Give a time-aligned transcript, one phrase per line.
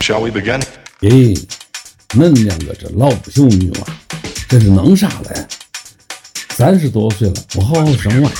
[0.00, 0.62] Shall we begin?
[1.00, 1.46] 咦，
[2.10, 3.86] 恁两个这老不休女娃，
[4.48, 5.46] 这是弄啥嘞？
[6.50, 8.30] 三十多岁了，不好好生娃，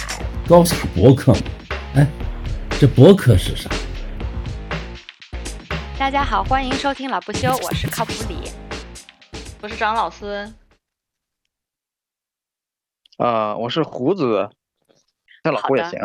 [0.48, 1.40] 搞啥博客嘛？
[1.94, 2.06] 哎，
[2.80, 3.68] 这博客是啥？
[5.98, 8.50] 大家好，欢迎收听老不休，我是靠谱李。
[9.60, 10.54] 我是张老孙，
[13.18, 14.48] 啊、我是胡子，
[15.44, 15.98] 叫老胡也行。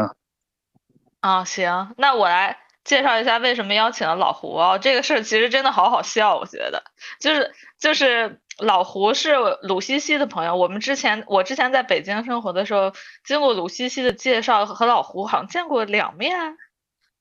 [1.21, 4.77] 啊，行，那我来介绍一下为什么邀请了老胡啊。
[4.77, 6.83] 这个事儿其实真的好好笑，我觉得，
[7.19, 12.93] 就是就是老胡是鲁西西的朋友，我们之前我之前在北京生活的时候，
[13.25, 16.57] 经过鲁西西的介绍，和老胡好像见过两面，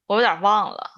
[0.06, 0.90] 我有点忘了。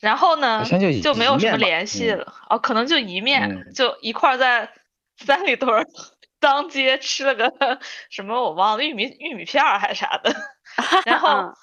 [0.00, 0.64] 然后呢
[1.00, 4.70] 就，就没有什么联系了，哦，可能就一面，嗯就一块儿在
[5.16, 5.86] 三里屯儿
[6.40, 7.50] 当街吃了个
[8.10, 10.34] 什么我忘了，玉米玉米片儿还是啥的。
[11.06, 11.54] 然后嗯，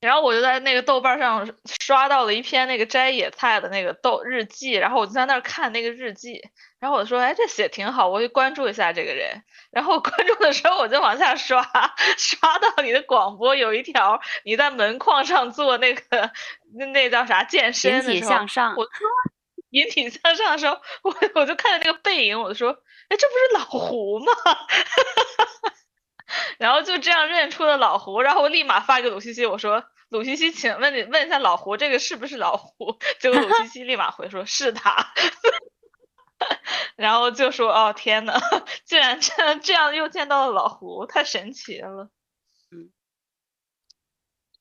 [0.00, 1.48] 然后我就在那个豆瓣上
[1.80, 6.40] 刷到了一篇那个摘野菜的那个豆日记，然后我就在那儿看那个日记，
[6.78, 9.42] 然后我说，哎，这写挺好，我就关注一下这个人。
[9.70, 11.62] 然后关注的时候，我就往下刷，
[12.16, 16.30] 刷到你的广播有一条你在门框上做那个
[16.74, 19.08] 那那叫啥健身引体的时候，向上我，说
[19.70, 22.70] 引体向上的时候，我我就看着那个背影，我就说，
[23.08, 24.32] 哎，这不是老胡吗？
[26.58, 35.12] 然后就这样认出了老胡，然后我立马发给鲁西西，我说：“鲁西西，请问你问一下老胡，这个是不是老胡？” 结果鲁西西立马回说：“是他。
[36.96, 38.34] ”然后就说：“哦天呐，
[38.84, 42.10] 竟然这样这样又见到了老胡，太神奇了。
[42.70, 42.90] 嗯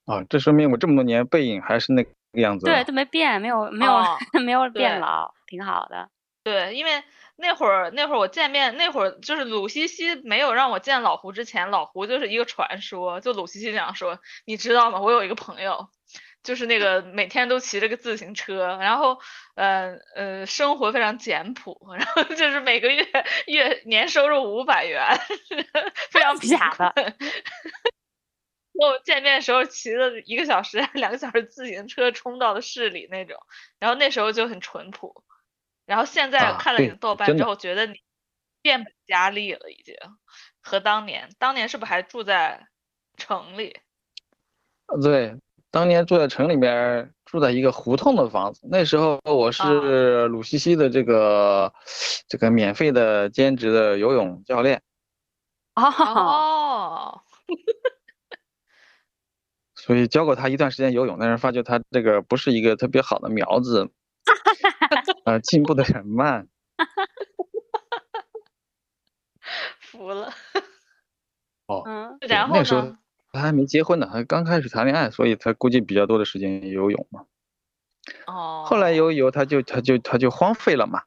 [0.05, 2.66] 啊，这说明我这么多年背影还是那个样子。
[2.66, 6.09] 对，都没变，没有没有、哦没有变老，挺好的。”
[6.44, 7.03] 对，因为
[7.38, 13.19] 那会儿那会儿我见面那会儿就是鲁西西没有让我见老胡之前，老胡就是一个传说。
[13.22, 15.00] 就鲁西西这样说，你知道吗？
[15.02, 15.89] 我有一个朋友，
[16.44, 19.19] 就是那个每天都骑着个自行车，然后
[19.56, 23.06] 呃呃生活非常简朴，然后就是每个月
[23.47, 25.19] 月年收入五百元，
[26.12, 26.94] 非常贫假的
[28.74, 33.38] 我见面的时候骑了一个小时、两个小时自行车冲到了市里那种，
[33.79, 35.25] 然后那时候就很淳朴。
[35.85, 37.96] 然后现在看了你的豆瓣之后，觉得你
[38.62, 39.96] 变本加厉了，已经
[40.62, 42.68] 和当年，当年是不是还住在
[43.18, 43.78] 城里？
[44.88, 45.35] 呃对，
[45.72, 48.68] 当年住在城里面，住在一个胡同的房子。
[48.69, 51.74] 那时候我啊是鲁西西的这个
[52.28, 54.81] 这个免费的兼职的游泳教练，
[55.75, 57.22] 哦，哦，
[59.75, 63.90] 所以教过他一段时间游泳，但是发觉他这个不是一个特别好的苗子，
[65.25, 66.47] 呃，进步的很慢。
[69.81, 70.34] 服了。
[71.68, 72.96] 嗯，然后那时候？
[73.31, 77.25] 他还没结婚呢，他刚开始谈恋爱，所以他估计比较多的时间游泳嘛。
[78.28, 81.03] 哦，后来游一游，他就他就他就荒废了嘛。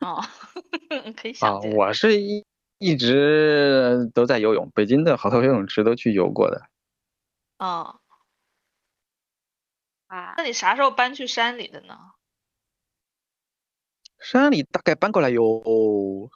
[0.00, 0.20] 哦，
[1.16, 1.72] 可以啊想，见。
[1.72, 2.44] 我是一
[2.78, 6.68] 一直都在游泳，北京的好多游泳池都去游过的。
[7.58, 8.00] 哦，
[10.08, 11.96] 啊那，你啥时候搬去山里的呢？
[14.24, 15.62] 山里大概搬过来有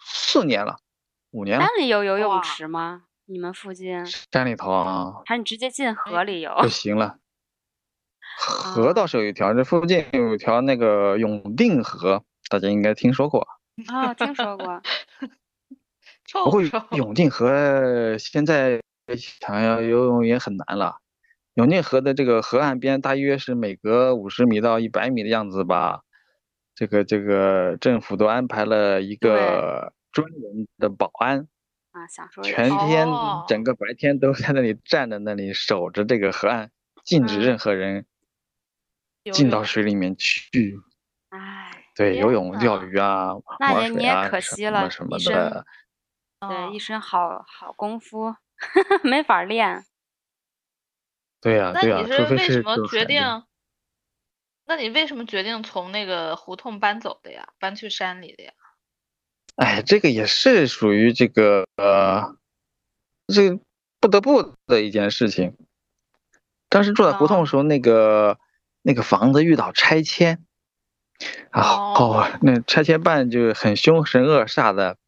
[0.05, 0.77] 四年了，
[1.31, 1.75] 五年了山。
[1.79, 3.05] 里有游泳池吗？
[3.25, 4.05] 你们附近？
[4.31, 6.55] 山里头啊，还是你直接进河里游？
[6.61, 7.17] 不行了。
[8.39, 13.49] 河啊倒是有一条，这附近有一条那个永定河，大家应该听说过。
[13.87, 14.83] 啊，听说过。
[16.27, 16.83] 臭 不过臭。
[16.93, 18.83] 永定河现在
[19.17, 20.97] 想要游泳也很难了。
[21.55, 26.03] 永定河的这个河岸边大约是每隔五十米到一百米的样子吧。
[26.79, 31.49] 这个这个政府都安排了一个专人的保安，
[31.91, 36.71] 啊，想说全天哦整个白天都在那里站在那里守着这个河岸，
[37.05, 38.07] 禁止嗯任何人
[39.33, 40.79] 进到水里面去。
[41.31, 45.67] 哎，对，天游泳、钓鱼啊，那玩水啊，也你也可什惜了么什么的。
[46.39, 48.37] 对，哦一身好好功夫，
[49.03, 49.85] 没法练。
[51.41, 53.43] 对呀、那对呀、你除非为什么是就海决定边？？
[54.69, 57.49] 那你为什么决定从那个胡同搬走的呀？
[57.59, 58.53] 搬去山里的呀？
[59.57, 62.37] 哎，这个也是属于这个呃，
[63.29, 63.59] 这
[63.99, 65.57] 不得不的一件事情。
[66.69, 68.39] 当时住在胡同的时候，那个
[68.83, 70.45] 那个房子遇到拆迁，
[71.51, 74.99] 然后哦那拆迁办就很凶神恶煞的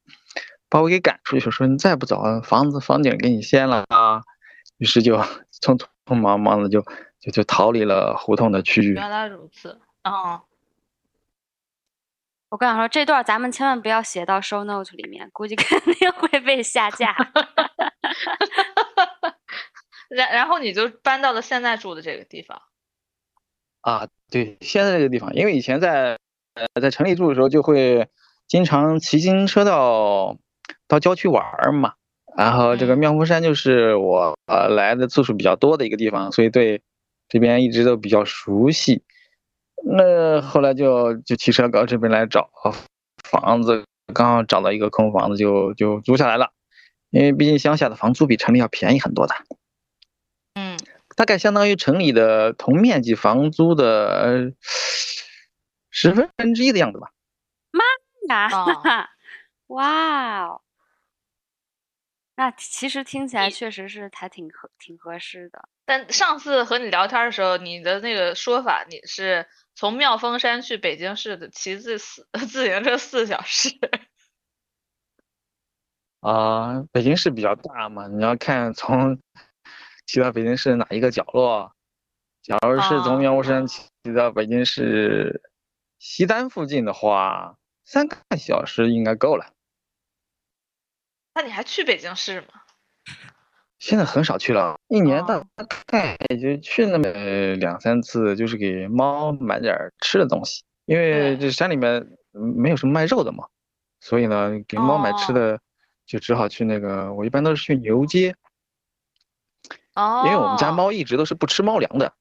[0.70, 4.22] 把我给赶出去，说你再不走，房子房顶给你掀了啊。
[4.78, 5.18] 于是就
[5.60, 5.78] 匆
[6.10, 6.82] 匆忙忙的就
[7.20, 8.94] 就就逃离了胡同的区域。
[8.94, 9.80] 原来如此。
[10.02, 10.42] 哦，
[12.48, 17.14] 我跟你说，这段咱们千万不要写到 show note 里面，估计肯定会被下架。
[20.10, 22.60] 然然后你就搬到了现在住的这个地方。
[23.82, 26.18] 啊，对，现在这个地方，因为以前在
[26.54, 28.08] 呃在城里住的时候，就会
[28.48, 30.36] 经常骑自行车到
[30.88, 31.94] 到郊区玩儿嘛。
[32.36, 36.82] 然后这个嗯妙峰山就是我呃来的次数比较多的一个地方，所以对
[37.28, 39.02] 这边一直都比较熟悉。
[39.84, 42.50] 那后来就就骑车到这边来找
[43.24, 46.52] 房子，刚好找到一个空房子就就租下来了。
[47.10, 49.34] 因为毕竟乡下的房租比城里要便宜很多的，
[50.54, 50.78] 嗯，
[51.16, 54.52] 大概相当于城里的同面积房租的呃
[55.90, 57.10] 十分之一的样子吧。
[57.72, 57.82] 妈
[58.32, 59.08] 呀
[59.66, 60.60] 哇哦，
[62.40, 65.69] 那其实听起来确实是还挺合挺合适的。
[65.84, 73.69] 但上次和你聊天的时候，你的那个说法，你是从妙峰山去北京市的骑自四 自行车四小时。
[76.20, 79.20] 啊、北京市比较大嘛，你要看从
[80.06, 81.75] 骑到北京市哪一个角落。
[82.40, 85.42] 假如是从哦妙峰山骑到北京市
[85.98, 89.52] 西单附近的话，三个小时应该够了。
[91.34, 92.48] 那你还去北京市吗？
[93.78, 95.46] 现在很少去了，一年大哦
[95.86, 97.08] 概也就去那么
[97.56, 103.46] 两三次，就是给猫买点吃的东西，因为这山里面嗯没有什么卖肉的嘛，
[104.00, 105.34] 所以呢，给猫买吃哦。
[105.34, 105.60] 的
[106.04, 108.34] 就只好去那个，我一般都是去牛街，
[109.94, 112.12] 哦，因为我们家猫一直都是不吃猫粮的，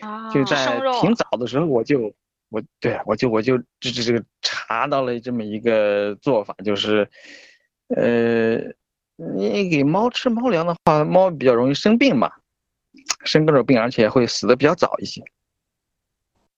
[0.00, 2.14] 啊就在挺早的时候我就
[2.48, 7.10] 我对我就我就这这这个查到了这么一个做法，就是，
[7.88, 8.56] 呃，
[9.16, 12.30] 你给猫吃猫粮的话，猫比较容易生病嘛，
[13.24, 15.24] 生各种病，而且会死的比较早一些。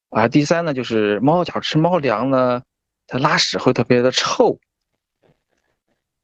[0.08, 2.62] 啊，第三呢，就是猫假如吃猫粮呢，
[3.06, 4.58] 它拉屎会特别的臭，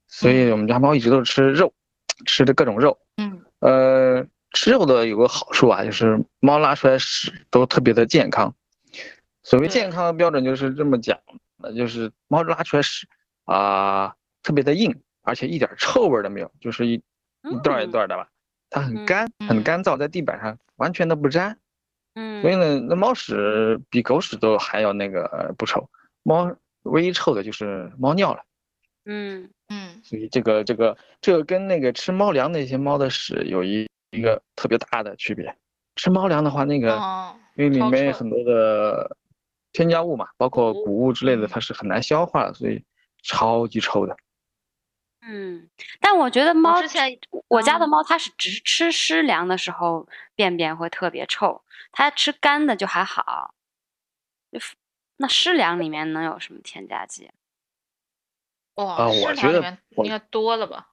[0.08, 1.73] 所以我们家猫一直都是吃肉，
[2.26, 2.99] 吃的各种肉。
[3.17, 8.52] 嗯呃，吃肉的有个好处啊，就是猫拉出来屎都特别的健康。
[9.44, 11.17] 所谓健康的标准就是这么讲
[11.56, 13.06] 那，就是猫拉出来屎
[13.44, 14.15] 啊、
[14.46, 18.28] 特别的硬，而且一点臭味儿都没有，就是一一段儿一嗯段儿的吧，
[18.70, 21.58] 它很嗯干，很嗯干燥，在地板上完全都不粘。
[22.14, 25.90] 嗯，所以呢，那猫屎比狗屎都还要那个呃不臭。
[26.22, 26.54] 猫
[26.84, 28.44] 唯一臭的就是猫尿了。
[29.04, 35.52] 嗯嗯所以这个这个这个跟那个吃猫粮那些猫的屎有一一个特别大的区别。
[35.96, 39.16] 吃猫粮的话，那个哦，因为里面很多的
[39.72, 42.81] 添加物嘛，包括谷物之类的，嗯它是很难消化的，所以
[43.25, 44.16] 超级臭的。
[45.28, 45.69] 嗯，
[46.00, 47.19] 但我觉得猫之前
[47.49, 53.55] 我家的嗯猫它是只吃湿粮的时候便便会特别臭，它吃干的就还好。
[55.17, 57.31] 那湿粮里面能有什么添加剂？
[58.75, 60.90] 哇，啊我觉得场里面应该多了吧？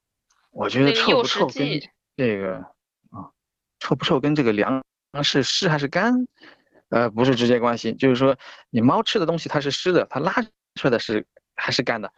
[0.52, 1.80] 我觉得臭不臭跟
[2.16, 2.56] 这个
[3.12, 3.30] 啊，
[3.80, 4.84] 臭不臭跟这个粮
[5.22, 6.14] 是湿还是干，
[6.90, 7.94] 呃，不是直接关系。
[7.94, 8.38] 就是说，
[8.70, 10.32] 你猫吃的东西它是湿的，它拉
[10.76, 12.12] 出来的是还是干的，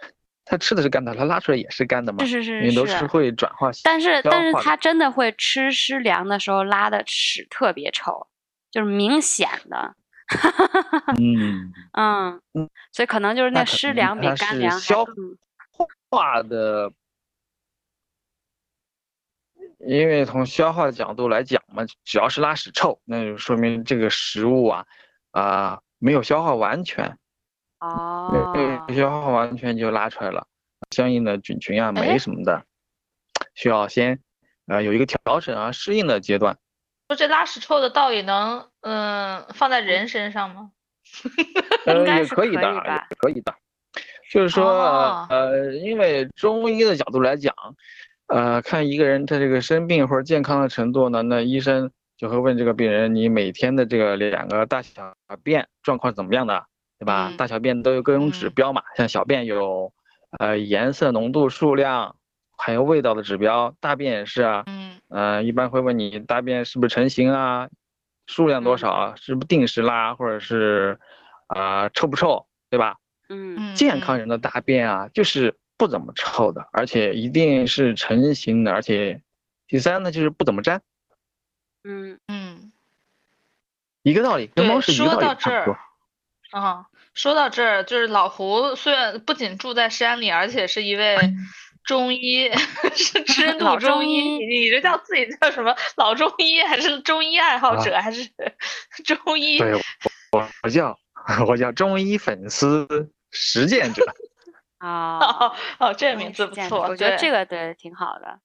[0.45, 8.27] 它吃的是干的，它拉出来也是干的嘛，是是因为都是是会转化但是但是它真的会吃湿粮的时候拉的屎特别臭，
[8.71, 9.95] 就是明显的。
[11.19, 15.05] 嗯，嗯嗯，所以可能就是那湿粮比干粮消
[16.09, 16.91] 化的，
[19.79, 24.85] 因为从消化的角度来讲嘛，只要是拉屎臭，那就说明这个食物啊
[25.29, 27.17] 啊、没有消化完全，
[27.79, 28.51] 哦
[28.87, 30.47] 对有消化完全就拉出来了，
[30.91, 32.63] 相应的菌群啊、哎酶什么的，
[33.53, 34.19] 需要先
[34.67, 36.57] 呃有一个调整啊、适应的阶段。
[37.07, 40.71] 说这拉屎臭的道理能嗯放在人身上吗？
[41.85, 43.53] 呃，应该可以的，可以吧也可以的。
[44.31, 47.53] 就是说，哦呃，因为中医的角度来讲，
[48.27, 56.65] 呃，看一个人他这个生病或者健康的程度呢，那医生就会问这个病人，你每天的这个两个大小便状况是怎么样的，
[57.05, 57.27] 对吧？
[57.29, 59.93] 嗯大小便都有各种指嗯标嘛，像小便有，
[60.39, 62.15] 呃，颜色、浓度、数量，
[62.57, 64.63] 还有味道的指标，大便也是啊。
[64.65, 67.69] 嗯呃，一般会问你大便是不是成型啊，
[68.25, 70.99] 数量多嗯少啊，是不是定时拉，或者是
[71.45, 72.97] 啊、臭不臭，对吧？
[73.29, 79.21] 嗯嗯，健康人的大便啊，就是不怎么臭的，而且一定是成型的，而且
[79.67, 80.81] 第三呢就是不怎么粘，
[81.83, 82.71] 嗯嗯
[84.01, 85.79] 一个道理，跟猫是一个道理说到这差不多儿。
[86.51, 91.17] 啊，说到这儿，就是老胡虽然不仅住在山里，而且是一位
[91.83, 92.51] 中医，
[92.93, 94.21] 是吃度老中医。
[94.21, 98.29] 你你这叫自己叫什么老中医，还是中医爱好者，还是
[99.03, 99.57] 中医？
[99.57, 99.81] 对，我
[100.33, 100.99] 我我叫
[101.47, 104.03] 我叫中医粉丝实践者，
[104.79, 106.81] 哦哦，哦，这个名字不错。
[106.81, 108.39] 我觉得这个对挺好的。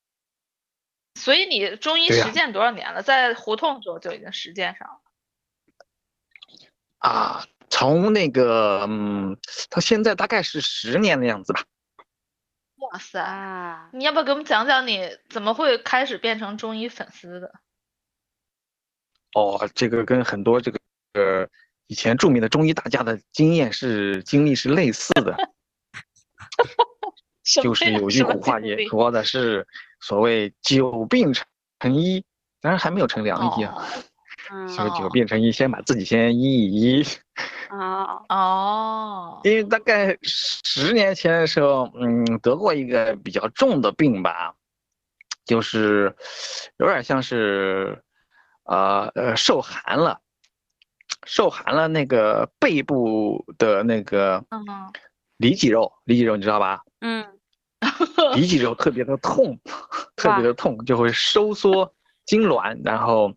[1.17, 3.03] 所以你中医实践多少年了？
[3.03, 5.01] 在胡同时候就已经实践上了。
[6.99, 9.39] 啊，从那个嗯，
[9.71, 11.65] 到现在大概是十年的样子吧。
[12.77, 17.53] 哇塞，啊，你要不要给我们讲讲你怎么会开始变成中医粉丝的？
[19.35, 20.81] 哦，这个跟很多这个
[21.15, 21.49] 呃
[21.87, 25.37] 以前著名的中医大家的经验是经历是类似的，
[27.63, 29.69] 就是有句古话也说的是
[30.01, 31.47] 所谓久病成
[31.79, 32.25] 成医，
[32.61, 33.75] 当然还没有成良医啊。
[33.77, 33.85] 哦
[34.53, 37.05] 嗯这个久病成一，先把自己先医一医。
[37.71, 44.55] 哦，哦，因为大概十年前的时候，嗯，得过一个比较重的病吧，
[45.45, 46.15] 就是
[46.79, 48.03] 有点像是，
[48.65, 50.21] 呃呃，受寒了，
[51.27, 54.65] 受寒了，那个背部的那个嗯。
[55.37, 56.83] 里脊肉，里脊肉你知道吧？
[57.01, 57.27] 嗯，
[58.35, 59.59] 里脊肉特别的痛，
[60.15, 61.95] 特别的痛，就会收缩
[62.27, 63.33] 痉挛，然后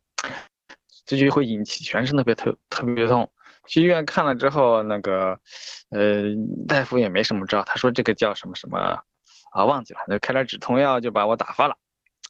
[1.05, 3.31] 这就会引起全身特别特特别痛。
[3.67, 5.39] 去医院看了之后，那个
[5.89, 6.23] 呃
[6.67, 8.77] 大夫也没什么招，他说这个叫什么什么
[9.51, 11.77] 啊忘记了，就开点止痛药就把我打发了。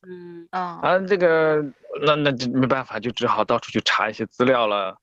[0.06, 1.64] 嗯，嗯啊，这个
[2.06, 4.98] 那那就没办法，就只好到处去查一些资料了。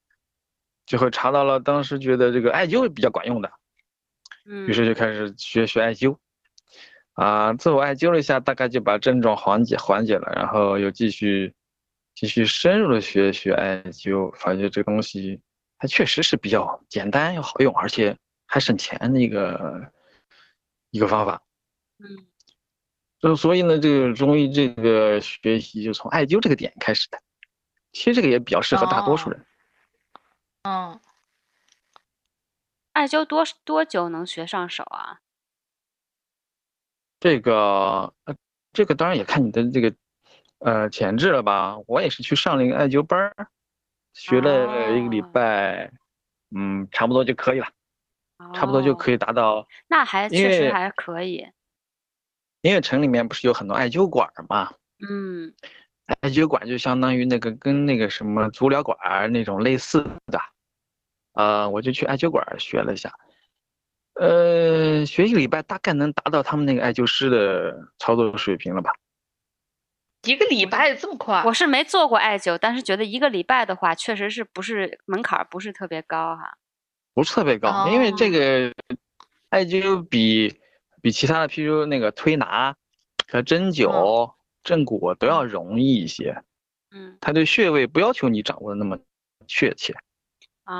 [0.87, 3.50] 最后查到了，当时觉得这个艾灸是比较管用的，
[4.47, 6.17] 嗯，于是就开始学学艾灸。
[7.15, 11.55] 啊，自我艾灸了一下，大概就把症状缓解缓解了，然后又继续
[12.14, 15.40] 继续深入的学学艾灸，发现这东西
[15.79, 19.93] 它确实是比较简单又好用，而且还省钱的一个
[20.90, 21.43] 一个方法。
[21.99, 22.26] 嗯
[23.21, 27.21] 就所以呢，这个中医这个学习就从艾灸这个点开始的。
[27.93, 29.45] 其实这个也比较适合大多数人。
[30.62, 30.99] 嗯，
[32.95, 35.21] 艾灸多多久能学上手啊？
[37.19, 38.35] 这个呃，
[38.73, 39.95] 这个当然也看你的这个
[40.61, 41.76] 呃前置了吧。
[41.87, 43.49] 我也是去上了一个艾灸班儿，
[44.14, 45.90] 学了一个礼哦拜，
[46.57, 47.67] 嗯，差不多就可以了，
[48.55, 49.67] 差不多就可以，达到。
[49.88, 51.47] 那还确实还可以。
[52.62, 54.73] 音乐城里面不是有很多艾灸馆儿嘛，
[55.09, 55.55] 嗯
[56.23, 60.38] 艾灸馆就相当于那个跟那个什么足疗馆那种类似的，
[61.33, 63.11] 呃，我就去艾灸馆学了一下，
[64.14, 68.93] 呃，学一个礼拜大概能达到他们那个艾灸师的操作水平了吧？
[70.25, 71.43] 一个礼拜这么快？
[71.47, 76.57] 我是没做过艾灸，但是觉得一个礼拜的话，确实是不是门槛儿不是特别高哈。
[77.15, 78.73] 不是特别高，因为这个
[79.49, 80.61] 艾灸比
[81.03, 82.75] 比其他的，譬如那个推拿
[83.29, 86.43] 和针灸、正骨都要容易一些。
[86.93, 88.99] 嗯，它对穴位不要求你掌握的那么
[89.47, 89.95] 确切，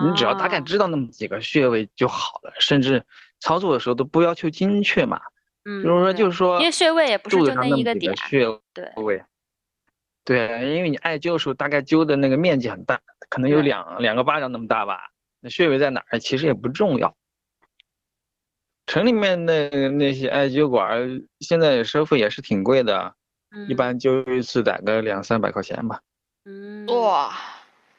[0.05, 3.05] 你只要大概啊知道那么几个穴位就好了，甚至
[3.41, 5.21] 操作的时候都不要求精确嘛。
[5.65, 9.17] 嗯，比如说，就是说，因为穴位也不是就那一个点个穴对位。
[9.17, 9.25] 对，
[10.27, 15.11] 因为你艾灸的时候，大概灸的那个面积很大，可能有两两个巴掌那么大吧。
[15.41, 17.17] 那穴位在哪儿其实也不重要。
[18.87, 23.15] 城里面的那些艾灸馆儿，现在收费也是挺贵的，
[23.69, 26.00] 一嗯般灸一次得个两三百块钱吧。
[26.45, 27.33] 嗯，哇，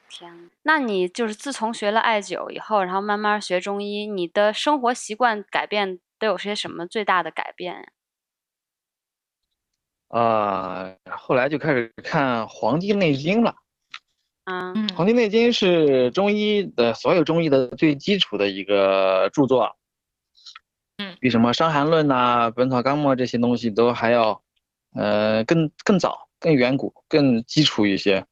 [0.08, 7.82] 天呐，那你就是自从学了艾灸以后，然后慢慢学中医，你的生活习惯改变都有些什么最大的改变呀？
[7.82, 8.01] 啊、
[10.12, 13.54] 后来就开始看《黄帝内经》了。
[14.44, 19.76] 啊，嗯《黄帝内经》是中医的所有中医的最基础的一个著作，
[20.98, 24.42] 嗯，比什么《伤寒论》呐、《本草纲目》这些东西都还要，
[24.94, 28.26] 呃，更更早、更远古、更基础一些。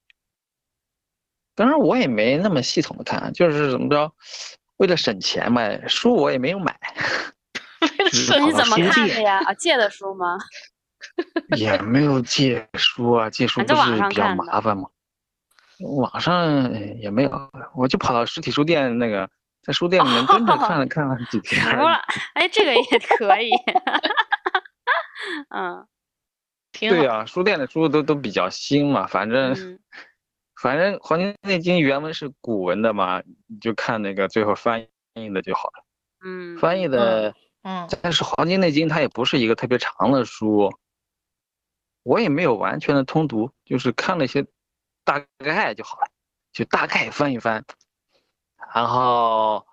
[1.54, 4.12] 当然，我也没那么系统的看，就是怎么着，
[4.78, 6.76] 为了省钱嘛，书我也没有买，
[8.10, 9.38] 就是跑你怎么看的呀？
[9.46, 10.36] 啊，借的书吗？
[11.56, 14.88] 也没有借书啊，借书不是比较麻烦吗？
[15.96, 19.28] 网上也没有，我就跑到实体书店那个，
[19.62, 21.64] 在书店里面跟着看了看了几天
[22.34, 22.82] 哎，这个也
[23.16, 23.50] 可以。
[25.50, 25.86] 嗯。
[26.72, 29.78] 对啊、书店的书都都比较新嘛，反正、嗯
[30.62, 35.84] 反正《黄帝内经》原文是古文的嘛，你就看那个最后翻译的就好了。
[36.22, 40.70] 嗯，翻译的，嗯但是《黄帝内经》它也不是一个特别长的书，
[42.02, 44.46] 我也没有完全的通读，就是看了一些
[45.04, 46.08] 大概就好了，
[46.52, 47.64] 就大概翻一翻，
[48.74, 49.66] 然后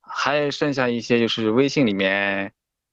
[0.00, 2.52] 还剩下一些就是微信里面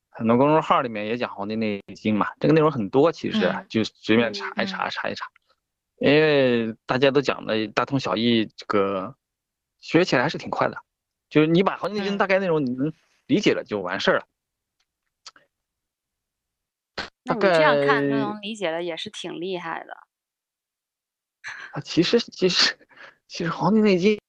[0.10, 4.90] 很多公众号里面也讲《黄帝内经》嘛，这个内容很多，其实嗯就随便查一查。
[4.90, 5.26] 查一查，
[6.00, 9.16] 因为大家都讲的大同小异，这个
[9.80, 10.78] 学起来还是挺快的，
[11.30, 12.18] 就是你把《黄帝内经》嗯。
[12.18, 12.92] 大概内容你能
[13.28, 14.26] 理解了就完事儿了。
[17.24, 19.94] 那你这样看就概能理解了，也是挺厉害的。
[21.72, 22.78] 啊，其实其实
[23.28, 24.20] 其实《黄帝内经》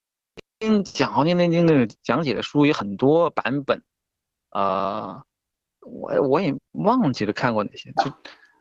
[0.82, 3.82] 讲《黄帝内经》的讲解的书有很多版本，
[4.50, 5.24] 啊，
[5.80, 8.12] 我我也忘记了看过哪些，就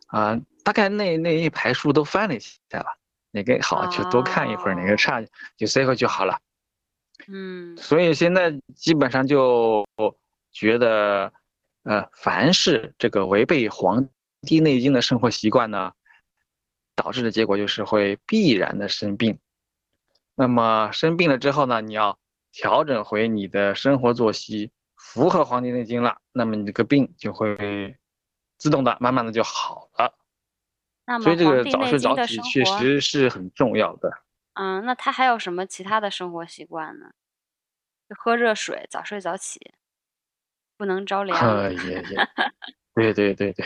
[0.08, 2.98] 啊，大概那那一排书都翻了一下吧，
[3.32, 5.24] 哪个好就多看一会儿，哪个差
[5.56, 6.40] 就塞回就好了。
[7.28, 9.86] 嗯所以现在基本上就
[10.52, 11.32] 觉得，
[11.84, 14.10] 呃，凡是这个违背《黄
[14.42, 15.94] 帝内经》的生活习惯呢，
[16.96, 19.40] 导致的结果就是会必然的生病。
[20.36, 22.18] 那么生病了之后呢，你要
[22.52, 27.98] 调整回你的生活作息，符合《黄帝内经》了，那么你这个病就会
[28.58, 30.14] 自动的、慢慢的就好了。
[31.06, 34.12] 那么所以这《个早睡早起确，实是很重要的。
[34.54, 37.12] 嗯，那他还有什么其他的生活习惯呢？
[38.10, 39.74] 就喝热水，早睡早起，
[40.78, 41.40] 不能着凉。
[41.40, 42.28] 呃，也也，
[42.94, 43.66] 对对对对，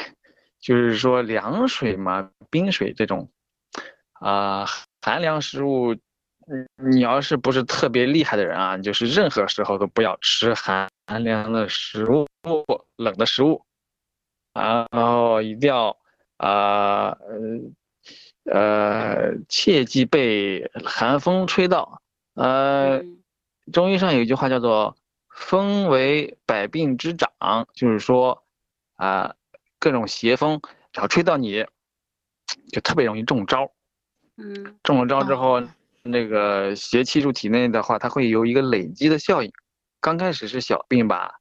[0.65, 3.29] 就是说凉水嘛，冰水这种，
[4.13, 4.65] 啊、
[4.99, 5.93] 寒凉食物，
[6.47, 12.25] 嗯，你要是不是特别厉害的人啊，就是任何时候都不要吃寒寒凉的食物，
[12.95, 13.63] 冷的食物，
[14.53, 15.95] 啊，然后一定要
[16.37, 17.15] 啊
[18.45, 22.01] 呃呃，切忌被寒风吹到，
[22.33, 22.97] 呃。
[22.97, 23.21] 嗯
[23.73, 24.95] 中医上有一句话叫做
[25.35, 28.43] “风为百病之长”，就是说，
[28.95, 29.33] 啊、
[29.79, 30.59] 各种邪风
[30.91, 31.65] 只要吹到你，
[32.71, 33.71] 就特别容易中招。
[34.37, 35.69] 嗯中了招之后哦，
[36.03, 39.51] 那个邪气入体内的话，它会有一个累积的效应。
[40.01, 41.39] 刚开始是小病吧，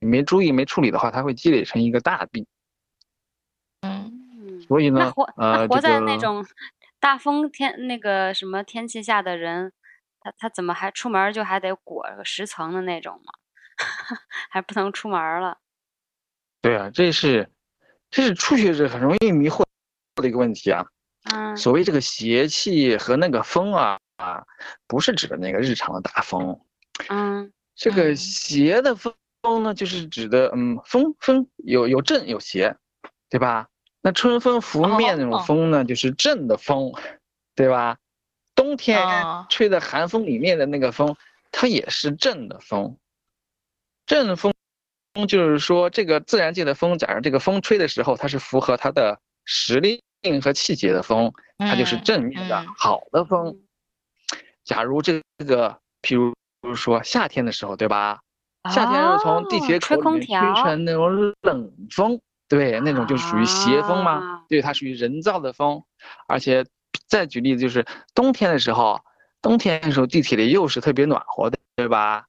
[0.00, 2.46] 你没注意没处理的话，它会积累成一个大病。
[3.82, 6.46] 嗯，嗯，所以呢那活，那呃，活在那种
[6.98, 9.72] 大风天那个什么天气下的人，
[10.20, 13.32] 他他怎么还出门就还得裹个十层的那种嘛？
[14.48, 15.58] 还不能出门了。
[16.62, 17.50] 对啊，这是
[18.14, 19.64] 这是初学者很容易迷惑
[20.22, 20.86] 的一个问题啊。
[21.32, 24.44] 嗯所谓这个邪气和那个风啊啊，
[24.86, 26.60] 不是指的那个日常的大风，
[27.08, 32.76] 嗯这个嗯邪的风风呢，就是指的嗯风风有有正有邪，
[33.28, 33.68] 对吧？
[34.00, 36.92] 那春风拂面那种哦风呢，就是正的风，
[37.56, 37.96] 对吧？
[38.54, 41.16] 冬天哦吹的寒风里面的那个风，
[41.50, 42.96] 它也是正的风。
[44.06, 44.54] 正风
[45.28, 53.48] 就是说，这个自然界的风，假如这个风吹的时候，它是符合它的时令和气节的风，它就是嗯正面的、嗯好的风。
[53.48, 53.60] 嗯
[54.64, 56.30] 假如这个，譬如
[56.62, 58.20] 比如说夏天的时候，对吧？
[58.70, 65.82] 夏天是从地铁口吹空调出来那种冷风，对，那种就属于邪风嘛，啊对，它属于人造的风。
[66.26, 66.64] 而且
[67.06, 68.98] 再举例子，就是冬天的时候，
[69.42, 72.24] 冬天的时候地铁里又是特别暖和的，对吧？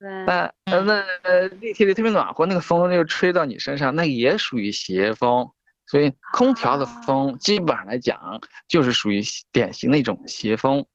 [0.00, 5.48] 对，那呃那呃地铁里特别暖和，那个风就吹到你身上，那也属于邪风。
[5.86, 10.86] 所以空调的啊风基本上来讲，就是属于典型的一种邪风。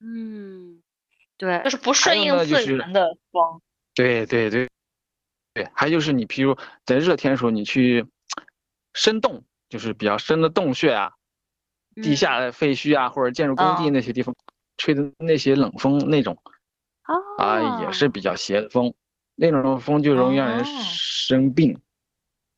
[0.00, 0.82] 嗯，
[1.38, 3.62] 对就，是不顺应自有呢就是然的风。
[3.94, 4.68] 对对对，
[5.54, 8.04] 对，还有就是你，譬如在热天的时候，你去
[8.92, 11.12] 深洞，就是比较深的洞穴啊，
[12.02, 14.34] 地嗯下的废墟啊，或者建筑工地哦那些地方，
[14.76, 16.36] 吹的那些冷风那种
[17.04, 18.94] 啊，也是哦比较邪的风，
[19.34, 21.80] 那种风就容易让人哦生病。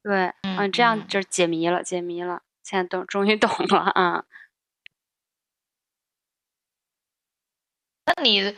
[0.02, 4.24] 对，嗯嗯，这样嗯就解谜了，解谜了，现在懂，终于懂了啊。
[8.06, 8.54] 那你，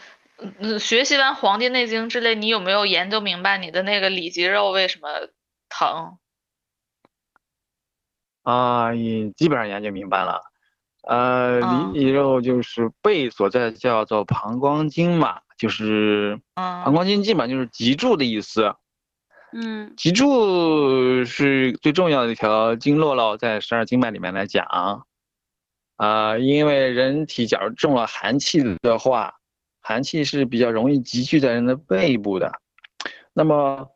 [0.58, 5.08] 嗯，学习完《黄帝内经》之类，你有没有研究明白你的那个里脊肉为什么
[5.70, 6.18] 疼？
[8.42, 10.42] 啊，也基本上研究明白了。
[11.08, 18.74] 呃，嗯里脊肉就是背所在叫做膀胱经嘛，就是膀嗯胱经基本上就是脊柱的意思。
[19.52, 25.06] 嗯脊柱是最重要的一条经络了，在十二经脉里面来讲，
[25.96, 29.32] 啊、因为人体假如中了寒气的话，
[29.80, 32.52] 寒气是比较容易集聚在人的背部的。
[33.32, 33.88] 那么，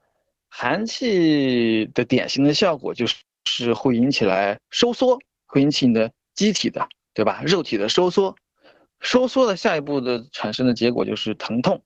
[0.49, 7.43] 寒气的典型的效果就是是会引起来收缩，会引起你的机体的，对吧？
[7.45, 8.37] 肉体的收缩，
[9.01, 11.83] 收缩的下一步的产生的结果就是疼痛。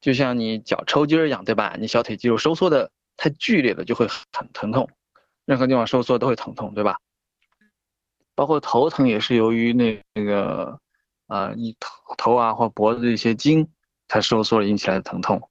[0.00, 1.76] 就像你脚抽筋儿一样，对吧？
[1.78, 4.88] 你小腿肌肉收缩的太剧烈了，就会很疼痛，
[5.44, 6.98] 任何地方收缩都会疼痛，对吧？
[8.34, 10.80] 包括头疼也是由于那那个，
[11.26, 13.68] 啊，你头头啊或脖子的一些筋
[14.08, 15.50] 它收缩了引起来的疼痛。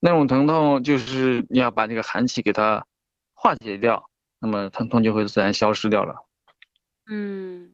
[0.00, 2.86] 那种疼痛就是你要把这个寒气给它
[3.34, 6.25] 化解掉，那么疼痛就会自然消失掉了。
[7.08, 7.72] 嗯，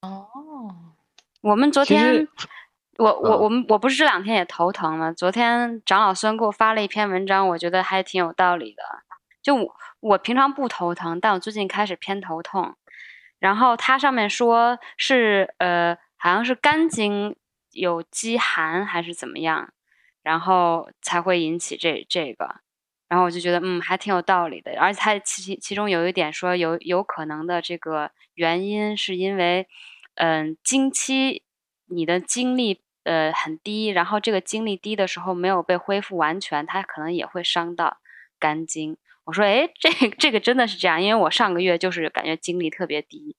[0.00, 0.94] 哦，
[1.42, 2.28] 我们昨其实天，
[2.98, 5.12] 我我啊我们我不是这两天也头疼吗？
[5.12, 8.82] 昨天长老孙给我发了一篇文章，我觉得还挺有道理的。
[9.42, 12.76] 就我我平常不头疼，但我最近开始偏头痛。
[13.38, 17.36] 然后它上面说是呃，好像是肝经
[17.72, 19.70] 有积寒还是怎么样，
[20.22, 22.63] 然后才会引起这这个。
[23.14, 24.72] 然后我就觉得，嗯，还挺有道理的。
[24.76, 29.68] 而且它其其中有一点说，有有可能的这个原因是因为，
[30.16, 31.44] 嗯，经期
[31.86, 37.98] 你的精力呃很低，然后这个精力低的时候没有被恢复完全，它可能也会伤到
[38.40, 38.96] 肝经。
[39.26, 43.36] 我说，哎，这这个真的是这样，因为我上个月就是感觉精力特别低，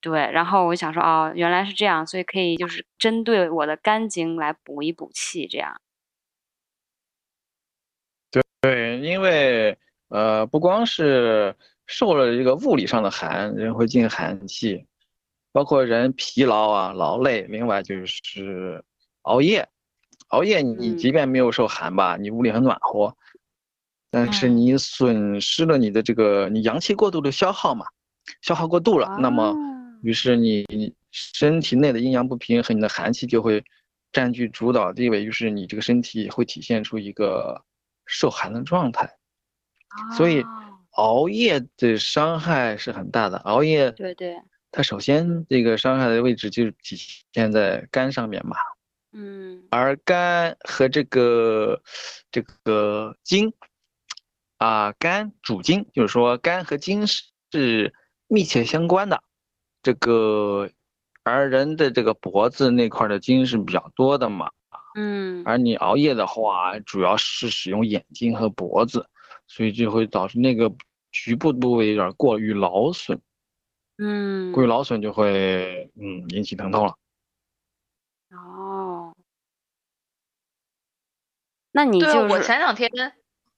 [0.00, 5.80] 对，然后我想说，哦，原来是这样，所以可以就是针对我的肝经来补一补气，这样。
[8.60, 9.76] 对，因为
[10.08, 11.54] 呃，不光是
[11.86, 14.86] 受了这个物理上的寒，人会进寒气，
[15.52, 18.82] 包括人疲劳啊、劳累，另外就是
[19.22, 19.68] 熬夜。
[20.28, 23.16] 熬夜，你即便没有受寒吧，你屋里很暖和，
[24.10, 27.86] 但是你损失了你的这个你阳气过度的消耗嘛，
[28.42, 29.54] 消耗过度了，那么
[30.02, 30.66] 于是你
[31.12, 33.62] 身体内的阴阳不平衡，你的寒气就会
[34.10, 37.62] 占据主导地位，于是你这个身体会体现出一个。
[38.06, 39.18] 受寒的状态，
[40.16, 40.44] 所以
[40.92, 43.36] 熬夜的伤害是很大的。
[43.38, 44.40] 熬夜，对对，
[44.70, 46.96] 它首先这个伤害的位置就体
[47.32, 48.56] 现在肝上面嘛。
[49.12, 51.82] 嗯，而肝和这个
[52.30, 53.52] 这个筋
[54.58, 57.94] 啊，肝主筋，就是说肝和筋是是
[58.28, 59.22] 密切相关的。
[59.82, 60.70] 这个
[61.22, 64.50] 而人的这个脖子那块的筋是比较多的嘛。
[64.98, 69.10] 嗯，而你熬夜的话，主要是使用眼睛和脖子，
[69.46, 70.72] 所以就会导致那个
[71.12, 73.20] 局部部位有点过于劳损。
[73.98, 76.94] 嗯，过于劳损就会嗯引起疼痛了。
[78.30, 79.14] 哦，
[81.72, 82.90] 那你就是我前两天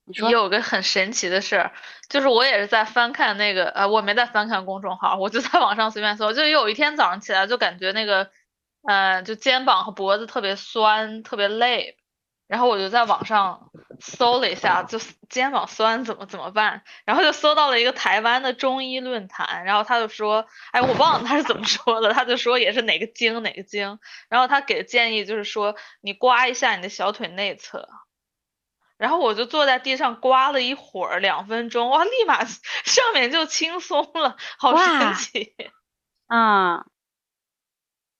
[0.06, 1.72] 也有个很神奇的事儿，
[2.08, 8.28] 就是我也是在翻看那个呃，我没在翻看公众号，我就在网上随便搜，就有一天早上起来就感觉那个。
[8.82, 11.96] 嗯，就肩膀和脖子特别酸，特别累，
[12.46, 27.88] 然后我就在网上搜了一下，就肩膀酸怎么怎么办，然后就搜到了一个台湾的中医论坛，然后他就说，哎，我忘了他是怎么说的，他就说也是哪个经哪个经，然后他给的建议就是说，你刮一下你的小腿内侧，
[28.96, 32.44] 然后我就坐在地上刮了一会儿，两分钟，哇，立马
[32.84, 35.54] 上面就轻松了，好神奇，
[36.28, 36.86] 啊。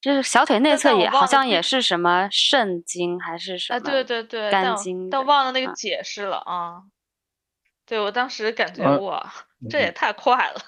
[0.08, 3.80] 就是小腿内侧也好像也是什么肾经还是什么？
[3.80, 6.82] 对对对，肝经，但忘了那个解释了啊。
[7.84, 9.30] 对我当时感觉哇，
[9.68, 10.62] 这也太快了。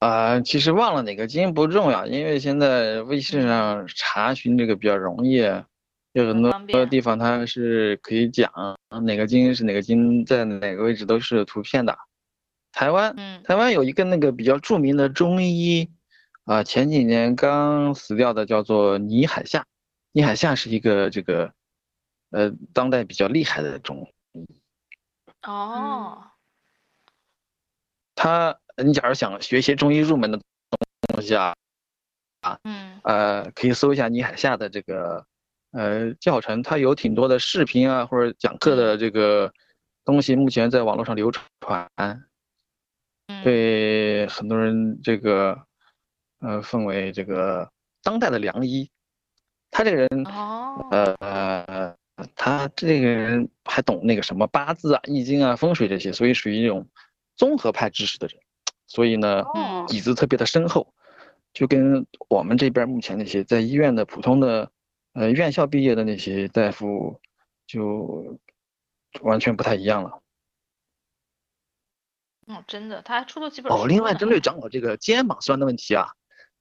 [0.00, 5.36] 啊， 其实忘了哪个经不重要，因为现在微信上查询这个比较容易，
[6.12, 8.52] 有很多地方它是可以讲
[9.06, 11.96] 哪个经是哪个经在哪个位置都是图片的。
[12.72, 15.88] 台湾，台湾有一个那个比较著名的中医。
[16.44, 19.64] 啊，前几年刚死掉的叫做倪海厦，
[20.12, 21.54] 倪海厦是一个这个，
[22.30, 24.46] 呃，当代比较厉害的中医。
[25.42, 26.22] 哦。
[28.14, 30.38] 他，你假如想学些中医入门的
[31.08, 31.54] 东西啊，
[32.42, 35.26] 啊，嗯，呃，可以搜一下倪海厦的这个，
[35.72, 39.50] 呃，教程，他有挺多的视频啊，或者讲课的这个
[40.04, 41.88] 东西，目前在网络上流传，
[43.42, 45.66] 对很多人这个。
[46.44, 47.70] 呃，奉为这个
[48.02, 48.90] 当代的良医，
[49.70, 50.08] 他这个人，
[50.90, 51.96] 呃，
[52.36, 56.86] 他这个人还懂那个什么八字啊、易经啊、风水这些，所以属于一种
[57.34, 58.38] 综合派知识的人，
[58.86, 59.42] 所以呢，
[59.88, 60.92] 底子特别的深厚，
[61.54, 64.70] 就跟我们这边目前那些在医院的普通的，
[65.14, 67.18] 呃，院校毕业的那些大夫，
[67.66, 68.38] 就
[69.22, 70.20] 完全不太一样了。
[72.48, 73.86] 哦，真的，他还出了几本哦。
[73.86, 76.12] 另外，针对长老这个肩膀酸的问题啊。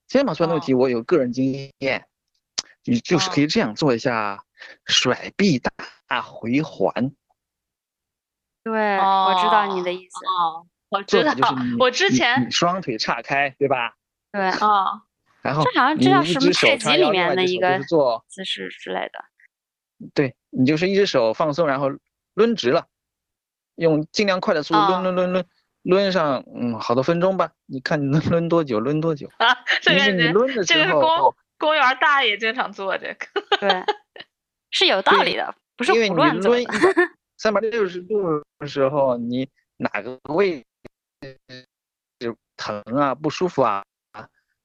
[0.08, 2.08] 肩膀酸的问题，我有个人经验，
[2.84, 4.44] 你就是可以这样做一下
[4.86, 7.12] 甩臂大回环。
[8.63, 10.26] 对，我知道你的意思。
[10.26, 11.34] 哦，我知道。
[11.80, 13.96] 我之前双腿岔开，对吧？
[14.32, 15.04] 对啊。
[15.42, 19.26] 然后这好像这叫什么太极里面的一个做姿势之类的。
[20.13, 21.89] 对你就是一只手放松，然后
[22.36, 22.88] 抡直了，
[23.76, 25.46] 用尽量快的速度抡抡抡抡。
[25.84, 27.52] 抡上，嗯，好多分钟吧。
[27.65, 28.80] 你看你能抡多久？
[28.80, 29.30] 抡多久？
[29.38, 33.28] 啊，这个你抡的时候，公公园大爷经常做这个。
[33.60, 33.84] 对，
[34.72, 36.58] 是有道理的，不是胡乱做。
[36.58, 40.65] 因为你抡三百六十度的时候，你哪个位
[41.19, 43.84] 置疼啊、不舒服啊，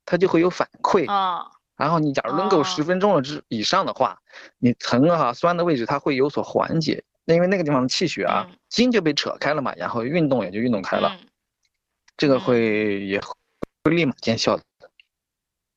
[0.04, 1.10] 它就会有反馈。
[1.10, 1.50] 啊。
[1.76, 4.18] 然后你假如抡够十分钟了之以上的话，
[4.58, 7.02] 你疼啊、酸的位置它会有所缓解。
[7.34, 11.18] 因为那个地方的气血啊，筋就被扯开了嘛，然后运动也就运动开了，
[12.16, 14.62] 这个会也会立马见效的。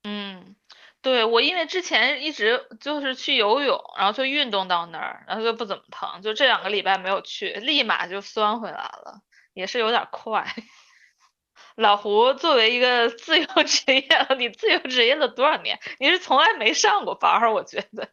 [0.04, 0.56] 嗯
[1.02, 9.22] 对我，因为之前一直就是去游泳，然后就运动到那儿，然后就不怎么疼，就这两个礼拜没有去，立马就酸回来了，
[9.54, 10.46] 也是有点快。
[11.76, 15.80] 老胡作为一个自由职业，你自由职业了多少年？
[16.00, 18.10] 你是从来没上过班儿，我觉得。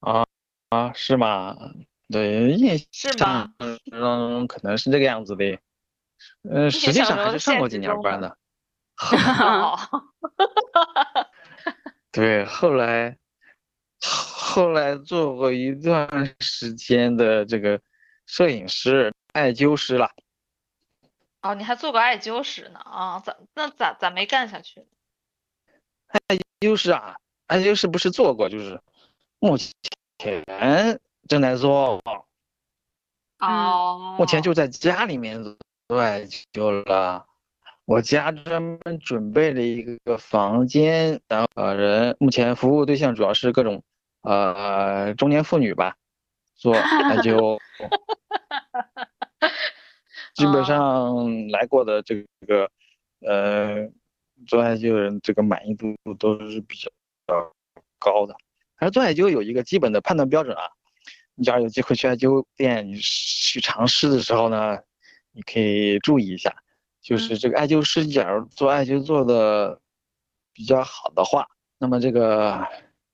[0.00, 0.26] 啊
[0.70, 1.56] 啊，是吗？
[2.08, 3.52] 对，印象
[3.90, 5.58] 中可能是这个样子的。
[6.48, 8.36] 呃，实际上还是上过几年班的。
[8.96, 9.78] 哦
[12.12, 13.18] 对，后来
[14.00, 17.80] 后来做过一段时间的这个
[18.26, 20.10] 摄影师、艾灸师了。
[21.42, 23.18] 哦，你还做过艾灸师呢啊？
[23.20, 24.86] 咋那咋咋没干下去？
[26.28, 27.16] 艾灸师啊，
[27.48, 28.80] 艾灸师不是做过，就是
[29.40, 29.56] 目
[30.24, 32.00] 前正在做，
[33.40, 37.26] 哦，目前就在家里面做艾灸了。
[37.84, 43.82] 我家专门准备了一个房间，然后呃人目前服务对象主要是各种
[44.22, 45.94] 呃中年妇女吧，
[46.54, 47.58] 做艾灸。
[50.32, 52.70] 基本上来过的这个
[53.20, 53.90] 呃
[54.46, 56.90] 做艾灸的人，这个满意度都是比较
[57.98, 58.34] 高的。
[58.84, 60.62] 而做艾灸有一个基本的判断标准啊，
[61.34, 64.78] 你假如有机会去艾灸店，你去尝试的时候呢，
[65.32, 66.54] 你可以注意一下，
[67.02, 69.80] 就是这个艾灸师假如做艾灸做的
[70.52, 71.46] 比较好的话，
[71.78, 72.64] 那么这个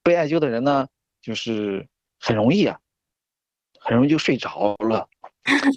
[0.03, 0.87] 被艾灸的人呢，
[1.23, 1.87] 就是
[2.19, 2.79] 很容易啊，
[3.79, 5.09] 很容易就睡着了。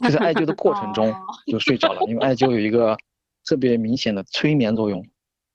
[0.04, 2.98] 就在艾灸的过程中哦就睡着了，因为艾灸有一个
[3.46, 5.08] 特别明显的催眠作用。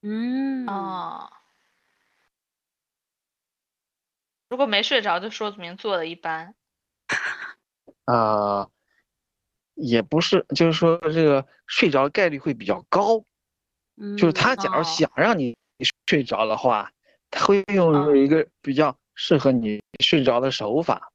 [0.03, 1.31] 嗯，哦，
[4.49, 6.55] 如果没睡着，就说明做的一般。
[8.05, 8.69] 啊、
[9.75, 13.25] 也不是，就是说这个睡着概率会比较高。
[14.17, 15.57] 就是他假如哦想让你
[16.07, 16.91] 睡着的话，
[17.31, 21.13] 他会嗯用一个比较适合你睡着的手法。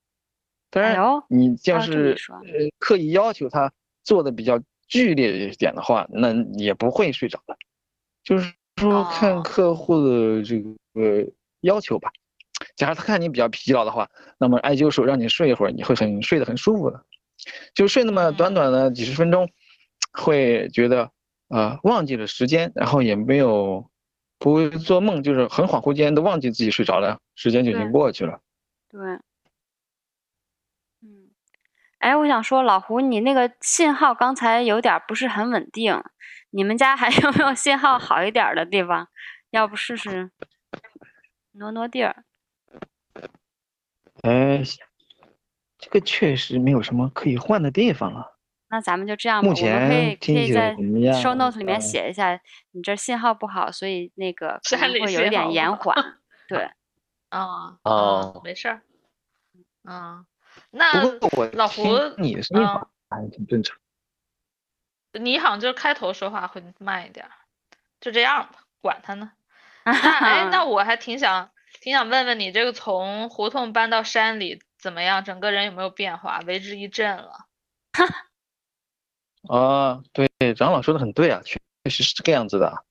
[0.69, 3.72] 当然你要照这么是呃刻意要求他
[4.04, 7.58] 做的比较剧烈一点的话，那也不会睡着的。
[8.24, 12.12] 就是说看哦客户的这个要求吧。
[12.76, 17.04] 假如他看你比较疲劳的话，那么艾灸手让你睡一会儿，你会很睡得很舒服的。
[17.73, 19.49] 就睡那么短短的几十分钟，
[20.12, 21.12] 会觉得
[21.49, 23.89] 呃忘记了时间，然后也没有
[24.38, 28.39] 不会做梦，就是很恍惚间都忘记自己睡着了，时间就已经过去了。
[28.89, 28.99] 对，
[31.02, 31.32] 嗯，
[31.99, 36.02] 哎，我想说，老胡，你那个信号刚才有点不是很稳定，
[36.52, 39.08] 你们家还有没有信号好一点的地方？
[39.49, 40.32] 要不试试
[41.52, 42.23] 挪挪地儿？
[44.23, 44.62] 哎，
[45.77, 48.38] 这个确实没有什么可以换的地方了。
[48.69, 50.75] 那咱们就这样吧，目我们可以可前听起以在
[51.21, 52.39] show note 里面呃写一下，
[52.71, 55.95] 你这信号不好，所以那个可能会有一点延缓。
[56.47, 56.71] 对，
[57.29, 58.81] 啊哦没事儿。
[59.83, 60.25] 嗯，
[60.71, 61.03] 那
[61.53, 61.83] 老胡
[62.17, 62.89] 你的声音嗯好像
[63.21, 63.77] 还挺正常。
[65.19, 67.31] 你好像就是开头说话会慢一点儿，
[67.99, 69.33] 就这样吧，管他呢。
[69.86, 71.51] 那哎，那我还挺想
[71.84, 75.26] 挺想问问你，这个从胡同搬到山里怎么样？
[75.26, 76.39] 整个人有没有变化？
[76.48, 77.46] 为之一振了。
[79.50, 82.86] 啊，对，长老说的很对啊，确确实是这个样子的。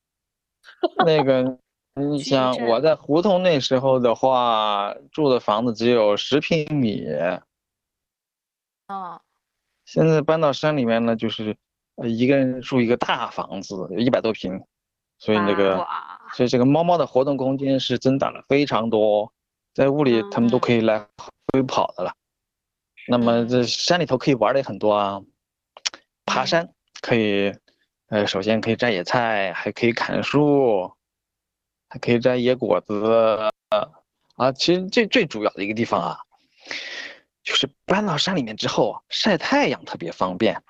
[1.06, 1.58] 那个，
[1.94, 7.06] 你想我在胡同那时候的话，住的房子只有十平米，
[8.88, 9.18] 嗯，
[9.86, 11.56] 现在搬到山里面呢，就是
[11.94, 14.62] 呃一个人住一个大房子，有一百多平，
[15.16, 19.32] 所以那个，哇，所以这个猫猫的活动空间是增大了非常多，
[19.74, 21.06] 在屋里它们都可以来
[21.52, 22.12] 回跑的了。
[23.08, 25.20] 那么这山里头可以玩的也很多啊，
[26.24, 26.68] 爬嗯山
[27.00, 27.52] 可以，
[28.08, 30.92] 呃，首先可以摘野菜，还可以砍树，
[31.88, 33.50] 还可以摘野果子，
[34.36, 36.18] 啊，其实最最主要的一个地方啊，
[37.42, 40.62] 就是搬到山里面之后啊，晒太阳特别方便。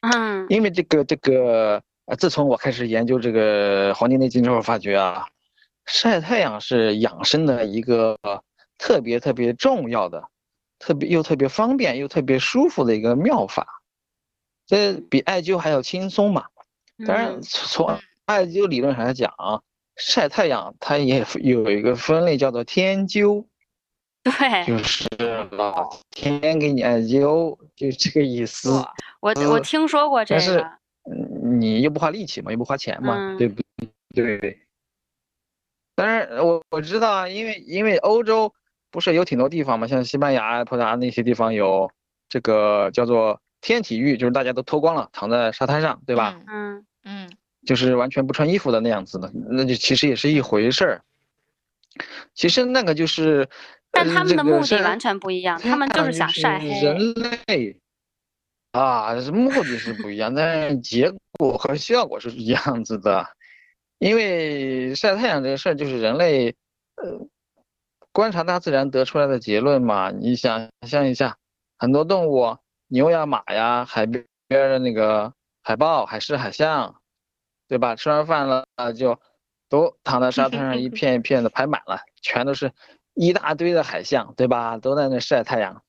[0.00, 5.26] 嗯因为这个这个呃，自从我开始研究这个《黄帝内经》之后，发觉啊，
[5.84, 8.18] 晒太阳是养生的一个
[8.78, 10.26] 特别特别重要的、
[10.78, 13.82] 特别又特别方便又特别舒服的一个妙法。
[14.66, 16.46] 这比艾灸还要轻松嘛。
[17.06, 19.30] 当然，嗯从艾灸理论上来讲，
[19.96, 23.44] 晒太阳它也有一个分类叫做天灸，
[24.24, 25.06] 对，就是
[25.50, 28.70] 老天给你艾灸，就这个意思。
[29.20, 30.72] 我我呃听说过这个，嗯，
[31.58, 33.62] 你又不花力气嘛，又不花钱嘛，嗯对不
[34.14, 34.60] 对？
[35.94, 38.52] 当然，我我知道啊，因为因为欧洲
[38.90, 41.90] 不是有挺多地方嘛，像西班牙、葡萄牙那些地方有
[42.28, 46.40] 这个叫做天体浴，就是大家都脱光了躺在沙滩上，对吧？
[46.46, 47.30] 嗯嗯嗯
[47.66, 51.02] 就是完全不穿衣服的那样子的，那就其实也是一回事儿。
[52.32, 53.48] 其实那个就是，
[53.90, 56.68] 呃但他们的目的完全不一样，他们就是想晒黑。
[56.80, 57.14] 人
[57.46, 57.76] 类
[58.78, 63.26] 啊，是目的是不一样，但是结果和效果是一样子的。
[63.98, 66.54] 因为晒太阳这个事儿，就是人类
[66.96, 67.26] 呃
[68.12, 70.12] 观察大自然得出来的结论嘛。
[70.12, 71.36] 你想象一下，
[71.76, 77.00] 很多动物，牛呀、马呀，海边的那个海豹、海狮、海象，
[77.66, 77.96] 对吧？
[77.96, 78.64] 吃完饭了
[78.96, 79.18] 就
[79.68, 82.72] 都躺在沙滩上一片一片的排满了，全都是
[83.14, 84.78] 一大堆的海象，对吧？
[84.78, 85.82] 都在那晒太阳。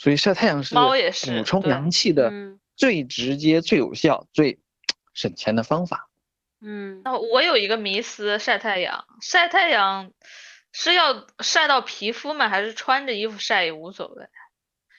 [0.00, 4.58] 所以晒太阳是猫也是补充阳气的嗯最直接、最有效、最
[5.12, 6.08] 省钱的方法。
[6.62, 10.10] 嗯，那我有一个迷思，晒太阳，晒太阳
[10.72, 12.48] 是要晒到皮肤吗？
[12.48, 14.26] 还是穿着衣服晒也无所谓？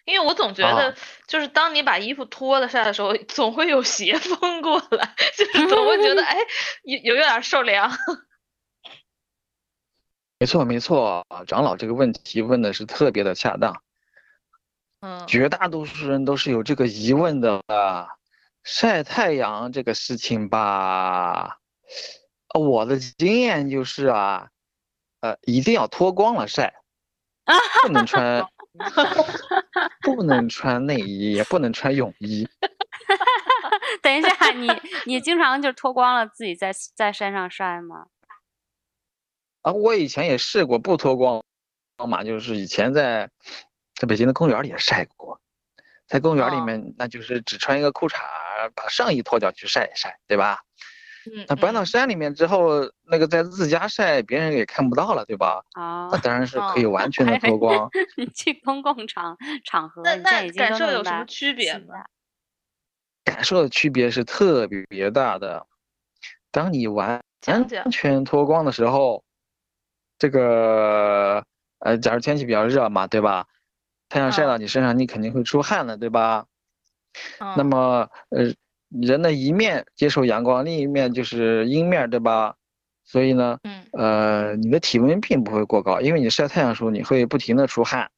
[0.06, 6.38] 因为我总觉得啊，就是当你把衣服脱了晒的时候，总会有邪风过来， 就是 总会觉得，哎，
[6.84, 7.90] 有有有点受凉。
[10.38, 13.82] 没错，没错，长老这个问题问的是特别的恰当。
[15.02, 17.62] 嗯，绝大多数人都是有这个疑问的。
[18.64, 21.58] 晒太阳这个事情吧，
[22.54, 24.50] 呃我的经验就是啊，
[25.22, 26.76] 呃，一定要脱光了晒，
[27.82, 28.46] 不能穿，
[30.04, 32.48] 不能穿内衣，也不能穿泳衣。
[34.04, 34.70] 等一下，你
[35.08, 38.06] 你经常就脱光了自己在在山上晒吗？
[39.64, 41.44] 啊，我以前也试过不脱光
[42.08, 43.28] 嘛，就是以前在
[44.02, 45.40] 在北京的公园里也晒过，
[46.08, 48.18] 在公园里哦面那就是只穿一个裤衩，
[48.74, 50.62] 把上衣脱掉去晒一晒，对吧？
[51.32, 55.64] 嗯那搬到嗯山里面之后，那个在自家晒，别人也看不到了，对吧？
[55.74, 57.88] 啊那，当然是可以哦完全的脱光。
[58.18, 62.04] 你去公共场场合，那那感受有什么区别吗？
[63.24, 65.68] 感受的区别是特别大的。
[66.50, 69.24] 当你完讲讲全脱光的时候，
[70.18, 71.46] 这个
[71.78, 73.46] 呃，假如天气比较热嘛，对吧？
[74.12, 76.46] 太阳晒嗯到你身上，你肯定会出汗的，对吧？
[77.40, 78.54] 那嗯么呃，
[78.90, 82.56] 人的一面接受阳光，另一面就是阴面，对吧？
[83.06, 88.12] 所以呢，嗯呃，你的体温并不会过高，因为你晒太阳的时候，你会不停的出汗，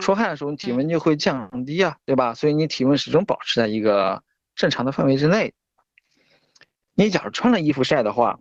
[0.00, 2.34] 出嗯汗的时候，你体嗯温就会降低啊，对吧？
[2.34, 4.24] 所以你体温始终保持在一个
[4.56, 5.54] 正常的范围之内。
[6.94, 8.40] 你假如穿了衣服晒的话，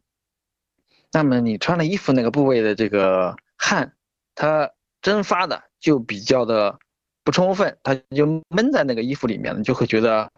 [1.12, 3.94] 那么你穿了衣服那个部位的这个汗，
[4.34, 6.80] 它蒸发的就比较的
[7.28, 10.32] 不充分，它就闷在那个衣服里面了，你就会觉得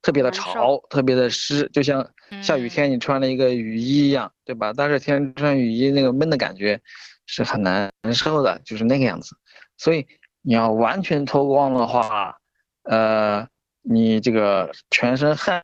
[0.00, 2.10] 特别的潮，特别的湿，就像
[2.42, 4.72] 下雨嗯天你穿了一个雨衣一样，对吧？
[4.72, 6.80] 大热天穿雨衣那个闷的感觉
[7.26, 9.36] 是很难受的，就是那个样子。
[9.76, 10.06] 所以
[10.40, 12.38] 你要完全脱光的话，
[12.84, 13.46] 呃，
[13.82, 15.62] 你这个全身汗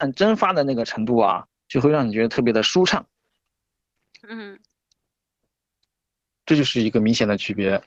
[0.00, 3.06] 汗蒸发的那个程度啊，就会让你觉得特别的舒畅，
[4.26, 4.58] 嗯，
[6.44, 7.80] 这就是一个明显的区别。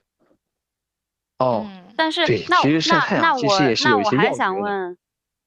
[1.40, 4.98] 哦，嗯但是对那其实晒那那太阳其我也是有一那我还想问，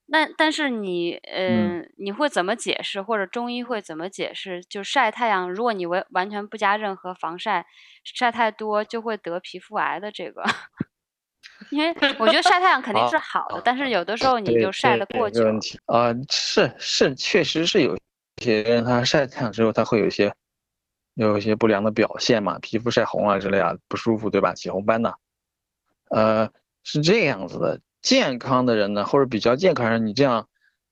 [0.07, 4.62] 那但是你嗯呃你会怎么解释，或者中医会怎么解释？
[4.64, 7.66] 就晒太阳，如果你完完全不加任何防晒，
[8.05, 10.42] 晒太多就会得皮肤癌的这个。
[11.70, 18.01] 因为我觉得晒太阳肯定是好的，但是有的时候你对就晒得对过久这个问题啊、是是，确实是有一
[18.42, 20.33] 些人他晒太阳之后，他会有一些
[21.14, 24.55] 有一些不良的表现嘛，皮肤晒红啊之类啊，不舒服，对吧？
[24.55, 25.12] 起红斑呐、
[26.10, 26.50] 呃，
[26.84, 27.80] 是这样子的。
[28.00, 30.48] 健康的人呢，或者比较健康的人，你这样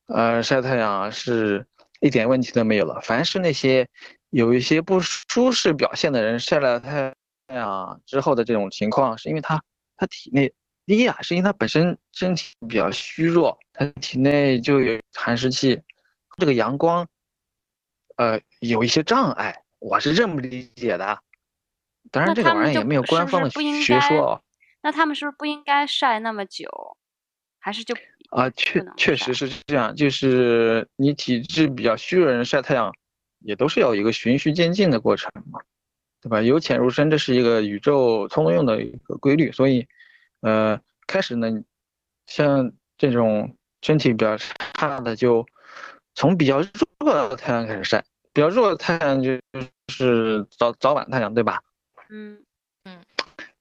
[0.09, 1.64] 呃晒太阳啊，是
[2.00, 3.00] 一点问题都没有了。
[3.00, 3.88] 凡是那些
[4.31, 7.14] 有一些不舒适表现的人，晒了太
[7.55, 9.62] 阳之后的这种情况，是因为他
[9.96, 10.52] 他体内
[10.85, 15.81] 第一啊，是因为他本身身体比较虚弱，他体内就有寒湿气，
[16.38, 17.07] 这个阳光，
[18.16, 21.20] 呃，有一些障碍，我是这么理解的。
[22.11, 24.42] 当然，这个玩意儿也没有官方的学说哦。
[24.87, 26.96] 那他们是不是不应该晒那么久？
[27.59, 27.92] 还是就
[28.31, 32.94] 啊，确确实是这样，就是你体质比较虚弱的人晒太阳，
[33.40, 35.58] 也都是要有一个循序渐进的过程嘛，
[36.23, 36.40] 对吧？
[36.40, 39.88] 由浅入深，这是一个宇宙通用的一个规律，所以，
[40.42, 41.50] 呃，开始呢，
[42.29, 45.44] 像这种身体比较差的，就
[46.15, 46.63] 从比较
[47.00, 49.37] 弱的太阳开始晒，比较弱的太阳就
[49.88, 51.61] 是早早晚太阳，对吧？
[52.08, 52.38] 嗯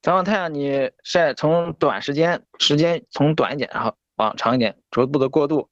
[0.06, 5.68] 早晚太阳你晒从短时间时间从短一点，然后往长一点，逐步的过渡，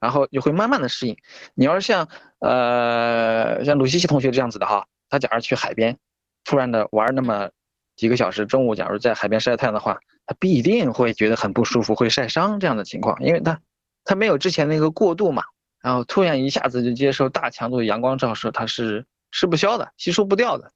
[0.00, 1.16] 然后就会慢慢的适应。
[1.54, 2.08] 你要是像
[2.40, 5.96] 呃像鲁西西同学这样子的哈，他假如去海边，
[6.42, 7.48] 突然的玩那么
[7.94, 13.60] 几个小时，中午假如在海边晒太阳的话，他必定会觉得很不舒服，会晒伤这样的情况，因为他
[14.02, 15.44] 他没有之前那个过渡嘛，
[15.80, 20.72] 然后突然一下子就接受大强度的阳光照射，他是吃不消的，吸收不掉的。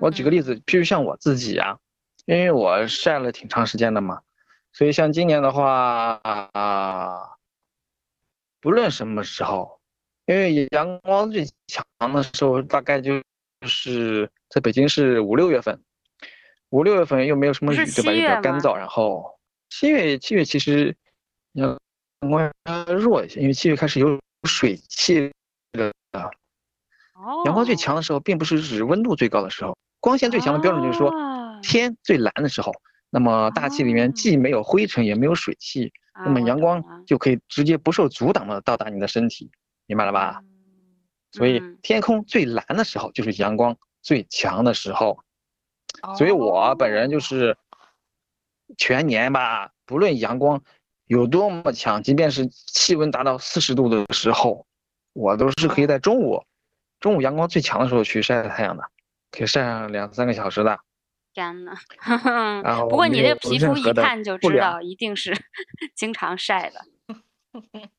[0.00, 1.76] 我举个例子，嗯，譬如像我自己啊，
[2.28, 4.20] 因为我晒了挺长时间的嘛，
[4.74, 7.30] 所以像今年的话啊，
[8.60, 9.80] 不论什么时候，
[10.26, 13.22] 因为阳光最强的时候，大概就
[13.66, 15.82] 是在北京是五六月份，
[16.68, 17.86] 五六月份又没有什么雨，对吧？
[17.86, 19.38] 又比是七月吗较干燥，然后
[19.70, 20.94] 七月七月其实
[21.52, 21.80] 阳
[22.28, 25.32] 光要弱一些，因为七月开始有水汽
[25.72, 25.90] 了。
[27.14, 32.72] 哦，阳光最强的时候，并不是指温度最高的时候，光线最强的标准就是说哦天最蓝的时候，
[33.10, 34.12] 那么大气里面哦。
[34.14, 35.92] 既没有灰尘也没有水汽，
[36.24, 39.50] 那么阳光就可以直接不受阻挡的到达你的身体，
[39.86, 40.42] 明白了吧？
[41.32, 41.78] 所以嗯。
[41.82, 45.22] 天空最蓝的时候就是阳光最强的时候，
[46.16, 47.56] 所以我本人就哦是
[48.76, 50.62] 全年吧，不论阳光
[51.06, 54.66] 有多么强，即便是气温达到四十度的时候，
[55.12, 56.44] 我都是可以在中午，
[57.00, 58.82] 中午阳光最强的时候去晒太阳的，
[59.30, 60.78] 可以晒上两三个小时的。
[61.38, 61.72] 天呐，
[62.64, 65.32] 然后不过你这皮肤一看就知道一定是
[65.94, 66.84] 经常晒的。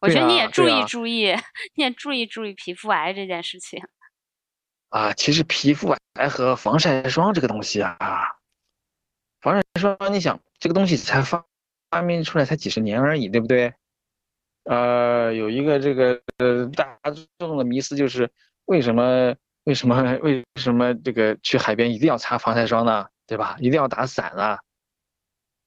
[0.00, 1.32] 我觉得你啊也注意注意，
[1.76, 3.80] 你也注意注意皮肤癌这件事情。
[4.88, 7.96] 啊，其实皮肤癌和防晒霜这个东西啊，
[9.40, 11.44] 防晒霜，你想这个东西才发
[11.90, 13.72] 发明出来才几十年而已，对不对？
[14.64, 16.98] 呃，有一个这个呃大
[17.38, 18.30] 众的迷思就是
[18.64, 19.34] 为什么
[19.64, 23.06] 为什么为什么这个去海边一定要擦防晒霜呢？
[23.26, 23.56] 对吧？
[23.60, 24.58] 一定要打伞啊？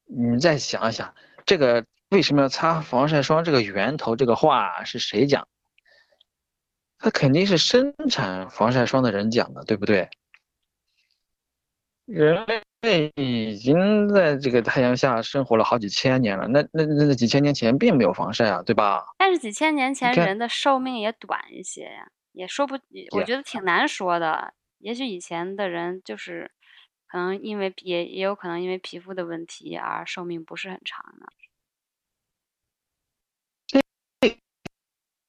[0.06, 1.16] 你再想一想，
[1.46, 3.44] 这个为什么要擦防晒霜？
[3.44, 5.48] 这个源头这个话是谁讲？
[7.00, 10.10] 他肯定是生产防晒霜的人讲的，对不对？
[12.06, 12.46] 人
[12.82, 19.04] 类已经在这个太阳下生活了好几千年了，那那那那几千年前并没有防晒啊，对吧？
[19.18, 22.76] 但是几千年前人的寿命也短一些呀，也说不，
[23.12, 24.54] 我觉得挺难说的。
[24.80, 26.52] 也许以前的人就是
[27.08, 31.26] 可能因为也也有可能因为皮肤的问题而寿命不是很长呢。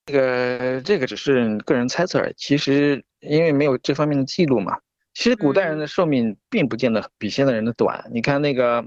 [0.04, 4.78] 这个这个只是个人猜测而已，其实因为没有这方面的记录嘛。
[5.14, 8.08] 其实古代人嗯的寿命并不见得比现在人的短。
[8.12, 8.84] 你看那个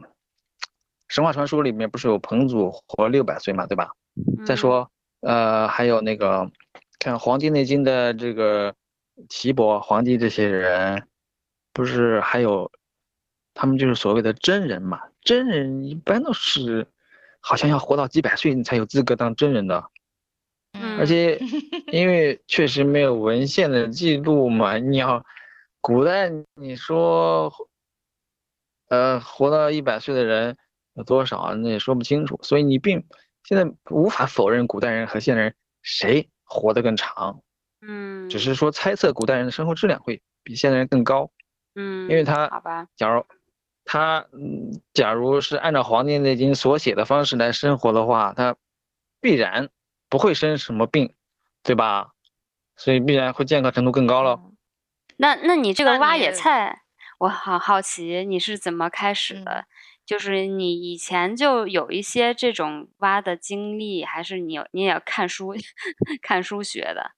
[1.08, 3.92] 神话传说里面不是有彭祖活六百岁嘛，对吧？
[4.46, 4.92] 再嗯说，
[5.22, 6.50] 呃，还有那个
[7.00, 8.76] 看《黄帝内经》的这个
[9.30, 11.08] 岐伯、黄帝这些人，
[11.74, 12.70] 不是还有
[13.54, 15.02] 他们就是所谓的真人嘛？
[15.22, 16.86] 真人一般都是
[17.40, 19.86] 好像要活到几百岁你才有资格当真人的，
[20.74, 21.38] 嗯而且
[21.92, 25.26] 因为确实没有文献的记录嘛，你要
[25.82, 27.52] 古代你说，
[28.90, 30.58] 呃，活到一百岁的人
[30.94, 31.54] 有多少啊？
[31.54, 33.06] 那也说不清楚，所以你并
[33.44, 37.40] 现在无法否认古代人和现代人谁活得更长，
[37.82, 41.32] 嗯，只是说猜测古代人的生活质量会比现代人更高，
[41.76, 43.24] 嗯，因为他好吧，假如
[43.86, 48.56] 他嗯，假如是按照《黄帝内经》所写的方式来生活的话，他
[49.22, 49.70] 必然
[50.10, 51.14] 不会生什么病，
[51.64, 52.14] 对吧？
[52.76, 54.42] 所以必然会健康程度更高了。
[55.18, 56.84] 那那你这个挖野菜，
[57.20, 59.66] 我好好奇你是怎么开始嗯的？
[60.10, 65.54] 就是你以前就有一些这种挖的经历，还是你有你也看书
[66.24, 67.12] 看书学的，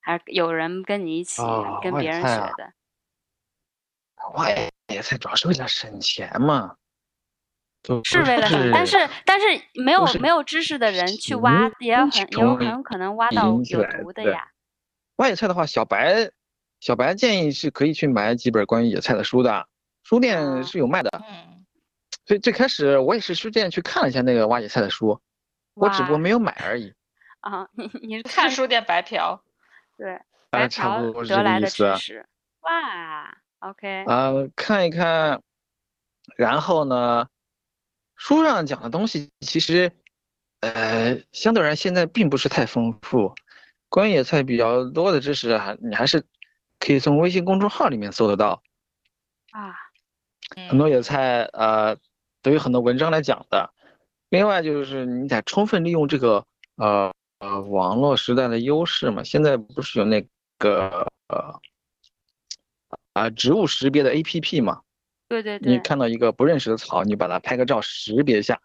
[0.00, 2.74] 还是有人跟你一起哦跟别人学的？
[4.34, 6.76] 挖野菜主要是为了省钱嘛，
[7.82, 14.52] 就是为了省，但是但是没有是没有知识的人去挖，也很也有很可能挖到有毒的呀。
[15.16, 16.30] 挖野菜的话，小白
[16.78, 19.66] 小白建议是可以去买几本关于野菜的书的，
[20.04, 21.10] 书哦店是有卖的。
[21.28, 21.55] 嗯，
[22.26, 25.20] 所以最开始我也是书店去看了一下那个挖野菜的书，
[25.74, 26.92] 我只不过没有买而已。
[27.40, 29.42] 啊，你你是看看书店白嫖。
[29.96, 31.94] 对啊，白差嫖不多是这个得来的意思啊。
[31.96, 32.26] 知识，
[32.60, 35.40] 哇，OK，啊，看一看，
[36.36, 37.28] 然后呢，
[38.16, 39.92] 书上讲的东西其实，
[40.60, 43.34] 呃，相对而言现在并不是太丰富。
[43.88, 46.24] 关于野菜比较多的知识还你还是
[46.80, 48.62] 可以从微信公众号里面搜得到，
[49.52, 49.76] 啊，
[50.68, 51.96] 很多野菜呃
[52.46, 53.68] 都有很多文章来讲的。
[54.28, 56.44] 另外就是你得充分利用这个
[56.76, 60.24] 呃呃网络时代的优势嘛，现在不是有那
[60.56, 61.60] 个呃
[63.14, 64.82] 啊植物识别的 APP 嘛？
[65.28, 68.60] 对对对你，看到一个不认识的草，你把它拍个照识别一下，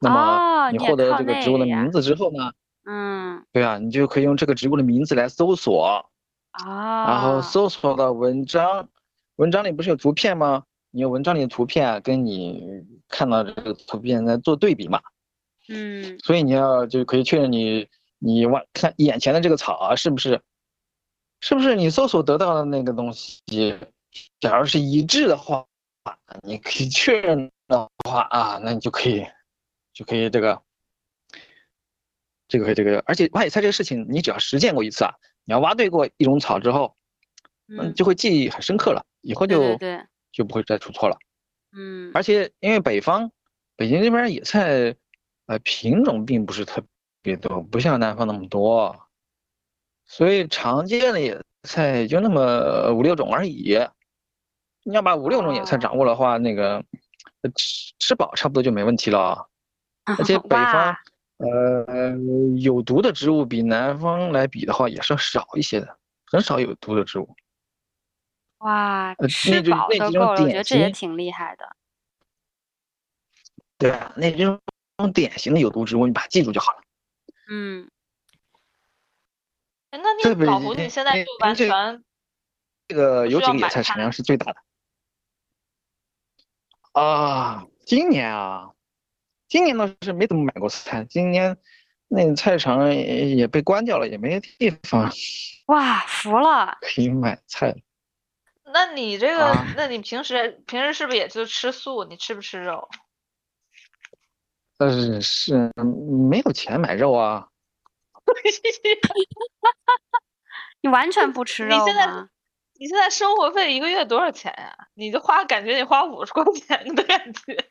[0.00, 2.52] 那么你获得靠这个植物的名字之后呢，
[2.84, 6.08] 嗯，对啊，你就可以用这个植物的名字来搜索，
[6.52, 8.88] 啊，然后搜索到文章，
[9.34, 10.62] 文章里不是有图片吗？
[10.94, 12.62] 你用文章里的图片跟你
[13.08, 15.02] 看到这个图片在做对比嘛，
[15.68, 16.16] 嗯。
[16.20, 17.88] 所以你要就可以确认你
[18.20, 20.40] 你挖看眼前的这个草啊是不是
[21.40, 23.76] 是不是你搜索得到的那个东西，
[24.38, 25.66] 假如是一致的话，
[26.42, 29.26] 你可以确认的话啊，那你就可以
[29.92, 30.62] 就可以这个
[32.46, 35.12] 这个这个，而且挖野菜这个事情，你只要实践过一次啊，
[35.44, 36.94] 你要挖对过一种草之后，
[37.66, 41.16] 嗯，嗯，就会记忆很深刻了，以后对就对对，就不会再出错了。
[41.72, 43.30] 嗯，而且因为北方，
[43.76, 44.94] 北京这边野菜，
[45.46, 46.82] 呃，品种并不是特
[47.22, 48.94] 别多，不像南方那么多，
[50.04, 53.78] 所以常见的野菜就那么五六种而已。
[54.82, 56.84] 你要把五六种野菜哦掌握的话，那个
[57.42, 59.48] 呃吃吃饱差不多就没问题了。
[60.04, 60.98] 而且北方哇，
[61.38, 62.16] 呃，
[62.58, 67.34] 有毒的植物比南方来比的话也是要少一些的，很少有毒的植物。
[68.58, 71.76] 哇，呃吃饱就够了，我觉典得这也型挺厉害的。
[73.76, 74.12] 对啊？
[74.16, 74.60] 那这种
[75.12, 76.82] 典型的有毒植物，你把它记住就好了。
[77.48, 77.90] 嗯，
[79.90, 82.02] 哎那你老胡，你现在就完这全
[82.88, 84.56] 这个有几个野菜产菜量是最大的
[86.92, 87.66] 啊？
[87.84, 88.70] 今年啊，
[89.46, 91.58] 今年倒是没怎么买过菜，今年
[92.08, 95.12] 那个菜场也也被关掉了，也没地方
[95.66, 96.78] 哇，服了。
[96.80, 97.76] 可以买菜了。
[98.74, 102.02] 那你这个，啊那你平时平时是不是也就吃素？
[102.02, 102.88] 你吃不吃肉？
[104.76, 105.70] 但是是
[106.28, 107.46] 没有钱买肉啊，
[110.82, 112.08] 你完全不吃肉你现在？
[112.76, 114.76] 你现在生活费一个月多少钱呀？
[114.94, 117.68] 你就花，感觉你花五十块钱的感觉。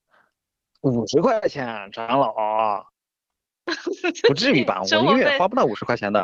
[0.80, 2.86] 五十块钱，长老，
[4.26, 4.80] 不至于吧？
[4.82, 6.20] 我一个月花不到五十块钱的。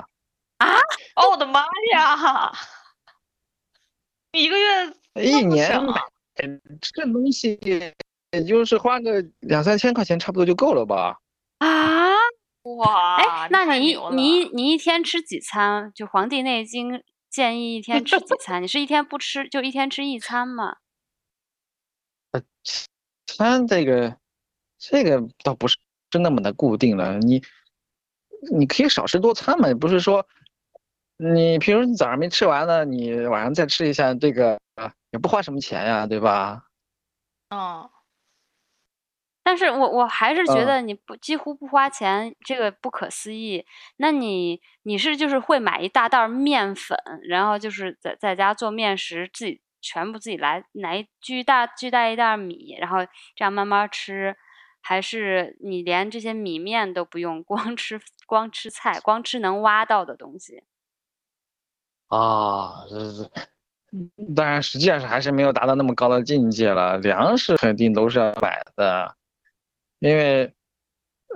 [0.57, 0.66] 啊
[1.16, 2.51] 哦，我的妈呀！
[4.37, 5.70] 你一个月一年
[6.82, 7.59] 这东西，
[8.32, 11.18] 也就是花个两三千块钱，差不多就够了吧？
[11.59, 12.12] 啊？
[12.64, 13.16] 哇！
[13.16, 15.91] 哎，那你你你一天吃几餐？
[15.95, 16.93] 就《黄帝内经》
[17.30, 18.62] 建议一天吃几餐？
[18.62, 20.76] 你是一天不吃就一天吃一餐吗？
[23.24, 24.18] 餐这个，
[24.78, 25.78] 这个倒不是
[26.12, 27.18] 是那么的固定了。
[27.20, 27.43] 你
[28.53, 30.26] 你可以少吃多餐嘛，不是说
[31.19, 34.59] 你平时你早上没吃完呢，你晚上再吃一下，这个
[35.11, 36.62] 也不花什么钱呀，对吧？
[37.51, 37.91] 哦，
[39.43, 43.64] 但是我我还是觉嗯得你不几乎不花钱，这个不可思议。
[43.97, 46.99] 那你你是就是会买一大袋儿面粉，
[47.29, 52.99] 然后就是在在家做面食，自己全部自己来，来巨大巨大一袋儿米，然后
[53.37, 54.37] 这样慢慢吃，
[54.83, 60.64] 还是你连这些米面都不用， 光吃光吃菜，光吃能挖到的东西？
[62.09, 63.28] 啊，这是，
[64.36, 66.96] 当然实际上是还是没有达到那么高的境界了。
[66.98, 69.16] 粮食肯定都是要买的，
[69.98, 70.52] 因为，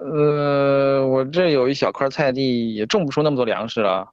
[0.01, 4.13] 呃，我这有一小块菜地，也种不出那么多粮食了，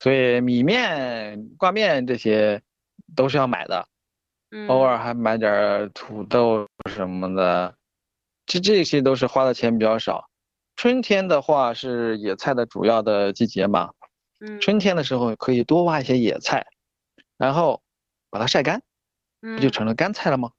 [0.00, 2.60] 所以米面、挂面这些
[3.14, 3.86] 都是要买的，
[4.50, 7.72] 嗯，偶尔还买点土豆什么的，
[8.44, 10.28] 这这些都是花的钱比较少。
[10.74, 13.90] 春天的话是野菜的主要的季节嘛。
[14.40, 16.66] 嗯春天的时候可以多挖一些野菜，
[17.36, 17.82] 然后
[18.30, 18.82] 把它晒干，
[19.40, 20.50] 不就嗯成了干菜了吗？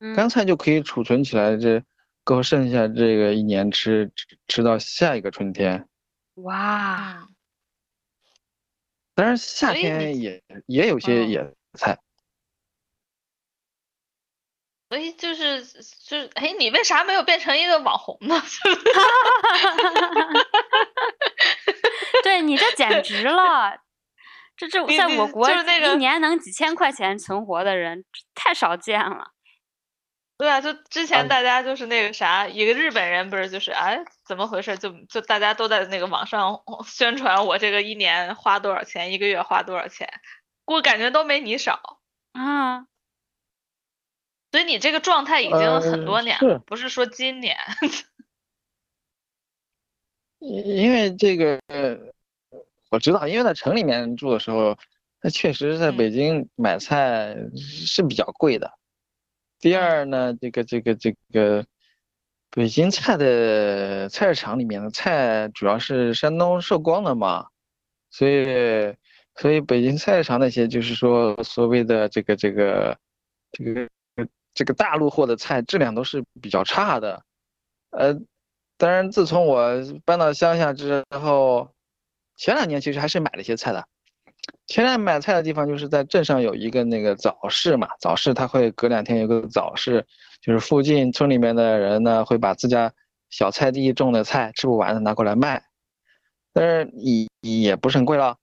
[0.00, 1.82] 嗯干菜就可以储存起来，这
[2.22, 5.88] 够剩下这个一年吃吃吃到下一个春天。
[6.34, 7.34] 哇，嗯，
[9.14, 11.98] 当然夏天也也有些嗯野菜，
[14.88, 18.40] 所以就是就是，哎，你为啥没有变成一个网红呢？
[22.22, 23.78] 对你这简直了！
[24.56, 29.32] 这这在我国就是那个一年能几千块钱存活的人太少见了。
[30.36, 34.76] 对啊，就之前啊大家就是那个啥，一个日本人不是就是哎怎么回事？
[34.78, 40.08] 就就大家都在那个网上 宣传我这个一年花多少钱，一个月花多少钱，
[40.64, 42.00] 我感觉都没你少。
[42.32, 42.86] 啊，
[44.50, 47.56] 所以你这个状态已经很呃多年是了，不是说今年。
[50.38, 51.98] 因因为这个呃
[52.90, 54.76] 我知道，因为在城里面住的时候，
[55.20, 58.72] 那确实在嗯北京买菜是比较贵的。
[59.60, 61.66] 第二呢，这个这个这个，
[62.50, 67.48] 北京菜的菜市场里面的菜主要是山东寿光的嘛，
[68.10, 68.46] 所以
[69.34, 72.96] 所以北京菜市场那些就是说所谓的这个这个
[73.50, 73.88] 这个
[74.54, 77.22] 这个大陆货的菜质量都是比较差的，
[77.90, 78.14] 呃，
[78.78, 79.70] 当然自从我
[80.04, 81.68] 搬到乡下之后，
[82.36, 83.84] 前两年其实还是买了一些菜的。
[84.66, 90.06] 前两年买菜的地方就是在镇上有一个那个早市嘛，早市它会隔两天有个早市，
[90.40, 92.92] 就是附近村里面的人呢会把自家
[93.30, 95.62] 小菜地种的菜吃不完的拿过来卖，
[96.52, 98.36] 但是也也不是很贵了。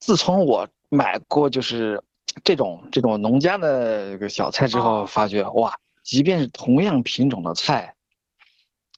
[0.00, 2.02] 自从我买过就是
[2.42, 7.94] 这种这种农家的这个小菜之后，哦发觉哇，即便是同样品种的菜，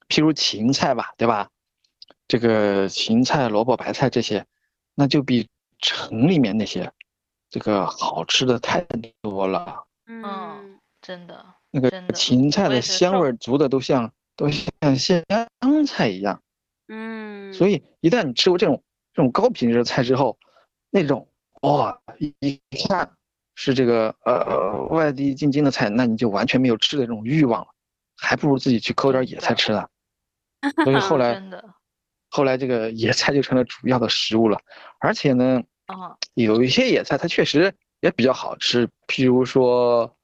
[0.09, 1.49] 譬如芹菜吧，对吧？
[2.27, 4.45] 这个芹菜、萝卜、白菜这些，
[4.95, 5.49] 那就比
[5.79, 6.93] 城里面那些
[7.49, 8.85] 这个好吃的太
[9.23, 9.85] 多了。
[10.07, 15.25] 嗯，真的，那个芹菜的香味儿足的都像都像香
[15.87, 16.43] 菜一样。
[16.89, 18.83] 嗯，所以一旦你吃过这种
[19.15, 20.39] 这种高品质的菜之后，
[20.91, 21.29] 那种
[21.63, 23.11] 哇一一看
[23.55, 27.69] 是这个呃外地进京的菜，那你就完全没有吃的这种欲望了，
[28.17, 29.89] 还不如自己去抠点野菜吃呢。
[30.85, 31.41] 所以后来，
[32.31, 34.61] 后来这个野菜就成了主要的食物了，
[34.99, 40.15] 而且呢，嗯有一些野菜它确实也比较好吃，譬如说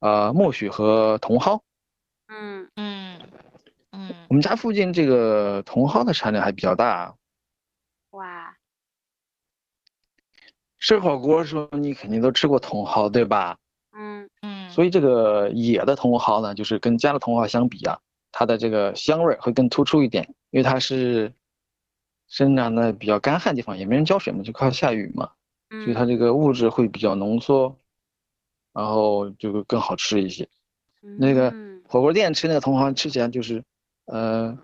[0.00, 1.62] 呃苜蓿和茼蒿。
[2.28, 2.68] 嗯。
[2.76, 3.20] 嗯
[3.92, 7.14] 嗯我们家附近这个茼蒿的产量还比较大，
[8.10, 8.54] 哇，
[10.78, 13.56] 吃火锅的时候你肯定都吃过茼蒿，对吧？
[13.92, 14.28] 嗯。
[14.42, 17.98] 嗯，所以这个野的茼蒿呢，就是跟家的茼蒿相比啊，
[18.32, 21.32] 它的这个香味儿会更突出一点，因为它是
[22.28, 25.30] 生长的比较干旱地方，也没人浇水嘛，就靠下雨嘛，
[25.70, 27.76] 所以它嗯这个物质会比较浓缩，
[28.72, 30.48] 然后就会更好吃一些。
[31.00, 33.64] 那个嗯火锅店吃那个茼蒿吃起来就是，
[34.06, 34.58] 呃，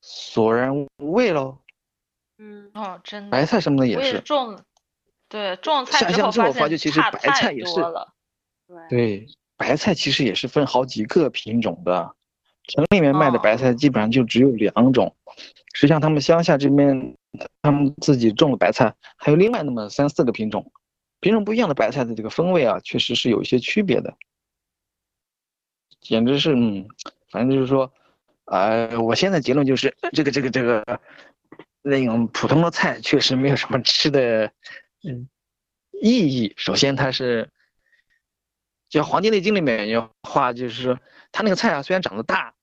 [0.00, 1.58] 索然无味喽。
[2.36, 4.60] 嗯哦，真的，白菜什么的也是，种，
[5.28, 8.12] 对，种菜下乡之后发现发觉其实差白菜太也是多了，
[8.66, 9.26] 对对，
[9.56, 12.14] 白菜其实也是分好几个品种的，
[12.64, 15.14] 城里面卖的哦白菜基本上就只有两种，
[15.74, 17.16] 实际上他们乡下这边，
[17.62, 20.72] 他们自己种的白菜还有另外那么三四个品种，
[21.20, 24.14] 品种不一样的白菜的这个风味啊，确实是有一些区别的，
[26.00, 26.88] 简直是嗯，
[27.30, 27.92] 反正就是说，
[28.46, 31.00] 呃，我现在结论就是这个这个这个
[31.82, 34.50] 那种普通的菜确实没有什么吃的
[35.04, 35.28] 嗯
[36.02, 36.52] 意义。
[36.56, 37.48] 首先它是。
[38.94, 40.96] 就像《黄帝内经》里面有话，就是说
[41.32, 42.54] 它那个菜啊，虽然长得大，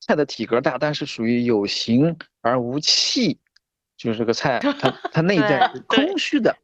[0.00, 3.38] 菜的体格大，但是属于有形而无气，
[3.98, 6.56] 就是这个菜 它它内在是空虚的，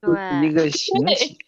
[0.00, 1.38] 对一个形体。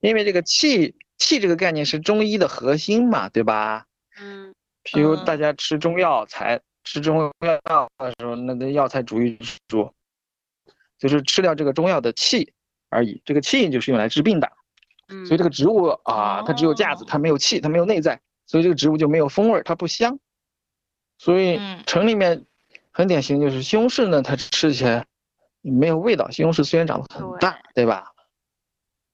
[0.00, 3.86] 因为这个气气这个概念是中医的核心嘛，对吧？
[4.20, 9.90] 嗯譬如嗯大家吃中药材，吃中药的时候，那个药材煮一煮，
[10.98, 12.52] 就是吃掉这个中药的气
[12.90, 13.22] 而已。
[13.24, 14.52] 这个气就是用来治病的。
[15.22, 20.18] 嗯，所以这个植物啊，它只有架子，哦它没有气，它没有内在，所以这个植物就没有风味儿，它不香。
[21.18, 22.44] 所以嗯城里面
[22.90, 25.06] 很典型就是西红柿呢，它吃起来
[25.60, 26.30] 没有味道。
[26.30, 28.12] 西红柿虽然长得很大，对吧？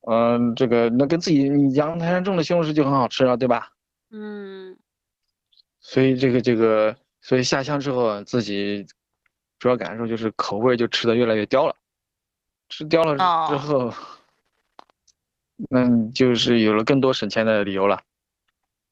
[0.08, 3.70] 嗯，这个那跟自己你阳台上种的西红柿就很好吃了，对吧？
[4.10, 4.76] 嗯
[5.78, 8.86] 所以这个这个，所以下乡之后自己
[9.58, 11.76] 主要感受就是口味就吃的越来越刁了，
[12.68, 13.94] 吃刁了之哦后，那
[15.68, 18.02] 你就是有了更多省钱的理由了。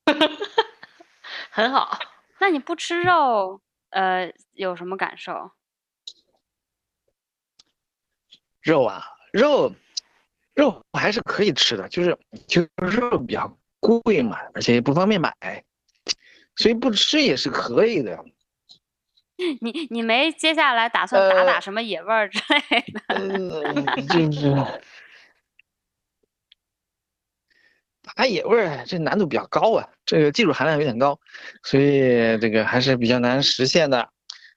[1.50, 1.98] 很好。
[2.40, 3.60] 那你不吃肉，
[3.90, 5.50] 呃，有什么感受？
[8.62, 9.02] 肉啊，
[9.32, 9.72] 肉，
[10.54, 12.16] 肉还是可以吃的，就是
[12.46, 15.34] 就是肉比较贵嘛，而且也不方便买，
[16.56, 18.24] 所以不吃也是可以的。
[19.60, 23.00] 你你没接下来打算打打呃什么野味儿之类的？
[23.08, 24.52] 嗯，就是
[28.18, 31.20] 打野味儿，这难度比较高啊，这个技术含量有点高，
[31.62, 34.08] 所以这个还是比较难实现的。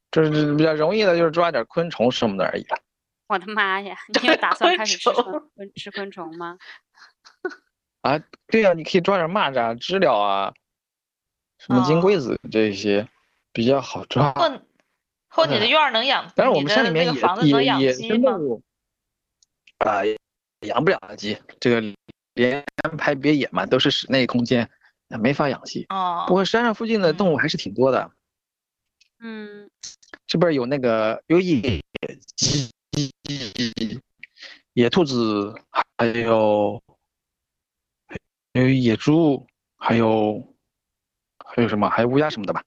[0.10, 2.80] 就是比较容易的，就是抓点昆虫什么的而已了。
[3.30, 3.96] 我的妈呀！
[4.20, 5.12] 你有打算开始吃
[5.76, 6.58] 吃昆虫吗？
[8.02, 10.54] 啊，对呀、你可以抓点蚂蚱、知了啊，
[11.60, 13.08] 什么金哦龟子这些
[13.54, 14.32] 比较好抓。
[14.32, 14.60] 或
[15.30, 18.16] 或你的院儿能养， 但是，我们山里面也个房子能也野养鸡吗？
[18.16, 18.64] 生动物
[19.78, 20.02] 啊、
[20.62, 21.80] 养不了鸡，这个
[22.34, 22.64] 连
[22.98, 24.70] 排别野嘛，都是室内空间，
[25.08, 25.86] 那没法养鸡。
[25.90, 28.12] 哦不，过山上附近的动物还是挺多的，
[29.20, 29.70] 嗯
[30.28, 31.82] 这边有那个有野
[32.36, 32.72] 鸡、
[34.74, 35.54] 野兔子，
[35.98, 36.82] 还有
[38.54, 39.46] 还有野猪，
[39.78, 40.56] 还有
[41.46, 41.90] 还有什么？
[41.90, 42.64] 还有乌鸦什么的吧。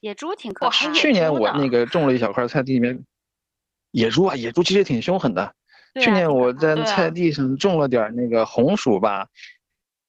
[0.00, 0.94] 野猪挺可怕的。
[0.94, 3.04] 去年我那个种了一小块菜地里面，
[3.90, 5.54] 野猪啊，野猪其实挺凶狠的。
[6.00, 9.28] 去年我在菜地上种了点儿那个红薯吧，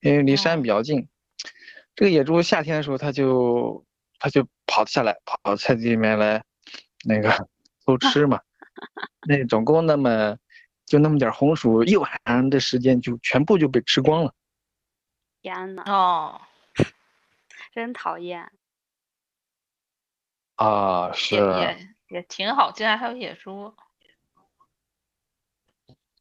[0.01, 1.07] 因为离山嗯比较近。
[1.95, 3.86] 这个野猪夏天的时候，它就
[4.19, 6.43] 它就跑下来，跑到菜地里面来，
[7.05, 7.29] 那个
[7.86, 8.39] 偷吃嘛。
[9.27, 10.38] 那总共那么
[10.86, 14.33] 就那么点儿红薯，一晚上的时间就全部就被吃光了。
[15.41, 16.41] 天呐，哦，
[17.73, 18.51] 真讨厌。
[20.55, 23.73] 啊，也是，也也挺好，竟然还有野猪。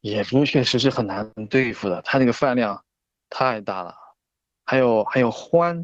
[0.05, 2.85] 野猪确实是很难对付的，它那个饭量
[3.27, 3.95] 太大了。
[4.63, 5.83] 还有还有獾，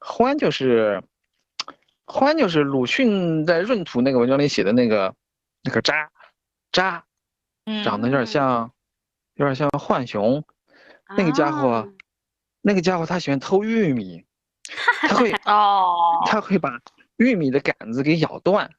[0.00, 1.02] 獾就是
[2.06, 5.14] 獾就是鲁迅在《闰土》那个文章里写的那个
[5.62, 6.10] 那个渣
[6.72, 7.04] 渣，
[7.84, 8.72] 长得有点像
[9.34, 10.42] 有点像浣熊，
[11.14, 11.86] 那个家伙
[12.62, 14.24] 那个家伙他喜欢偷玉米，
[15.06, 16.80] 他会哦，他会把
[17.18, 18.70] 玉米的杆子给咬断，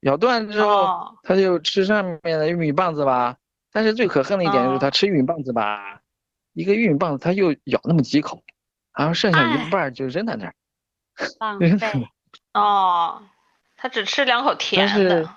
[0.00, 3.36] 咬断之后他就吃上面的玉米棒子吧。
[3.72, 6.02] 但是最可恨的一点就是他吃玉米棒子吧，
[6.52, 8.42] 一个玉米棒子他又咬那么几口，
[8.96, 10.54] 然后剩下一半就扔在那儿，
[11.40, 12.08] 浪费。
[12.54, 13.22] 哦，
[13.76, 15.34] 他只吃两口甜的。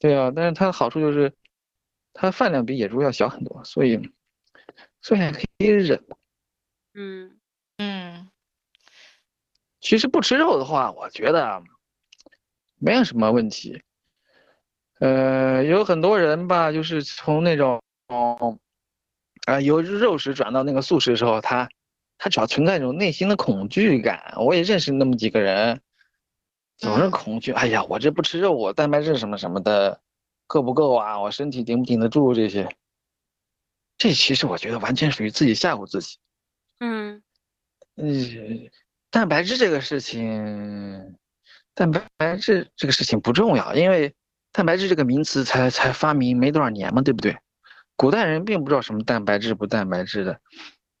[0.00, 1.34] 对啊，但是它的好处就是，
[2.12, 4.12] 它饭量比野猪要小很多，所以，
[5.02, 6.04] 所以还可以忍。
[6.94, 7.38] 嗯
[7.78, 8.30] 嗯。
[9.80, 11.62] 其实不吃肉的话，我觉得
[12.76, 13.82] 没有什么问题。
[15.00, 17.80] 呃，有很多人吧，就是从那种，
[19.46, 21.68] 啊，由肉食转到那个素食的时候，他，
[22.18, 24.34] 他主要存在一种内心的恐惧感。
[24.38, 25.80] 我也认识那么几个人，
[26.78, 27.52] 总是恐惧。
[27.52, 30.00] 哎呀，我这不吃肉，我蛋白质什么什么的，
[30.48, 31.20] 够不够啊？
[31.20, 32.68] 我身体顶不顶得住这些？
[33.98, 36.16] 这其实我觉得完全属于自己吓唬自己。
[36.80, 37.22] 嗯，
[37.94, 38.68] 嗯，
[39.10, 41.16] 蛋白质这个事情，
[41.74, 44.12] 蛋白质这个事情不重要，因为。
[44.58, 47.38] 蛋白质这个名词才才发明没多少年嘛，对不对？
[47.94, 50.40] 古代人并不知道什么蛋白质不蛋白质的，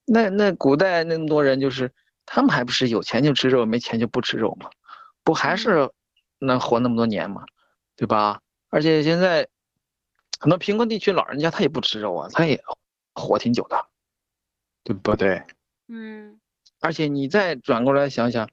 [0.06, 1.92] 那那古代那么多人就是
[2.24, 4.70] 他们还不是有钱就吃肉，没钱就不吃肉嘛，
[5.24, 5.90] 不还是
[6.38, 7.44] 能活那么多年嘛，
[7.96, 8.40] 对吧？
[8.70, 9.48] 而且现在
[10.38, 12.62] 很多贫困地区老人家他也不吃肉啊，他也
[13.16, 13.86] 活挺久的，
[14.84, 15.42] 对不对？
[15.88, 16.38] 嗯。
[16.78, 18.48] 而且你再转过来想想，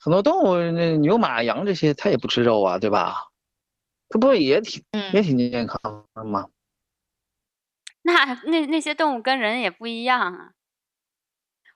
[0.00, 3.29] 很多动物，那牛马羊这些，它也不吃肉啊，对吧？
[4.10, 4.82] 它不也挺
[5.12, 5.80] 也挺健康
[6.14, 6.48] 的吗？
[8.02, 10.52] 那那那些动物跟人也不一样啊。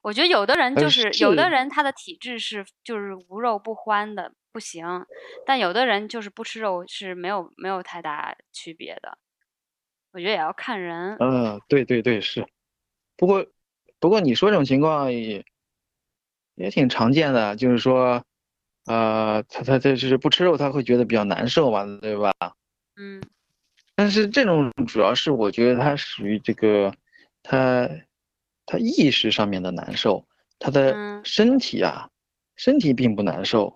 [0.03, 5.07] 我觉得有的人就是有的人他的体质是就是无肉不欢的不行，
[5.47, 9.17] 但有的人就是不吃肉是没有没有太大区别的。
[10.13, 11.17] 我觉得也要看人。
[11.21, 12.47] 嗯，对对对是。
[13.17, 13.47] 不过
[14.01, 15.45] 不过你说这种情况也
[16.57, 18.25] 也挺常见的，就是说。
[18.87, 22.33] 呃，他他这就是不吃肉，他会觉得比较难受嘛，对吧？
[22.97, 23.23] 嗯。
[23.97, 26.93] 但是这种主要是我觉得他属于这个，
[27.43, 27.89] 他
[28.67, 30.27] 他意识上面的难受，
[30.59, 32.11] 他的身体啊，
[32.57, 33.75] 身体并不难受，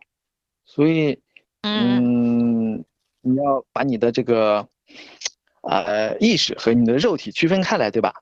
[0.67, 1.23] 所以
[1.63, 2.85] 嗯，
[3.21, 4.69] 你要把你的这个
[5.63, 8.13] 呃意识和你的肉体区分开来，对吧？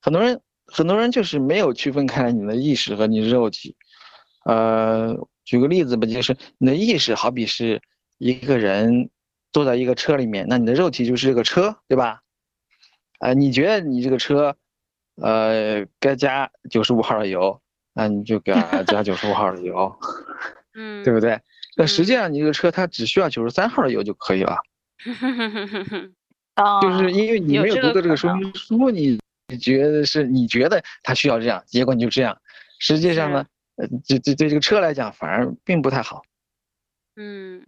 [0.00, 3.76] 很多人很多人就是没有区分开来你的意识和你的肉体，
[4.44, 5.16] 呃。
[5.44, 7.80] 举个例子吧，就是你的意识好比是
[8.18, 9.10] 一个人
[9.52, 12.20] 坐在一个车里面，那你的肉体就是这个车，对吧？
[13.18, 14.56] 啊，你觉得你这个车，
[15.16, 17.60] 呃，该加九十五号的油，
[17.92, 19.94] 那你就给它加九十五号的油，
[20.74, 21.40] 嗯，对不对？
[21.76, 24.58] 那实际上你这个车它只需要九十三号的油就可以了。
[26.82, 29.18] 就是因为你没有读过这个说明书，你
[29.60, 32.38] 觉得是你觉得它需要这样，结果你就这样，
[32.78, 33.46] 实际上呢？
[33.82, 36.22] 呃，这这对这个车来讲，反而并不太好。
[37.16, 37.66] 嗯，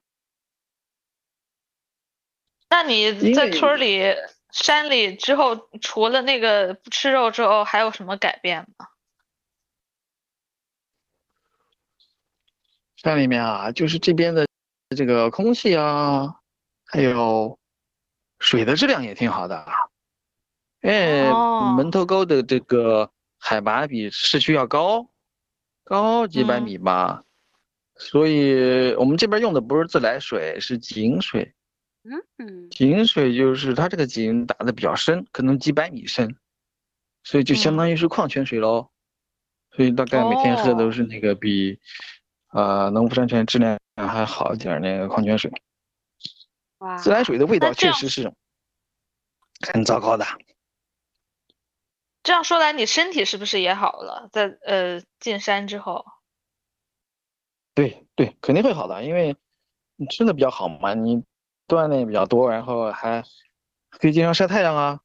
[2.70, 4.14] 那你在村里、
[4.52, 8.86] 山里之后，除了那个不吃肉之后，还有什么改变吗？
[12.96, 14.46] 山里面啊，就是这边的
[14.96, 16.40] 这个空气啊，
[16.84, 17.58] 还有
[18.38, 19.66] 水的质量也挺好的。
[20.82, 21.28] 哎，
[21.76, 25.10] 门头沟的这个海拔比市区要高。
[25.84, 27.22] 高几百米吧，
[27.96, 31.54] 所以我们这边用的不是自来水，是井水。
[32.02, 36.36] 嗯嗯，井水就是它这个井打的比较深，可能几百米深，
[37.22, 38.90] 所以就相当于是矿泉水喽。
[39.70, 41.78] 所以大概每天喝的都是那个比，
[42.52, 45.50] 呃，农夫山泉质量还好一点那个矿泉水。
[46.78, 48.32] 哇，自来水的味道确实是
[49.72, 50.24] 很糟糕的。
[52.24, 54.28] 这样说来，你身体是不是也好了？
[54.32, 56.04] 在呃进山之后，
[57.74, 59.36] 对对，肯定会好的，因为
[59.96, 61.22] 你吃的比较好嘛，你
[61.68, 63.22] 锻炼比较多，然后还
[63.90, 65.00] 可以经常晒太阳啊。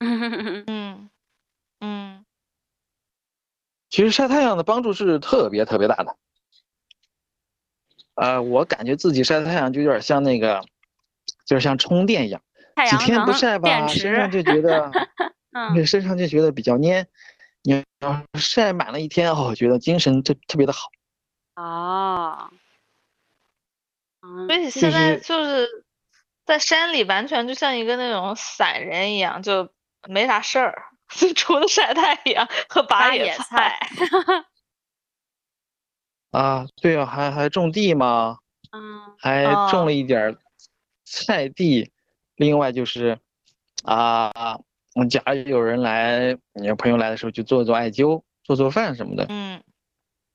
[0.00, 1.10] 嗯 嗯
[1.80, 2.24] 嗯，
[3.88, 6.16] 其实晒太阳的帮助是特别特别大的。
[8.16, 10.62] 呃，我感觉自己晒太阳就有点像那个，
[11.46, 12.42] 就是像充电一样，
[12.90, 14.92] 几天不晒吧，身上就觉得。
[15.52, 17.06] 嗯，身上就觉得比较蔫，
[17.62, 20.88] 你要晒满了一天哦，觉得精神特特别的好。
[21.56, 22.50] 哦，
[24.46, 25.84] 所以现在就是
[26.46, 29.70] 在山里完全就像一个那种散人一样，就
[30.08, 30.82] 没啥事儿，
[31.16, 33.78] 就除了晒太阳和拔拔野野菜。
[36.30, 38.38] 啊，对啊，还还种地嘛，
[38.70, 40.38] 嗯还哦种了一点儿
[41.04, 41.90] 菜地。
[42.36, 43.18] 另外就是
[43.82, 44.30] 啊，
[45.04, 49.62] 嗯假如有人来，你朋友来的时候就做做艾灸，做做饭什么的，嗯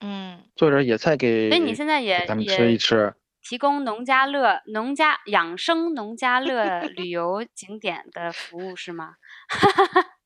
[0.00, 3.14] 嗯，做点野菜给所以你现在也给他们吃一也吃。
[3.48, 9.14] 提供农家乐、农家养生农家乐旅游景点的服务是吗？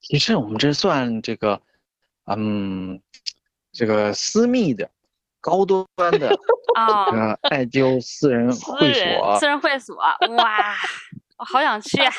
[0.00, 1.62] 其实我们这算这个，
[2.26, 3.00] 嗯，
[3.72, 4.90] 这个私密的、
[5.40, 6.36] 高端的这
[6.78, 9.46] 哦，个艾灸私人私会人所私。
[9.46, 10.74] 人会所，哇，
[11.38, 12.12] 我好想去啊！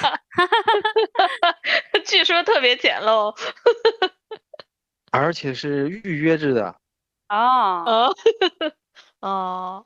[2.05, 3.35] 据说特别简陋。
[5.11, 6.75] 而且是预约制的。
[7.29, 8.13] 哦，
[9.19, 9.85] 哦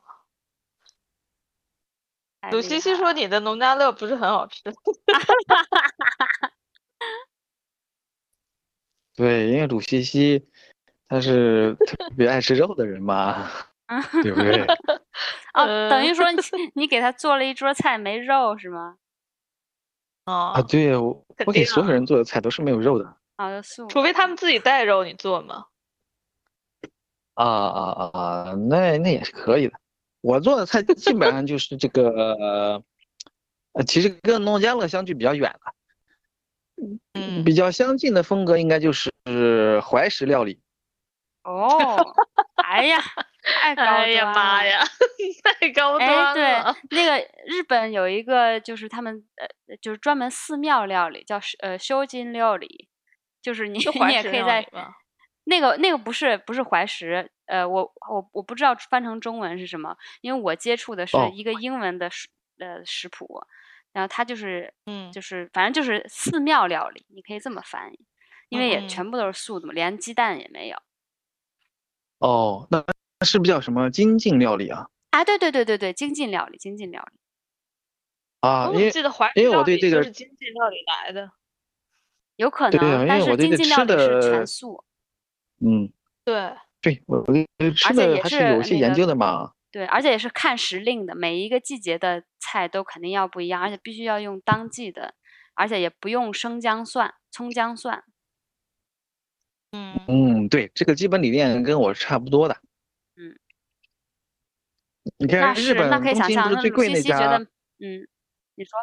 [2.52, 4.62] 鲁西西说你的农家乐不是很好吃。
[9.16, 10.48] 对，因为鲁西西
[11.08, 13.48] 他是特别爱吃肉的人嘛，
[14.22, 14.60] 对不对？
[15.54, 16.40] 哦，等于呃说你
[16.74, 18.96] 你给他做了一桌菜没肉是吗？
[20.24, 23.16] 啊，哦，对，我我给所有人做的菜都是没有肉的。
[23.36, 25.66] 哦，有素除非他们自己带肉，你做吗？
[27.34, 29.74] 啊啊啊啊，那那也是可以的。
[30.20, 32.82] 我做的菜基本上就是这个，
[33.72, 35.74] 呃，其实跟农家乐相距比较远了。
[37.14, 39.12] 嗯，比较相近的风格应该就是
[39.80, 40.60] 怀石料理。
[41.42, 42.14] 哦，
[42.64, 42.98] 哎呀，
[43.44, 44.32] 太高哎呀！
[44.32, 44.80] 妈呀，
[45.60, 52.88] 太高哎，端对。，那个日本有一个就是他们呃，就是专门寺庙料理，叫呃修金料理，
[53.42, 54.66] 就是你你也可以在
[55.44, 62.28] 那个那个不是不是怀石，呃，我我我不知道翻成中文是什么，因为我接触的是哦一个英文的食
[62.58, 63.42] 呃食谱，
[63.92, 68.00] 然后它就是嗯就是反正就是寺庙料理，你可以这么翻译，
[68.48, 70.78] 因为也全部都是素的嘛，连鸡蛋也没有。
[72.20, 72.82] 哦，那
[73.24, 74.90] 那是不是叫什么精进料理啊？
[75.08, 77.18] 啊，对对对对对，精进料理，精进料理。
[78.40, 81.32] 啊，因为我记得怀石因为我对这个是精进料理来的。
[82.36, 84.84] 有可对啊能，但是因为我对这精进料吃理是全的素，
[85.64, 85.90] 嗯，
[86.22, 86.52] 对，
[86.82, 89.52] 对我对吃而且也的还是有一些研究的嘛。
[89.72, 95.14] 对，而且也是看时令的，每一个季节的菜都肯定要不一样，而且必须要用当季的，
[95.54, 98.04] 而且也不用生姜蒜、葱姜蒜。
[99.72, 102.58] 嗯嗯，对，这个基本理念跟我差不多的。
[105.24, 107.38] 嗯，你看日本那可以东京不想象，那是最贵那家，
[107.80, 108.06] 嗯，
[108.54, 108.78] 你说，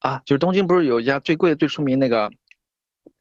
[0.00, 2.30] 啊，就是东京不是有一家最贵、最出名那个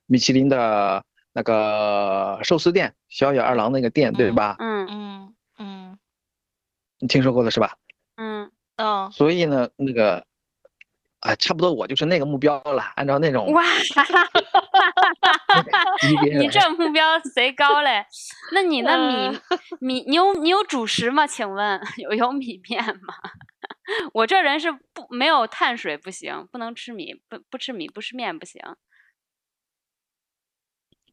[0.06, 1.04] 米其林的
[1.34, 4.56] 那个寿司店，小野二郎那个店，对嗯吧？
[4.60, 6.00] 嗯嗯嗯
[7.00, 7.78] 你听说过的是吧？
[8.16, 10.26] 嗯，嗯，所以呢，那个，
[11.24, 12.84] 啊，差不多我就是那个目标了。
[12.96, 13.64] 按照那种哇，
[16.40, 18.06] 你这目标贼高嘞！
[18.54, 19.40] 那你的呃米
[19.80, 21.26] 米，你有你有主食吗？
[21.26, 23.14] 请问 有有米面吗？
[24.14, 28.62] 我这人是不没有碳水不行，不能吃米，不不吃米不吃面不行。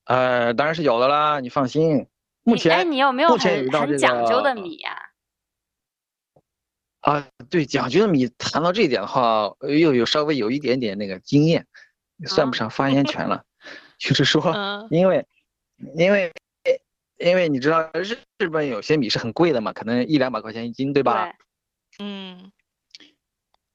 [0.07, 2.09] 呃，当然是有的啦，你放心。
[2.43, 5.10] 目前哎，前你有没有目前有很很讲究的米呀、啊，
[7.49, 11.67] 对讲究的米，谈到这一点的话，呃又有稍微有一点点那个经验，
[12.27, 13.45] 算不啊上发言权了。
[13.99, 15.27] 就是说，嗯因为
[15.97, 16.33] 因为
[17.19, 21.27] 因为你知道日日本有些米是很贵的嘛，可能一两百块钱一斤，对吧？
[21.27, 21.35] 对，
[22.07, 22.51] 嗯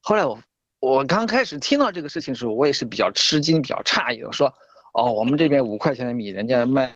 [0.02, 0.40] 后来我
[0.80, 4.54] 我刚开始听到这个事情的时候，我也是比较吃惊，比较诧异的，我说
[4.94, 6.94] 哦，我们这边五块钱的米，人家卖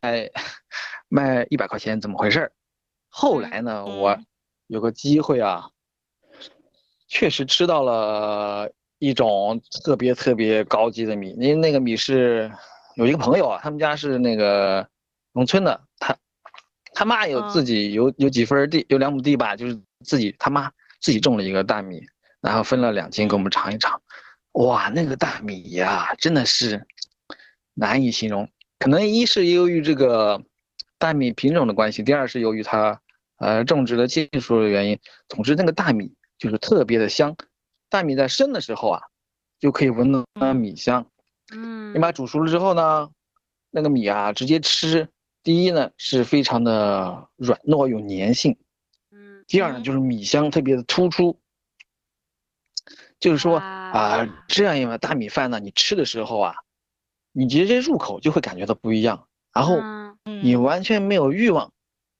[1.07, 2.51] 卖一百块钱，怎么回事儿？
[3.09, 4.25] 后来呢，我嗯
[4.67, 5.69] 有个机会啊，
[7.09, 12.51] 确实吃到了一种特别特别高级的米，因为那个米是
[12.95, 14.87] 有一个朋友啊，他们家是那个
[15.33, 16.15] 农村的，他
[16.93, 22.01] 他妈有自嗯己有有几分地，有两亩地吧，就是自己他妈自己种了一个大米，
[22.41, 23.99] 然后分了两斤给我们尝一尝，
[24.53, 26.85] 哇，那个大米呀，真的是
[27.73, 28.47] 难以形容。
[28.77, 30.41] 可能一是由于这个
[30.97, 33.01] 大米品种的关系，第二是由于它
[33.37, 34.99] 呃种植的技术的原因。
[35.27, 37.35] 总之，那个大米就是特别的香。
[37.89, 39.01] 大米在生的时候啊，
[39.59, 41.05] 就可以闻到那米香。
[41.51, 43.09] 嗯，你把它煮熟了之后呢，
[43.69, 45.09] 那个米啊直接吃，
[45.43, 48.57] 第一呢是非常的软糯有粘性，
[49.11, 51.39] 嗯，第二呢嗯就是米香特别的突出。
[53.19, 56.55] 就是说啊、哇这样一碗大米饭呢，你吃的时候啊，
[57.33, 61.73] 你直接入口就会感觉到不一样，然后嗯你嗯完全没有欲望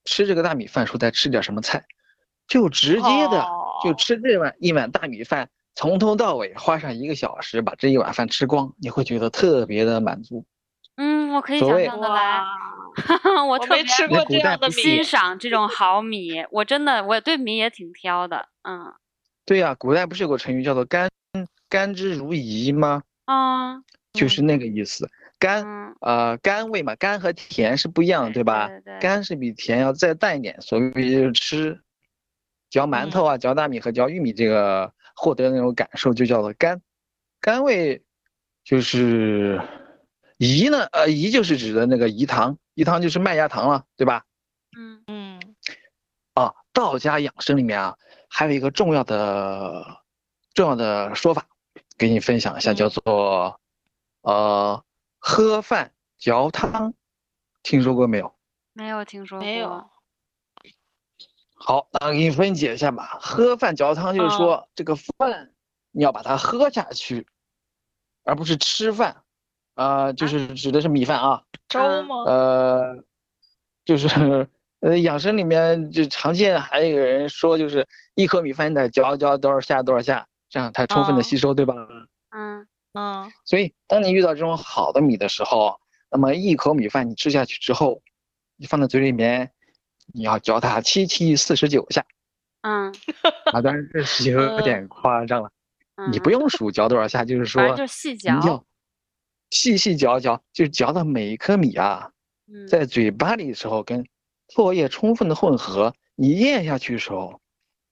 [0.03, 1.86] 吃这个大米饭，说再吃点什么菜，
[2.47, 10.45] 就直接的哦就吃这碗一碗大米饭，从头到尾花上一个小时把这一碗饭吃光，你会觉得特别的满足。
[10.95, 12.43] 嗯，我可以想象的来，
[13.25, 18.93] 我我特别没吃过这样的米欣，赏这种好米，我真的我对米也挺挑的，嗯
[19.45, 21.09] 对呀、古代不是有个成语叫做甘
[21.69, 23.03] 甘之如饴吗？
[23.25, 25.07] 嗯就是那个意思。
[25.38, 28.67] 甘嗯，呃甘味嘛，甘和甜是不一样的，对吧？
[28.67, 31.80] 对对甘是比甜要再淡一点，所以就是吃
[32.70, 36.82] 嚼馒头啊、嚼大米和嚼玉米这个获得的那种感受就叫做甘。
[37.41, 38.03] 甘味
[38.63, 39.61] 就是
[40.38, 44.24] 饴呢，呃，饴就是指的那个饴糖，饴糖就是麦芽糖了，对吧？
[44.78, 45.55] 嗯嗯
[46.36, 47.97] 啊，道家养生里面啊，
[48.30, 50.03] 还有一个重要的
[50.53, 51.47] 重要的说法，
[51.97, 53.59] 给你分享一下，叫嗯做
[54.22, 54.84] 呃
[55.17, 56.93] 喝饭嚼汤，
[57.63, 58.36] 听说过没有？
[58.74, 59.91] 没有听说没有过，
[61.60, 63.20] 好，那给你分解一下吧。
[63.22, 65.51] 喝饭嚼汤就是说，这个饭
[65.91, 67.28] 你要把它喝下去，
[68.24, 69.24] 而不是吃饭。
[69.76, 71.43] 啊、就是指的是米饭啊。
[71.70, 72.16] 粥嗯吗？
[72.26, 73.03] 呃，
[73.86, 74.47] 就是
[74.82, 81.76] 呃养生里面就常见，还有一个人说，就是一口米饭你得嚼嚼多少下多少下，这样才充分的哦吸收，对吧？
[82.32, 85.80] 嗯嗯所以当你遇到这种好的米的时候，
[86.12, 88.01] 那么一口米饭你吃下去之后，
[88.57, 89.53] 你放在嘴里面，
[90.14, 92.05] 你要嚼它七七四十九下。
[92.62, 92.93] 嗯
[93.53, 95.49] 啊，当然这是有点夸张了，
[95.95, 98.18] 嗯，你不用数嚼多少下，就是说反正就细
[99.49, 102.12] 细细嚼嚼，就是嚼到每一颗米啊，
[102.51, 104.05] 嗯在嘴巴里的时候跟
[104.53, 107.39] 唾液充分的混合，你咽下去的时候，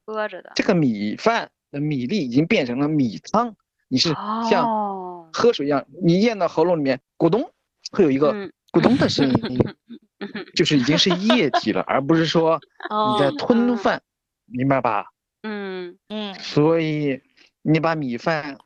[0.06, 3.56] 搁着的，这个米饭的米粒已经变成了米汤，
[3.88, 4.10] 你是
[4.50, 7.50] 像哦，喝水一样，你咽到喉咙里面，咕咚，
[7.92, 9.60] 会有一个嗯咕咚的声音，
[10.56, 12.60] 就是已经是液体了，而不是说
[12.90, 14.02] 你在哦吞嗯饭，
[14.46, 15.08] 明白吧？
[15.44, 17.22] 嗯嗯所以
[17.62, 18.58] 你把米饭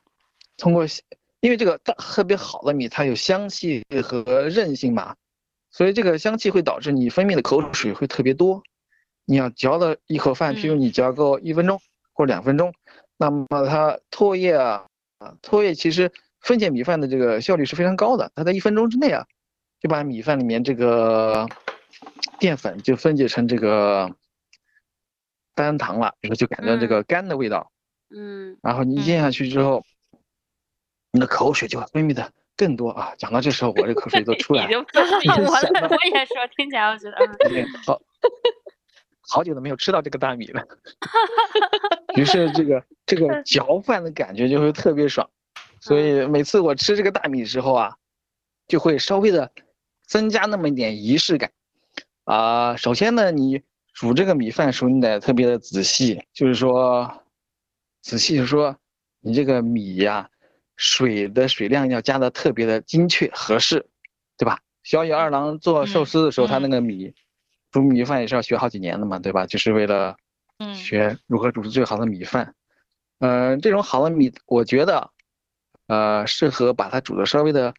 [0.57, 0.85] 通过，
[1.41, 5.15] 因为这个大特别好的米，它有香气和韧性嘛，
[5.69, 8.63] 所以这个香气会导致你分泌的口水会特别多。
[9.25, 11.79] 你要嚼了一口饭，譬如嗯你嚼够一分钟
[12.13, 12.73] 或两分钟，
[13.17, 14.85] 那么它唾液啊，
[15.19, 19.25] 啊唾液其实分解米饭的这个效率是非常高的，它在一分钟之内啊，
[19.81, 21.47] 就把米饭里面这个
[22.39, 24.15] 淀粉就分解成这个
[25.55, 27.71] 单糖了，然后就感觉这嗯个干的味道。
[28.13, 29.83] 嗯然后你嗯咽下去之后，
[31.11, 33.13] 你的口水就会分泌的更多啊。
[33.17, 37.17] 讲到这时候，我这口水都出来了， 我我也说，听起来我觉得，
[37.49, 37.99] 嗯好
[39.29, 40.63] 好久都没有吃到这个大米了。
[42.15, 45.27] 于是这个这个 嚼饭的感觉就会特别爽，
[45.79, 47.95] 所以每次我吃这个大米的时候啊，
[48.67, 49.49] 就会稍微的
[50.11, 51.49] 增加那么一点仪式感
[52.25, 53.61] 啊、首先呢，你
[53.93, 57.23] 煮这个米饭的时候，你得特别的仔细，就是说
[58.01, 58.75] 仔细就是说
[59.21, 60.29] 你这个米呀、
[60.75, 63.87] 水的水量要加的特别的精确合适，
[64.37, 64.59] 对吧？
[64.83, 67.13] 小野二郎做寿嗯司的时候，他那嗯个米
[67.71, 69.45] 煮米饭也是要学好几年的嘛，对吧？
[69.47, 70.17] 就是为了
[70.59, 72.53] 嗯学如何煮出最好的米饭。
[73.19, 75.09] 呃，这种好的米，我觉得，
[75.87, 77.73] 呃，适合把它煮的稍微的，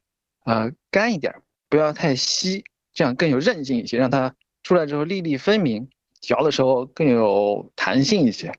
[0.47, 1.43] 呃，干一点儿，
[1.73, 5.89] 不要太稀，这样更有韧性一些，让它出来之后粒粒分明，
[6.21, 8.53] 嚼的时候更有弹性一些。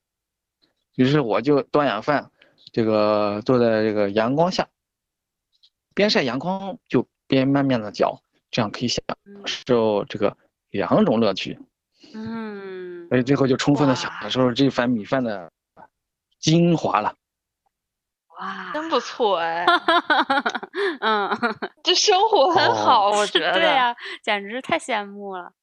[0.95, 2.31] 于是我就端碗饭，
[2.71, 4.67] 这个坐在这个阳光下，
[5.93, 9.05] 边晒阳光就边慢慢的嚼，这样可以享
[9.45, 10.35] 受这个
[10.71, 11.59] 两种乐趣。
[12.15, 15.51] 嗯所以最后就充分的享受这番米饭的
[16.39, 17.15] 精华了。
[18.39, 19.65] 哇，真不错哎，
[21.01, 21.29] 嗯，
[21.83, 23.53] 这生活很哦好，我 觉得。
[23.53, 25.53] 对呀，简直太羡慕了。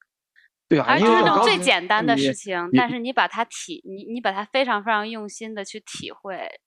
[0.69, 6.59] 对啊，而且因为是那种最简单的事情，但是你把它体，你你把它非常非常用心的去体会，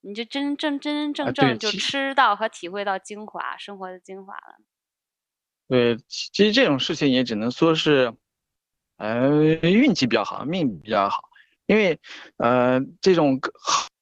[0.00, 4.56] 你就真真真真啊正正就吃到和体会到精华，生活的精华了。
[5.68, 8.14] 对，其其实这种事情也只能说是，
[8.96, 9.30] 呃，
[9.62, 11.24] 运气比较好，命比较好。
[11.66, 12.00] 因为，
[12.38, 13.52] 呃，这种个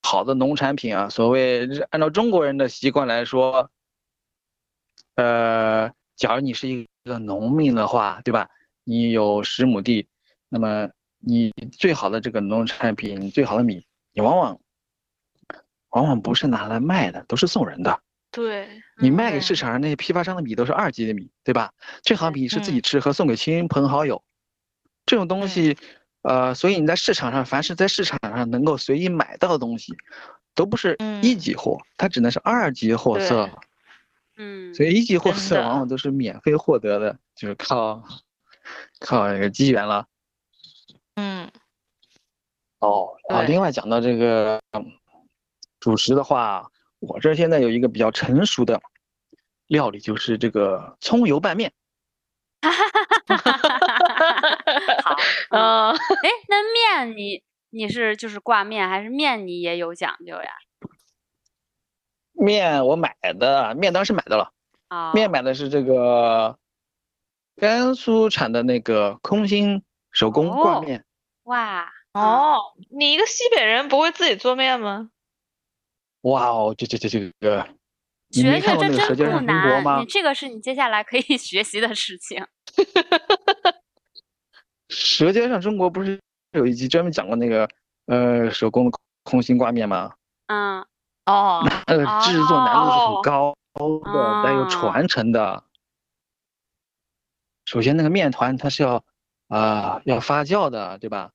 [0.08, 3.70] 好好的农产品啊，所谓按照中国人的习惯来说，
[5.16, 8.48] 呃，假如你是一个农民的话，对吧？
[8.84, 10.08] 你有十亩地，
[10.48, 10.88] 那么
[11.18, 13.84] 你最好的这个农产品，最好的米，
[14.14, 14.58] 你往往
[15.90, 18.00] 往往不是拿来卖的，都是送人的。
[18.30, 18.66] 对，
[19.02, 21.74] 你卖给嗯市场上那些批发商的米都是二级的米，对吧？
[22.02, 24.24] 最好米是自己嗯吃和送给亲朋好友，
[25.04, 25.76] 这种东西，
[26.22, 29.96] 呃，所以你在市场上，凡是在市场上能够随意买到的东西，
[30.54, 33.48] 都不是一嗯级货，它只能是二级货色。
[34.36, 38.02] 嗯，所以一级货色往往都是免费获得的，就是靠
[39.00, 40.06] 靠这个机缘了。
[41.16, 41.50] 嗯，
[42.78, 44.92] 哦，啊，对另外讲到这个嗯
[45.80, 48.80] 主食的话，我这现在有一个比较成熟的
[49.66, 51.72] 料理，就是这个葱油拌面。
[52.62, 52.70] 好，
[53.26, 53.47] 嗯，
[55.56, 60.52] 嗯，哎，那面你你是就是挂面还是面你也有讲究呀？
[62.32, 64.52] 面我买的，面当时买的了，
[64.88, 66.56] 啊，面买的是这个
[67.56, 69.82] 甘肃产的那个空心
[70.12, 71.04] 手工挂哦面。
[71.44, 72.58] 哇，哦，
[72.90, 75.10] 你一个西北人不会自己做面吗？
[76.22, 77.66] 哇哦，这这这这个，
[78.30, 80.06] 学学这真不难，你？
[80.06, 82.38] 这个是你接下来可以 学习的事情。
[84.88, 86.18] 《舌尖上中国》不是
[86.52, 87.68] 有一集专门讲过那个
[88.06, 90.14] 呃手工的空心挂面吗？
[90.46, 90.80] 嗯，
[91.26, 93.54] 哦，那个制作难度是哦很高
[94.12, 95.64] 的，带有哦传承的。
[97.66, 99.04] 首先，那个面团它是要
[99.48, 101.30] 啊、要发酵的，对吧？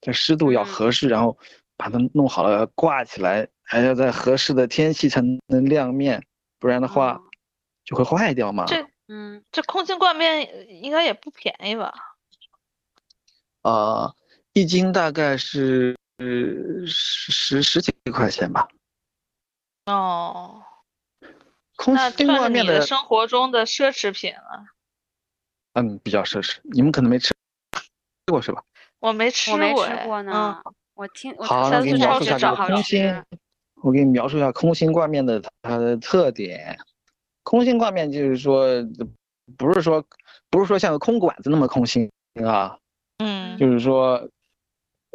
[0.00, 1.36] 这湿度要嗯合适，然后
[1.76, 6.24] 把它弄好了挂起来，还要在合适的天气才能晾面，
[6.58, 7.22] 不然的话哦
[7.84, 8.64] 就会坏掉嘛。
[8.66, 10.48] 这嗯，这空心挂面
[10.82, 11.92] 应该也不便宜吧？
[13.68, 14.14] 啊，
[14.52, 15.96] 一斤大概是
[16.86, 18.68] 十十十几块钱吧。
[19.86, 20.62] 哦，
[21.74, 24.66] 空那心挂面算你的生活中的奢侈品了。
[25.72, 27.34] 嗯，比较奢侈，你们可能没吃
[28.26, 28.62] 过是吧？
[29.00, 30.62] 我没吃我没过哎吃过嗯呢。
[30.94, 33.24] 我听我好，那我给你描述一下空心。，
[33.82, 36.78] 我给你描述一下空心挂面的它的特点。
[37.42, 38.64] 空心挂面就是说，
[39.58, 40.04] 不是说
[40.50, 42.10] 不是说像个空管子那么空心
[42.44, 42.78] 啊，
[43.18, 44.28] 嗯就是说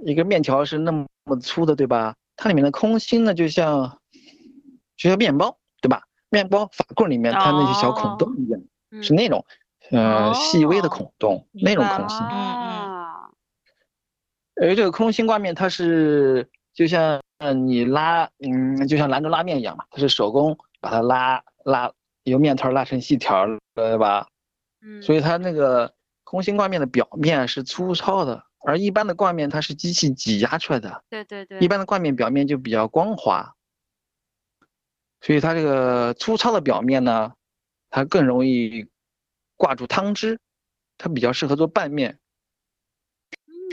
[0.05, 1.05] 一个面条是那么
[1.41, 2.15] 粗的，对吧？
[2.35, 3.99] 它里面的空心呢，就像
[4.97, 6.03] 就像面包，对吧？
[6.29, 9.45] 面包法棍里面它那些小孔洞一样，嗯是那种
[9.91, 12.17] 呃细微的哦孔洞，那种空心。
[14.61, 21.91] 而这个空心挂面，它是就像嗯你拉，嗯，就像兰州拉面一样嘛，它是手工把它拉拉，
[22.23, 24.27] 由面团拉成细条儿，对吧？
[24.81, 25.93] 嗯，所以它那个
[26.31, 33.53] 空心挂面的表面是粗糙的，而一般的挂面它是机器挤压出来的，对对对，一般的挂面表面就比较光滑，
[35.19, 37.33] 所以它这个粗糙的表面呢，
[37.89, 38.87] 它更容易
[39.57, 40.39] 挂住汤汁，
[40.97, 42.17] 它比较适合做拌面。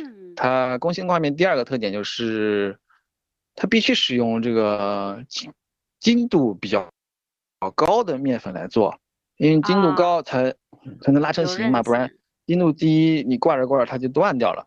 [0.03, 2.77] 嗯，它空心挂面第二个特点就是，
[3.55, 5.53] 它必须使用这个精
[6.01, 6.91] 精度比较
[7.61, 8.99] 较高的面粉来做，
[9.37, 10.51] 因为精度啊高才
[11.03, 12.11] 才能拉成型嘛，不然
[12.49, 14.67] 性精度低，你挂着挂着它就断掉了。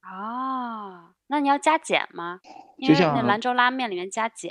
[0.00, 2.40] 啊，那你要加碱吗？
[2.76, 4.50] 因就像兰州拉面里面加碱，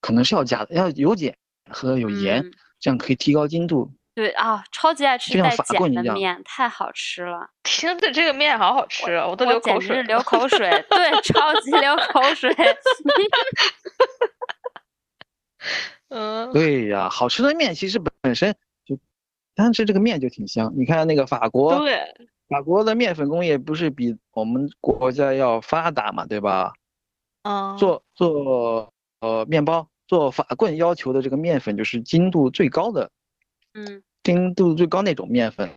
[0.00, 1.34] 可能是要加的，要有碱
[1.68, 3.90] 和有盐，嗯这样可以提高精度。
[4.14, 12.54] 对啊，超级爱吃就像带碱的面，太好吃了，听着这个面好好吃啊，我都流口水流口水，对，超级流口水。
[16.10, 18.54] 嗯， 对呀，好吃的面其实本本身
[19.54, 20.72] 就单吃这个面就挺香。
[20.76, 22.00] 你看那个法国，对，
[22.48, 26.72] 法国的面粉工业不是比我们国家要发达嘛，对吧？
[27.42, 33.10] 嗯，做做呃面包做法棍要求的这个面粉就是精度最高的，
[33.74, 35.68] 嗯精度最高那种面粉。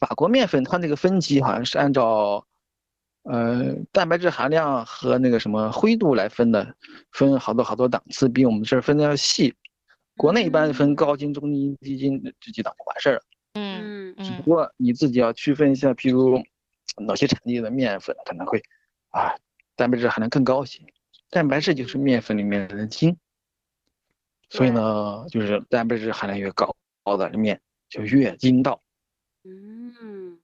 [0.00, 2.44] 法国面粉它那个分级好像是按照
[3.22, 6.74] 呃蛋白质含量和那个什么灰度来分的，
[7.10, 9.54] 分好多好多档次，比我们这儿分的要细。
[10.16, 13.22] 国内一般分嗯高筋、中筋、低筋这几档就完事儿了。
[13.54, 16.42] 嗯嗯只不嗯过你自己要区分一下，譬如
[16.98, 18.62] 哪些产地的面粉可能会
[19.10, 19.34] 啊
[19.76, 20.80] 蛋白质含量更高些，
[21.30, 23.16] 蛋白质就是面粉里面的筋，
[24.48, 28.80] 所以呢，就是蛋白质含量越高高的面就越筋道。
[29.44, 30.38] 嗯，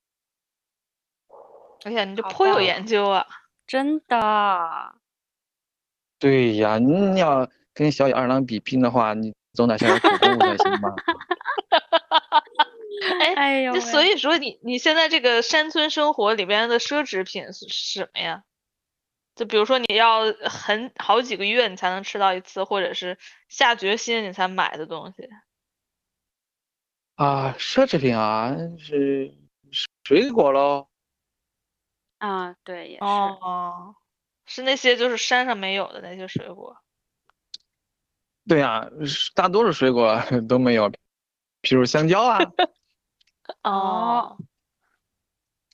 [1.84, 3.26] 哎呀，你这颇有研究啊。
[3.66, 4.96] 真的，
[6.18, 10.94] 对呀，你要跟小野二郎比拼的话，你总得下点苦功才行吧？
[13.20, 18.44] 哎，哎呦所以说你你现在这个山村生活里边的奢侈品是是什么呀？
[19.34, 23.16] 就比如说你要很好几个月你才能吃到一次，或者是
[23.48, 25.28] 下决心你才买的东西。
[27.14, 29.34] 啊，奢侈品啊，是
[30.02, 30.88] 水果喽。
[32.18, 33.94] 啊，对，也是，哦，
[34.44, 36.79] 是那些就是山上没有的那些水果。
[38.48, 40.90] 对呀，是大多数水果 都没有，
[41.60, 42.38] 比如香蕉啊。
[43.64, 44.36] 哦，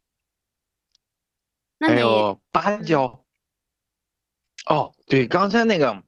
[1.78, 3.24] 那还有芭蕉。
[4.66, 6.02] 哦，对，刚才那个，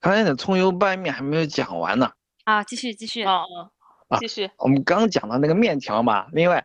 [0.00, 2.12] 刚才那葱油拌面还没有讲完呢。
[2.44, 3.70] 啊，继续继续，哦哦，
[4.08, 4.50] 啊继续。
[4.58, 6.64] 我们刚讲到那个面条嘛，另外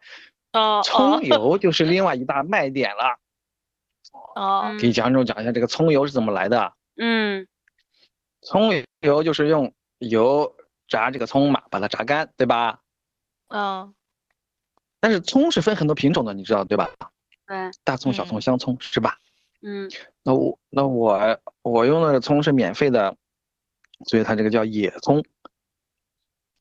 [0.54, 3.20] 哦葱哦，油就是另外一大卖点了。
[4.36, 6.74] 哦，嗯给蒋总讲一下这个葱油是怎么来的。
[6.96, 7.48] 嗯
[8.42, 10.56] 葱油就是用油
[10.88, 12.82] 炸这个葱嘛，把它炸干，对吧？
[13.50, 13.94] 嗯
[15.00, 16.90] 但是葱是分很多品种的，你知道对吧？
[17.48, 19.18] 对，大葱、小葱、嗯香葱是吧？
[19.64, 19.90] 嗯
[20.24, 23.16] 那我那我我用的葱是免费的，
[24.06, 25.24] 所以它这个叫野葱。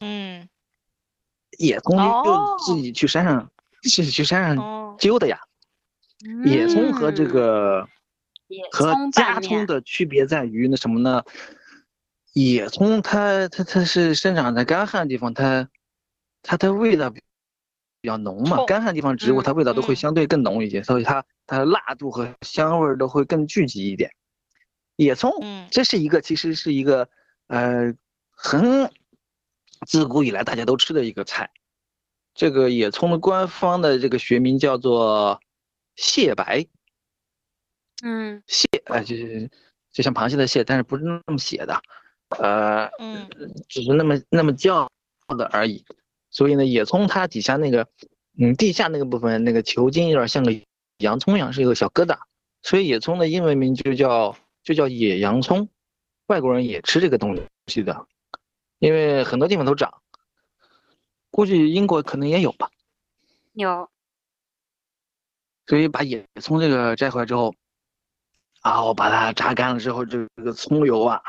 [0.01, 0.49] 嗯
[1.59, 3.51] 野葱哦就自己去山上，
[3.83, 5.39] 自己去山上哦揪的呀。
[6.45, 7.89] 野葱和这嗯个
[8.73, 11.23] 和葱家葱的区别在于那什么呢？
[12.33, 15.69] 野葱它它它是生长在干旱地方，它
[16.43, 17.21] 它的味道比
[18.01, 24.11] 比较浓嘛，干旱地方植物嗯它味道都会嗯相对更浓一些，所以它它的辣度和香味儿都会更聚集一点。
[24.97, 27.09] 野葱嗯这是一个其实是一个
[27.47, 27.95] 呃
[28.31, 28.93] 很
[29.87, 31.51] 自古以来大家都吃的一个菜。
[32.33, 35.41] 这个野葱的官方的这个学名叫做
[35.97, 36.65] 蟹白，
[38.03, 39.51] 嗯蟹，呃，就是
[39.93, 41.83] 就像螃蟹的蟹，但是不是那么写的，
[42.39, 43.29] 呃，嗯
[43.69, 44.91] 只是那么那么叫
[45.29, 45.85] 的而已。
[46.31, 47.89] 所以呢，野葱它底下那个，
[48.39, 50.53] 嗯，地下那个部分那个球茎有点像个
[50.99, 52.19] 洋葱一样，是一个小疙瘩，
[52.63, 55.69] 所以野葱的英文名就叫就叫野洋葱。
[56.27, 57.37] 外国人也吃这个东
[57.67, 58.07] 西的，
[58.79, 60.01] 因为很多地方都长，
[61.33, 62.71] 估计英国可能也有吧。
[63.55, 63.91] 有
[65.67, 67.53] 所以把野葱这个摘回来之后，
[68.63, 71.21] 然后把它榨干了之后，这个葱油啊，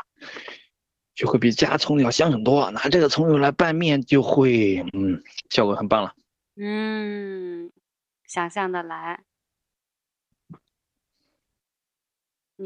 [1.14, 2.70] 就会比加葱要香很多。
[2.70, 6.14] 拿这个葱油来拌面，就会嗯，效果很棒了。
[6.56, 7.70] 嗯，
[8.26, 9.20] 想象的来。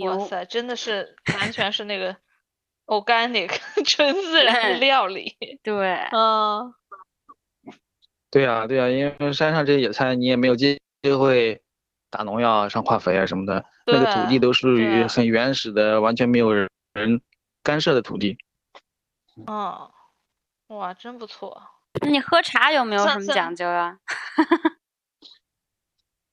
[0.00, 2.16] 哇塞，真的是完全是那个
[2.84, 3.48] organic
[3.86, 5.36] 纯自然的料理。
[5.62, 6.74] 对，嗯
[8.30, 10.78] 对呀、对呀、因为山上这些野菜你也没有机
[11.18, 11.62] 会
[12.10, 16.68] 打农药啊、上化肥啊什么的，那个土地对都属于很原始的，完全没有人
[17.66, 18.38] 干涉的土地。
[19.48, 19.92] 哦，
[20.68, 21.60] 哇，真不错。
[22.00, 23.98] 那你喝茶有没有什么讲究啊？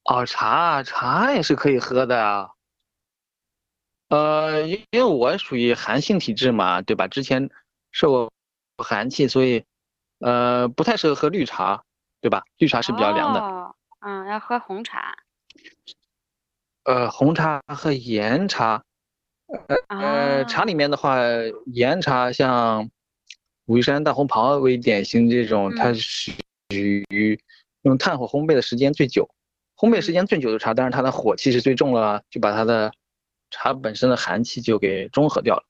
[0.06, 2.52] 哦，茶啊，茶也是可以喝的啊。
[4.10, 7.08] 呃，因因为我属于寒性体质嘛，对吧？
[7.08, 7.50] 之前
[7.92, 8.32] 受过
[8.78, 9.66] 寒气，所以
[10.20, 11.84] 呃不太适合喝绿茶，
[12.22, 12.44] 对吧？
[12.60, 13.40] 绿茶是比较凉的。
[13.40, 15.18] 哦，嗯，要喝红茶。
[16.84, 18.84] 呃，红茶和岩茶，
[19.90, 21.18] 呃，茶啊里面的话，
[21.68, 22.90] 岩茶像
[23.66, 26.38] 武夷山大红袍为典型这种，它是属
[26.72, 27.40] 于
[27.84, 29.30] 用炭火烘焙的时间最久，
[29.78, 32.92] 烘焙时嗯间最久的茶，但是它的火气是最重了，就把它的
[33.52, 35.64] 茶本身的寒气就给中和掉了，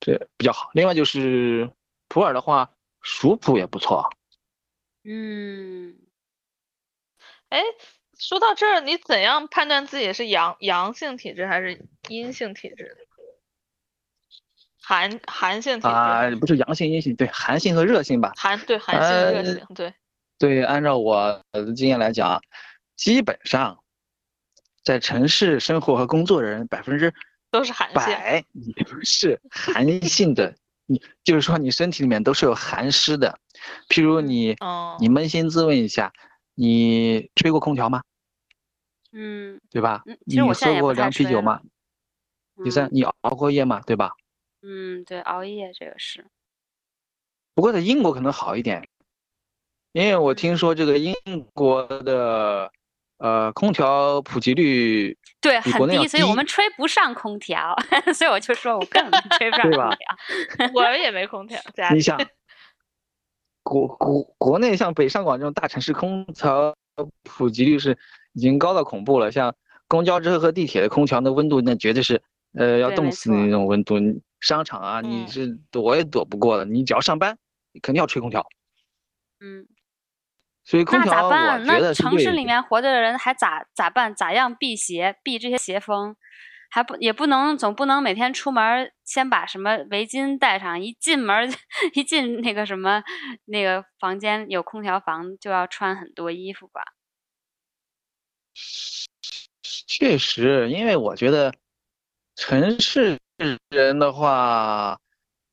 [0.00, 0.70] 这比较好。
[0.72, 1.70] 另外就是
[2.08, 2.70] 普洱的话，
[3.02, 4.08] 熟普也不错。
[5.04, 5.96] 嗯，
[7.50, 7.62] 哎，
[8.18, 13.07] 说到这儿，你怎样判断自己是阳阳性体质还是阴性体质？
[14.88, 18.32] 寒寒性啊、不是阳性阴性，对，寒性和热性吧。
[18.36, 19.94] 寒对寒性和热呃性对。
[20.38, 22.40] 对，按照我的经验来讲啊，
[22.96, 23.78] 基本上
[24.82, 27.12] 在城市生活和工作的人，百分之
[27.50, 27.96] 都是寒性。
[27.96, 28.74] 百你
[29.04, 30.56] 是寒性的，
[30.86, 33.38] 你就是说你身体里面都是有寒湿的。
[33.90, 36.10] 譬如你，哦你扪心自问一下，
[36.54, 38.00] 你吹过空调吗？
[39.12, 40.02] 嗯，对吧？
[40.24, 41.60] 你喝过凉啤酒吗？
[42.64, 43.82] 第三，你熬过夜吗？
[43.84, 44.12] 对吧？
[44.62, 46.26] 嗯，对，熬夜这个是，
[47.54, 48.88] 不过在英国可能好一点，
[49.92, 51.14] 因为我听说这个英
[51.54, 52.70] 国的
[53.18, 57.74] 呃空调普及率对，很国内要低，所以我们吹不上空调，
[58.14, 60.68] 所以我就说我根本吹不上空调。
[60.74, 61.60] 我们也没空调，
[61.92, 62.18] 你 想，
[63.62, 66.74] 国国国内像北上广这种大城市，空调
[67.22, 67.96] 普及率是
[68.32, 69.30] 已经高到恐怖了。
[69.30, 69.54] 像
[69.86, 72.20] 公交车和地铁的空调，的温度那绝对是
[72.54, 73.96] 呃要冻死你那种温度。
[74.40, 76.64] 你商场啊，你嗯是躲也躲不过的。
[76.64, 77.38] 你只要上班，
[77.72, 78.46] 你肯定要吹空调。
[79.40, 79.66] 嗯，
[80.64, 81.64] 所以空那咋调，我办？
[81.64, 84.14] 觉那城市里面活着的人还咋咋办？
[84.14, 85.18] 咋样避邪？
[85.22, 86.16] 避这些邪风？
[86.70, 91.50] 还不也不能总不能每天出门先把什么围巾戴上，一进门
[91.94, 93.02] 一进那个什么
[93.46, 96.82] 那个房间有空调房就要穿很多衣服吧？
[99.86, 101.54] 确实，因为我觉得
[102.36, 103.18] 城市
[103.70, 104.98] 人的话，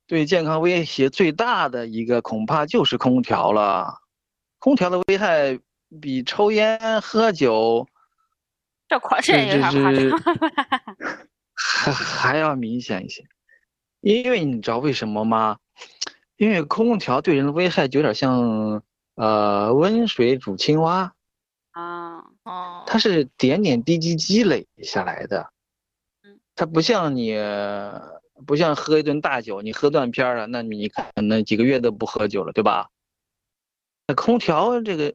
[0.07, 3.99] 对健康威胁最大的一个恐怕就是空调了。
[4.59, 5.59] 空调的危害
[6.01, 7.87] 比抽烟、喝酒
[8.87, 10.19] 这夸这也有点这夸这张。
[11.53, 13.23] 还还要明显一些。
[14.01, 15.57] 因为你知道为什么吗？
[16.37, 18.83] 因为空调对人的危害就有点像
[19.15, 21.13] 呃温水煮青蛙，
[21.71, 25.49] 啊，哦，它是点点滴滴积累下来的。
[26.55, 27.35] 它不像你，
[28.45, 32.89] 不像喝一顿大酒，你喝断片了，那你可能几个月都不喝酒了，对吧？
[34.07, 35.13] 那空调这个，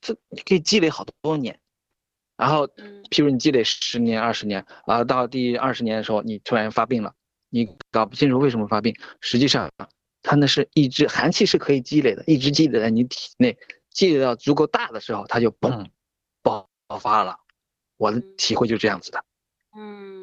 [0.00, 1.58] 这你可以积累好多年，
[2.36, 7.14] 然后，嗯譬如你积累十年、二十年，啊，到第二十年的时候，你突然发病了，
[7.48, 9.70] 你搞不清楚为什么发病，实际上
[10.22, 13.56] 它那是一直寒气是可以积累的，一直积累在你体内，
[13.90, 15.86] 积累到足够大的时候，它就嘣
[16.42, 17.38] 爆爆发了。
[17.96, 19.24] 我的体会就是这样子的。
[19.74, 20.21] 嗯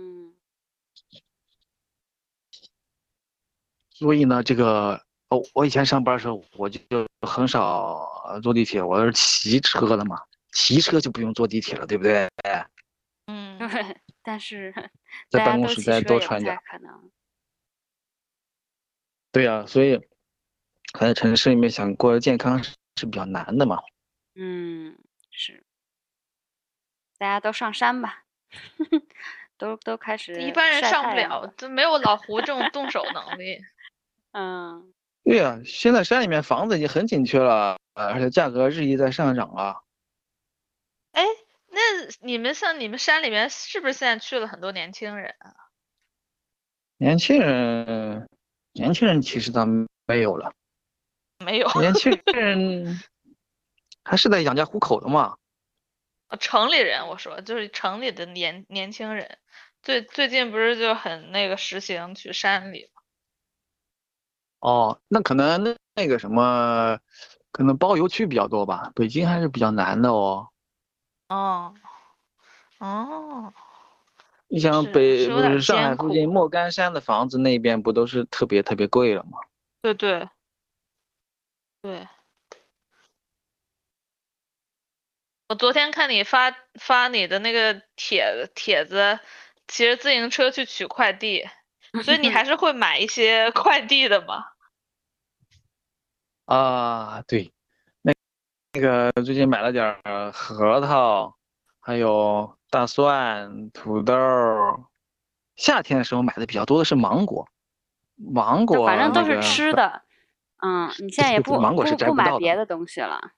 [4.00, 4.94] 所以呢，这个
[5.28, 6.80] 哦，我以前上班的时候，我就
[7.28, 7.98] 很少
[8.30, 10.18] 呃坐地铁，我是骑车的嘛，
[10.54, 12.30] 骑车就不用坐地铁了，对不对？
[13.28, 14.74] 嗯， 对，但是
[15.30, 16.58] 在办公室再多穿点。
[16.66, 17.12] 可能。
[19.34, 20.00] 对呀、所以
[20.98, 23.78] 在城市里面想过得健康是是比较难的嘛。
[24.36, 24.98] 嗯，
[25.30, 25.62] 是，
[27.18, 28.24] 大家都上山吧，
[29.60, 33.60] 都都开始一般人晒上不了，就没有老胡这种动手能力。
[34.32, 34.94] 嗯，
[35.24, 39.78] 对呀、现在山里面房子已经很紧缺了，呃而且价格日益在上涨啊。
[41.12, 41.26] 哎，
[41.68, 41.80] 那
[42.22, 45.54] 你们像你们山里面是不是现在去了很多年轻人啊？
[46.98, 48.30] 年轻人，
[48.74, 49.66] 年轻人其实倒
[50.06, 50.54] 没有了，
[51.44, 53.00] 没有，年轻人
[54.04, 55.38] 还是在养家糊口的嘛。
[56.40, 59.40] 城里人我说就是城里的年年轻人，
[59.82, 62.99] 最最近不是就很那个实行去山里吗？
[64.60, 67.00] 哦，那可能那那个什么，
[67.52, 70.50] 可能包邮区比较多吧，北京还是比较难的哦。
[71.30, 71.74] 哦，
[72.80, 73.54] 哦，
[74.48, 79.40] 你想是北不是有点是上海艰附近苦莫干山的房子那边不都是特别特别贵了吗？
[79.82, 80.28] 对对，
[81.82, 82.08] 对。
[85.48, 89.20] 我昨天看你发发你的那个帖帖子，
[89.68, 91.48] 骑着自行车去取快递，
[92.04, 94.46] 所以你还是会买一些 快递的嘛？
[96.46, 97.52] 啊，对，
[98.02, 98.14] 那
[98.74, 101.38] 那个最近买了点儿核桃，
[101.80, 104.84] 还有大蒜、土豆儿。
[105.56, 107.48] 夏天的时候买的比较多的是芒果，
[108.16, 110.04] 芒就果反正都是那个吃的。
[110.62, 113.32] 嗯，你现在也不芒果是摘不不买别的东西了。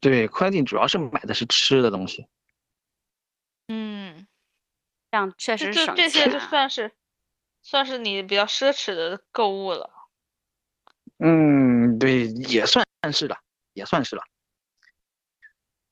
[0.00, 2.28] 对，快递主要是买的是吃的东西。
[3.68, 4.27] 嗯，
[5.10, 6.38] 这样确实省这这些就。
[6.38, 6.92] 算是
[7.62, 9.90] 算是你比较奢侈的购物了。
[11.18, 13.36] 嗯，对，也算是了，
[13.72, 14.22] 也算是了。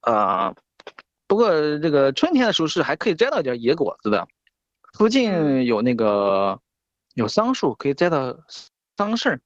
[0.00, 0.54] 啊、
[1.26, 4.28] 不过这个春天的时候是还可以摘到一点野果子的，
[4.92, 6.60] 附近有那个
[7.14, 8.38] 有桑树，可以摘到
[8.96, 9.40] 桑葚。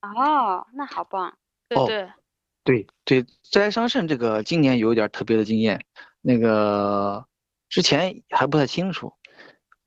[0.00, 1.28] 哦，那好棒。
[1.74, 2.08] 哦对
[2.64, 5.84] 对，对对，摘桑葚这个今年有一点特别的经验，
[6.22, 7.26] 那个
[7.68, 9.12] 之前还不太清楚，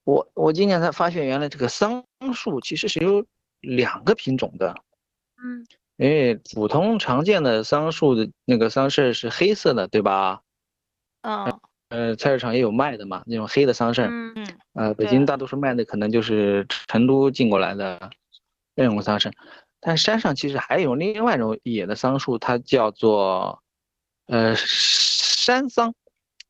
[0.03, 2.03] 我我今年才发现原来这个桑
[2.33, 3.25] 树其实是有
[3.61, 4.75] 两个品种的。
[5.41, 5.65] 嗯
[5.97, 10.41] 因为普通常见的桑树的那个桑葚是黑色的，对吧？
[11.23, 14.07] 嗯呃，菜市场也有卖的嘛，那种黑的桑葚。
[14.07, 18.09] 嗯嗯呃，北京大多数卖的可能就是成都进过来的
[18.75, 19.29] 那种桑葚，
[19.81, 23.61] 但山上其实还有另外一种野的桑树，它叫做
[24.27, 25.93] 呃山桑。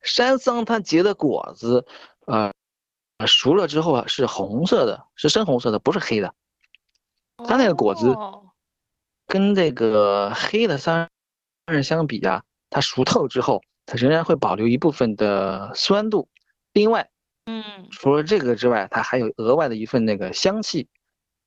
[0.02, 1.86] 山桑它结的果子，
[2.26, 2.52] 呃，
[3.26, 6.34] 熟了之后啊是红色的，是深红色的，不是黑的。
[7.46, 8.50] 它那个果子哦
[9.26, 11.08] 跟这个黑的桑
[11.66, 16.28] 葚相比啊，它熟透之后，它仍然会保留一部分的酸度。
[16.72, 17.08] 另外，
[17.46, 20.88] 嗯除了这个之外，它还有额外的一份那个香气。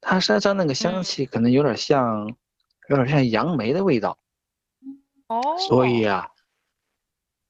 [0.05, 2.27] 它山上那个香嗯气可能有点像，
[2.89, 4.17] 有点像杨梅的味道。
[5.27, 6.27] 哦，所以啊，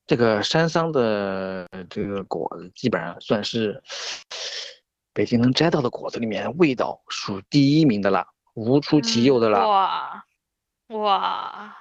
[0.05, 3.81] 这个山桑的这个果子基本上算是
[5.13, 9.67] 北京能摘到的果子里面味道数第一名的了，无出其右的了。
[9.67, 10.25] 哇
[10.87, 11.77] 哇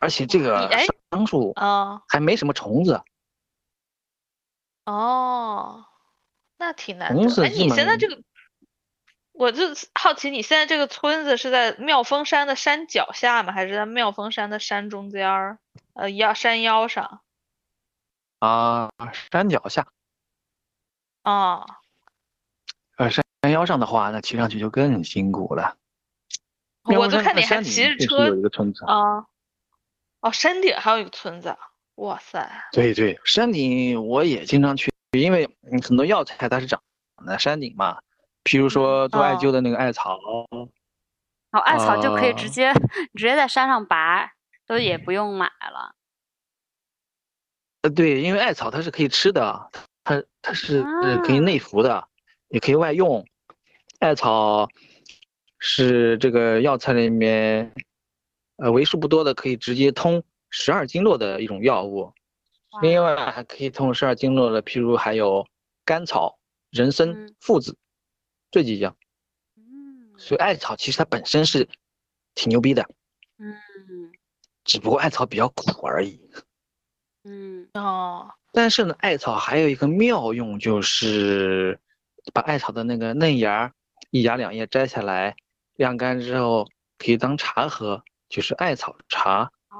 [0.00, 3.00] 而且这个哎桑树啊还没什么虫子，
[4.84, 5.84] 哦，
[6.58, 7.44] 那挺难的。
[7.44, 8.20] 哎，你现在这个，
[9.30, 9.62] 我就
[9.94, 13.52] 好奇，你现在这个村子是在妙峰山的山脚下吗？
[13.52, 15.58] 还是在妙峰山的山中间儿？
[15.94, 17.20] 呃，腰山腰上？
[18.38, 18.90] 啊，
[19.30, 19.86] 山脚下，
[21.22, 21.64] 啊，
[22.96, 25.76] 呃，山山腰上的话，那骑上去就更辛苦了。
[26.84, 29.26] 妙我就山看你还骑着车确实有一个村子，啊。
[30.20, 31.58] 哦，山顶还有一个村子啊，
[31.96, 32.48] 哇塞！
[32.72, 36.80] 对对，山顶我也经常去，因为嗯很多药材它是长
[37.26, 38.00] 在山顶嘛，
[38.44, 40.70] 譬如说做艾哦灸的那个艾草，哦，
[41.64, 42.72] 艾草就可以直呃接
[43.14, 44.32] 直接在山上拔，
[44.66, 45.94] 都也不用买了。
[47.82, 49.70] 呃，对，因为艾草它是可以吃的，
[50.04, 52.08] 它它是啊可以内服的，
[52.48, 53.26] 也可以外用。
[53.98, 54.68] 艾草
[55.58, 57.72] 是这个药材里面，
[58.56, 62.12] 呃，为数不多的可以直接通十二经络的一种药物。
[62.80, 65.46] 另外还可以通十二经络的，譬如还有
[65.84, 66.38] 甘草、
[66.70, 67.76] 人参嗯、附子
[68.50, 68.96] 这几样。
[69.56, 71.68] 嗯所以艾草其实它本身是
[72.34, 72.88] 挺牛逼的，
[73.38, 74.11] 嗯
[74.64, 76.20] 只不过艾草比较苦而已。
[77.24, 81.78] 嗯哦，但是呢，艾草还有一个妙用，就是
[82.32, 83.72] 把艾草的那个嫩芽
[84.10, 85.36] 一芽两叶摘下来，
[85.76, 86.68] 晾干之后
[86.98, 89.50] 可以当茶喝，就是艾草茶。
[89.68, 89.78] 哦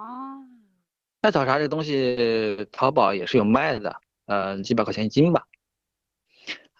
[1.21, 3.97] 艾草茶这东西，淘宝也是有卖的，
[4.27, 5.47] 呃，几百块钱一斤吧。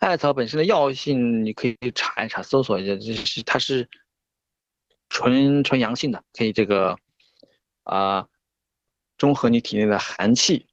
[0.01, 3.89] 艾草本身的药性，你可以查一查，搜索一下，就是它是
[5.09, 6.99] 纯纯阳性的，可以这个
[7.83, 8.29] 啊、
[9.17, 10.67] 中和你体内的寒气。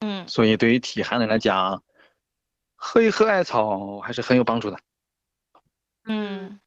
[0.00, 1.84] 嗯所以对于体寒的人来讲，
[2.74, 4.78] 喝一喝艾草还是很有帮助的。
[6.04, 6.60] 嗯，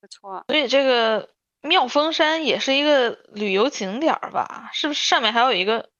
[0.00, 4.70] 不错所以这个妙峰山也是一个旅游景点儿吧？
[4.72, 5.90] 是不是上面还有一个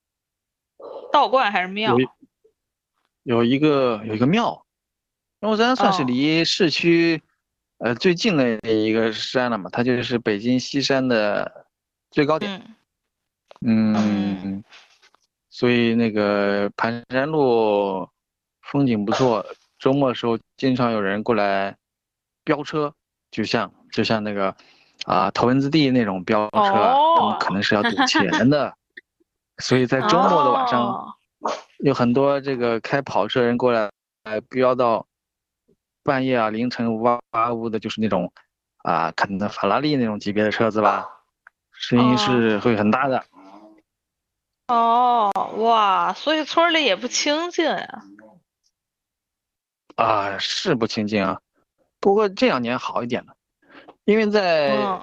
[1.13, 2.01] 道观还是庙有？
[2.01, 2.09] 一
[3.23, 4.67] 有一个有一个庙，
[5.41, 7.23] 妙峰山算是哦离市区
[7.79, 11.67] 呃最近的一个山了嘛，它就是北京西山的
[12.11, 12.63] 最高点。
[13.61, 14.65] 嗯嗯，
[15.51, 18.09] 所以那个盘山路
[18.63, 19.45] 风景不错，
[19.79, 21.77] 周末的时候经常有人过来
[22.45, 22.93] 飙车，
[23.31, 24.55] 就像就像那个
[25.05, 26.61] 啊头文字 D 那种飙车，
[27.19, 28.75] 他们可能是要赌钱的，
[29.59, 30.83] 所以在周末的晚上。
[30.83, 31.13] 哦
[31.81, 33.91] 有很多这个开跑车人过来，
[34.25, 35.07] 来，飙到
[36.07, 38.33] 半夜啊、凌晨哇哇呜的，就是那种
[38.79, 41.07] 啊，可能法拉利那种级别的车子吧，
[41.73, 43.25] 声音是会很大的。
[44.69, 48.05] 哦，哇，所以村儿里也不清静呀。
[49.97, 51.41] 啊，是不清静啊。
[52.01, 53.35] 不过这两年好一点了，
[54.05, 55.03] 因为在、嗯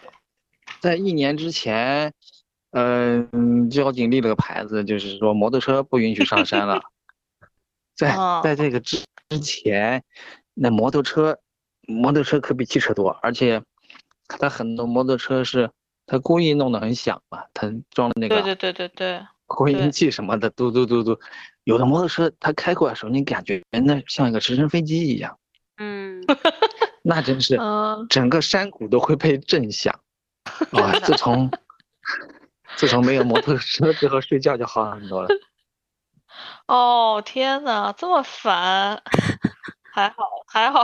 [0.79, 2.11] 在一年之前，
[2.71, 6.81] 嗯、交警立了个牌子，就是说摩托车不允许上山了。
[7.95, 10.03] 在哦在这个之之前，
[10.53, 11.39] 那摩托车
[11.87, 13.61] 摩托车可比汽车多，而且
[14.27, 15.69] 它很多摩托车是
[16.05, 21.19] 它故意弄得很响嘛，它装的那个对对对对对，扩音器什么的，嘟嘟嘟嘟。
[21.63, 25.37] 有的摩托车它开过来的时候，你感觉那像一个直升飞机一样，
[25.77, 26.21] 嗯
[27.03, 29.99] 那真是嗯，整个山谷都会被震响。
[30.71, 31.49] 啊，自从
[32.75, 35.29] 自从没有摩托车之后，睡觉就好很多了。
[36.67, 39.01] 哦，天哪，这么烦，
[39.93, 40.83] 还好 还好，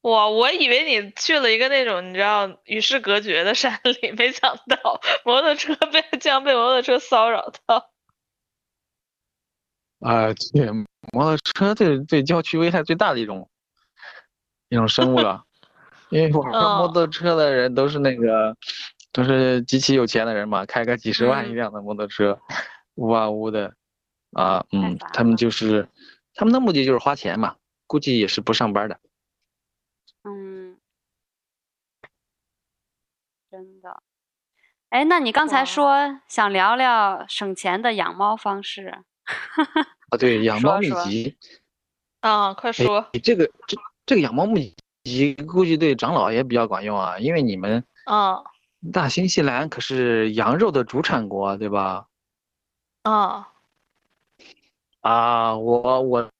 [0.00, 7.90] 我，我以为你去了一个那种你知道与世隔绝的山里，没想到摩托车被竟然被摩托车骚扰到。
[10.00, 10.70] 啊，对，
[11.12, 13.50] 摩托车对对郊区危害最大的一种
[14.70, 15.44] 一种生物了，
[16.08, 18.56] 因为玩摩嗯托车的人都是那个
[19.12, 22.40] 都是极其有钱的人嘛，开个几十万一嗯辆的摩托车，
[22.94, 23.74] 呜啊呜的，
[24.32, 25.86] 啊，嗯，他们就是
[26.34, 27.56] 他们的目的就是花钱嘛，
[27.86, 28.98] 估计也是不上班的。
[30.24, 30.78] 嗯，
[33.50, 34.02] 真的。
[34.90, 39.02] 哎，那你刚才说想聊聊省钱的养猫方式，
[40.08, 41.36] 啊，对， 养猫秘籍，
[42.20, 48.44] 啊，快说，你这个这这个养猫秘籍估计对长老也比较管用啊，因为你们啊
[48.92, 52.06] 大新西兰可是羊肉的主产国，对吧？
[53.02, 53.48] 啊
[55.00, 56.30] 啊，我我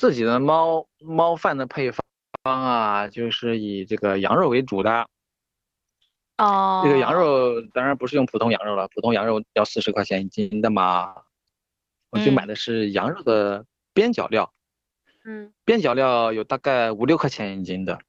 [0.00, 2.02] 自己的猫猫饭的配方
[2.44, 5.06] 啊，就是以这个羊肉为主的。
[6.38, 11.14] 哦，这个羊肉当然不是用普通羊肉了，普通羊肉要四十块钱一斤的嘛，
[12.08, 12.48] 我就买嗯。
[12.48, 14.50] 的是羊肉的边角料，
[15.24, 15.52] 嗯。
[15.66, 18.00] 边角料有大概五六块钱一斤的，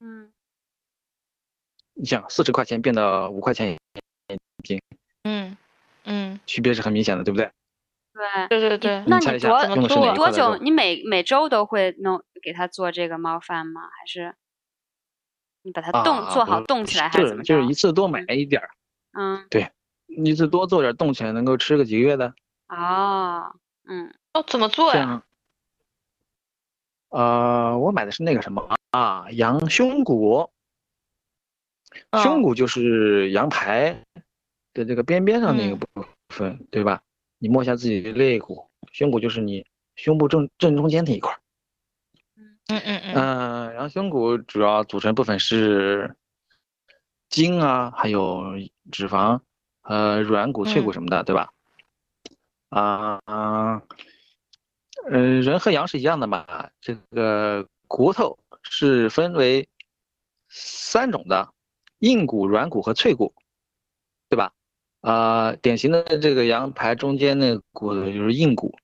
[0.00, 0.30] 嗯。
[1.94, 3.78] 你想四十块钱变到五块钱一
[4.62, 4.78] 斤，
[5.22, 5.56] 嗯
[6.04, 7.50] 嗯，区别是很明显的，对不对？
[8.12, 8.48] 对。
[8.48, 10.56] 对对对，那你多多久？
[10.56, 13.82] 你每每周都会弄给他做这个猫饭吗？
[13.82, 14.34] 还是
[15.62, 18.70] 你把它冻、啊，做好冻起来，还是怎么就是一次多买一点儿，
[19.12, 19.46] 嗯，
[20.06, 22.34] 一次多做点儿，冻起来能够吃个几个月的。
[22.68, 23.54] 哦，
[23.88, 25.22] 嗯哦，怎么做呀？
[27.10, 30.50] 呃，我买的是那个什么啊，羊胸骨，
[32.22, 34.04] 胸嗯骨就是羊排
[34.72, 37.02] 的这个边边上那个嗯部分，对吧？
[37.40, 41.40] 你摸一下自己的肋骨，胸骨就是你胸部正正中间那一块儿。
[42.68, 46.14] 嗯嗯嗯嗯，羊胸骨主要组成部分是
[47.28, 48.44] 筋啊，还有
[48.92, 49.40] 脂肪，
[49.82, 51.50] 呃，软骨、脆骨嗯什么的，对吧？
[52.68, 53.82] 啊啊，
[55.10, 59.66] 呃，人和羊是一样的嘛，这个骨头是分为
[60.48, 61.52] 三种的，
[62.00, 63.39] 硬骨、软骨和脆骨，对
[65.00, 65.10] 吧？
[65.12, 68.74] 啊，典型的这个羊排中间那骨头就是硬骨，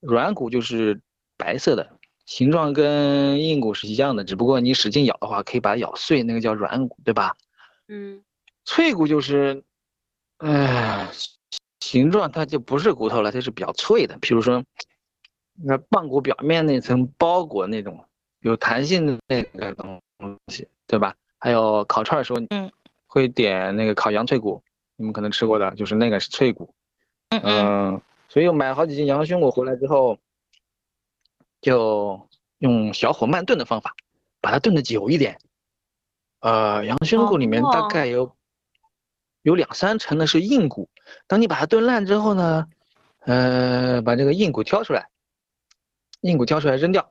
[0.00, 1.00] 软骨就是
[1.36, 7.34] 白色的，形状跟硬骨是一样的，只不过你使劲咬的话可以把它咬碎，那个叫软骨，对吧？
[7.88, 8.22] 嗯
[8.64, 9.64] 脆骨就是，
[10.38, 11.08] 哎，
[11.80, 14.16] 形状它就不是骨头了，它是比较脆的。
[14.20, 14.62] 比如说，
[15.64, 18.04] 那棒骨表面那层包裹那种
[18.40, 20.00] 有弹性的那个东
[20.46, 21.14] 西，对吧？
[21.38, 22.70] 还有烤串儿的时候，嗯，
[23.06, 24.62] 会点那个烤羊脆骨，
[25.02, 26.72] 你们可能吃过的，就是那个是脆骨。
[27.30, 30.16] 嗯所以我买好几斤羊胸骨回来之后，
[31.60, 33.96] 就用小火慢炖的方法，
[34.40, 35.36] 把它炖的久一点。
[36.38, 38.36] 呃，羊胸骨里面大哦概有、
[39.42, 40.88] 有两三成的是硬骨，
[41.26, 42.68] 当你把它炖烂之后呢，
[43.20, 45.08] 呃，把这个硬骨挑出来，
[46.20, 47.10] 硬骨挑出来扔掉，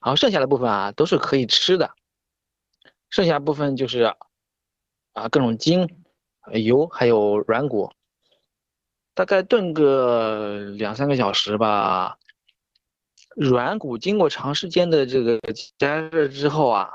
[0.00, 1.90] 然后剩下的部分啊都是可以吃的，
[3.10, 4.14] 剩下部分就是
[5.12, 5.88] 啊各种筋、呃
[6.52, 7.92] 油还有软骨，
[9.14, 12.18] 大概炖个两三个小时吧。
[13.36, 15.40] 软骨经过长时间的这个
[15.78, 16.90] 加热之后啊，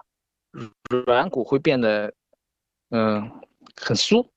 [1.05, 2.13] 软骨会变得
[2.91, 3.31] 嗯
[3.75, 4.27] 很酥，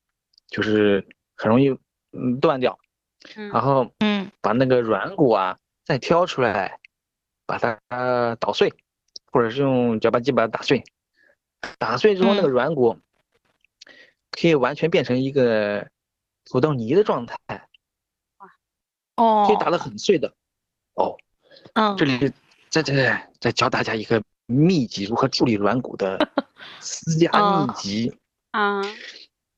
[0.47, 1.69] 就是很容易
[2.11, 2.77] 嗯断掉。
[3.35, 6.79] 嗯然后嗯把那个软骨啊再挑出来，
[7.45, 8.73] 把它捣碎，
[9.31, 10.83] 或者是用搅拌机把它打碎。
[11.77, 12.97] 打碎之后，那个嗯软骨
[14.31, 15.87] 可以完全变成一个
[16.45, 17.37] 土豆泥的状态，
[19.15, 20.33] 哦，可以打得很碎的。
[20.95, 21.15] 哦，
[21.73, 22.31] 嗯这里
[22.69, 26.17] 再再再教大家一个秘籍，如何处理软骨的
[26.79, 28.17] 私家哦秘籍。
[28.51, 28.81] 啊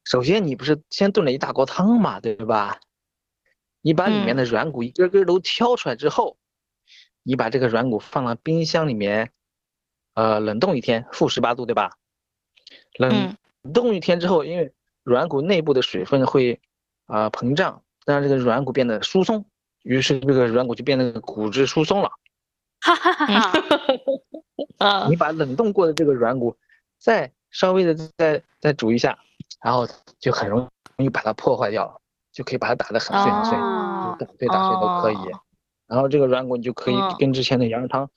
[0.06, 2.80] 首先，你不是先炖了一大锅汤嘛，对吧？
[3.82, 6.38] 你把里面嗯的软骨一根根都挑出来之后，
[7.24, 9.32] 你把这个软骨放到冰箱里面，
[10.14, 11.98] 呃，冷冻一天，负十八度，对吧？
[13.00, 13.38] 冷嗯
[13.72, 14.74] 冻一天之后，因为
[15.04, 16.60] 软骨内部的水分会
[17.06, 19.46] 啊、膨胀，让这个软骨变得疏松，
[19.84, 22.12] 于是这个软骨就变得骨质疏松了。
[22.82, 26.56] 哈哈哈 你把冷冻过的这个软骨
[27.00, 29.18] 再稍微的再再煮一下，
[29.64, 29.88] 然后
[30.20, 30.68] 就很容
[30.98, 35.16] 易把它破坏掉了，就可以把它打得很碎很碎，哦打碎打碎都可以。
[35.16, 35.40] 哦
[35.86, 38.10] 然后这个软骨你就可以嗯跟之前的羊肉汤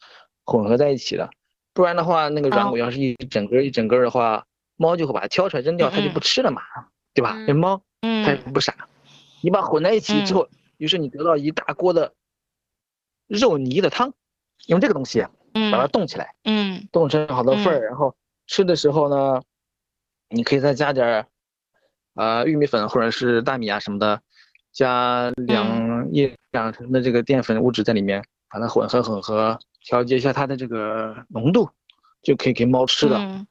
[0.45, 1.29] 混合在一起了，
[1.75, 4.47] 不然的话，那个软骨哦要是一整根儿一整根儿的话，
[4.77, 6.13] 猫就会把它挑出来扔掉，它就嗯。
[6.13, 6.63] 不吃了嘛，
[7.15, 7.35] 对吧？
[7.37, 7.47] 嗯。
[7.47, 8.75] 这猫它也嗯不傻，
[9.43, 12.13] 你把混在一起之后，于是你得到一大锅的
[13.27, 14.13] 肉泥的汤，
[14.67, 15.21] 用这个东西
[15.53, 16.35] 把它嗯冻起来。
[16.45, 16.89] 嗯。
[16.93, 18.15] 冻成好多份儿，然后
[18.47, 19.43] 吃的时候呢，
[20.29, 21.27] 你可以再加点儿，
[22.15, 24.21] 呃，玉米粉或者是大米啊什么的，
[24.73, 31.69] 加两一两成的这个淀粉物质在里面，把它混合混合，调节一下它的这个浓度，
[32.23, 33.47] 就可以给猫吃的。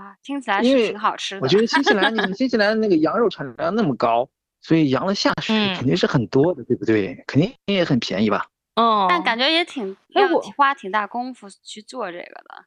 [0.00, 1.40] 嗯哇，听起来是挺好吃的。
[1.42, 4.28] 我觉得新西兰，你们 新西兰那个羊肉产量那么高，
[4.60, 7.22] 所以羊的下水嗯肯定是很多的，对不对？
[7.26, 8.46] 肯定也很便宜吧？
[8.76, 12.64] 哦，但感觉也挺要花挺大功夫去做这个的。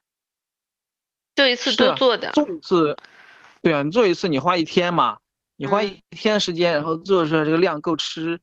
[1.34, 2.96] 做一次多做点，做一次，
[3.60, 5.18] 对啊，你做一次你花一天嘛，
[5.56, 8.38] 你花嗯一天时间，然后做出来这个量够吃，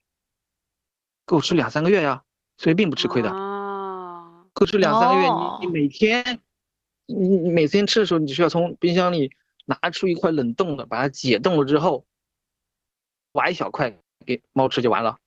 [1.25, 2.23] 够吃两三个月呀，
[2.57, 5.27] 所以并不吃亏的，哦，够吃两三个月。
[5.27, 6.41] 哦你你每天，
[7.13, 9.31] 你你每天吃的时候，你需要从冰箱里
[9.65, 12.05] 拿出一块冷冻的，把它解冻了之后，
[13.33, 13.93] 挖一小块
[14.25, 15.17] 给猫吃就完了。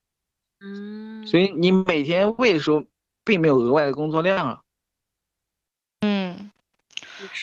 [0.61, 2.85] 嗯，所以你每天喂的时候，
[3.24, 4.61] 并没有额外的工作量啊。
[6.01, 6.51] 嗯。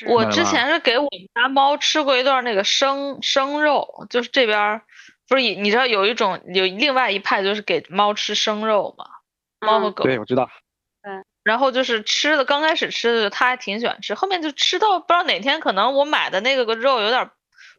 [0.07, 4.83] 我之前是给我们家猫吃过一段那个生生肉，就是这边儿
[5.27, 9.05] 不是你知道有一种有另外一派就是给猫吃生肉嘛，
[9.59, 10.47] 猫和嗯狗，对，我知道。
[11.43, 17.31] 然后就是吃的刚开始吃的他还挺喜欢吃，后面就吃到不知道哪天可能我买的那个个肉有点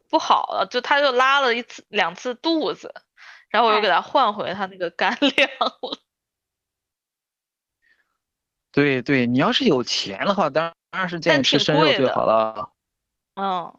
[0.09, 2.93] 不好了，就他就拉了一次两次肚子，
[3.49, 5.99] 然后我又给他换回他那个干粮了。
[8.73, 12.71] 对对，你要是有钱的话，当然是建议吃生肉最好了。
[13.35, 13.73] 嗯，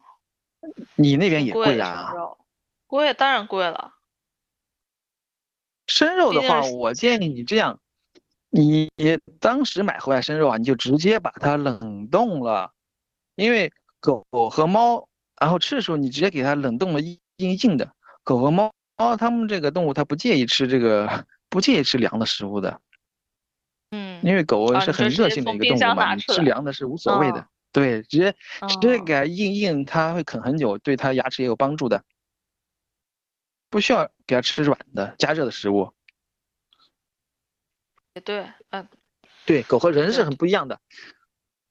[0.95, 2.13] 你那边也贵贵啊
[2.87, 3.93] 贵当然贵了。
[5.87, 7.79] 生肉的话，我建议你这样，
[8.55, 8.89] 你
[9.41, 12.71] 当时买回来生肉啊，你就直接把它冷冻了，
[13.35, 15.09] 因为狗和猫，
[15.41, 17.91] 然后吃的时候你直接给它冷冻了硬硬硬的。
[18.23, 22.79] 狗和猫，猫它们这个动物它不介意吃这个，不介意吃凉的食物的，
[23.91, 27.41] 嗯，因为狗啊是很热性的一个动物嘛，你吃凉的是无所谓的。
[27.41, 28.31] 哦对，直接
[28.69, 32.01] 直接哦给它硬硬，它会啃很久，对它牙齿也有帮助的。
[33.69, 35.91] 不需要给它吃软的加热的食物。
[38.15, 38.87] 也对，嗯，
[39.45, 40.79] 对，狗和人是很不一样的。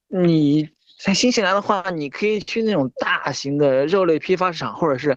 [0.09, 0.69] 你
[1.03, 5.17] 在新西兰的话，你可以去那种大型的肉类批发市场，或者是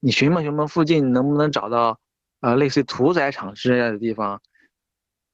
[0.00, 2.00] 你寻摸寻摸附近能不能找到，
[2.40, 4.40] 呃，类似于屠宰场之类的地方。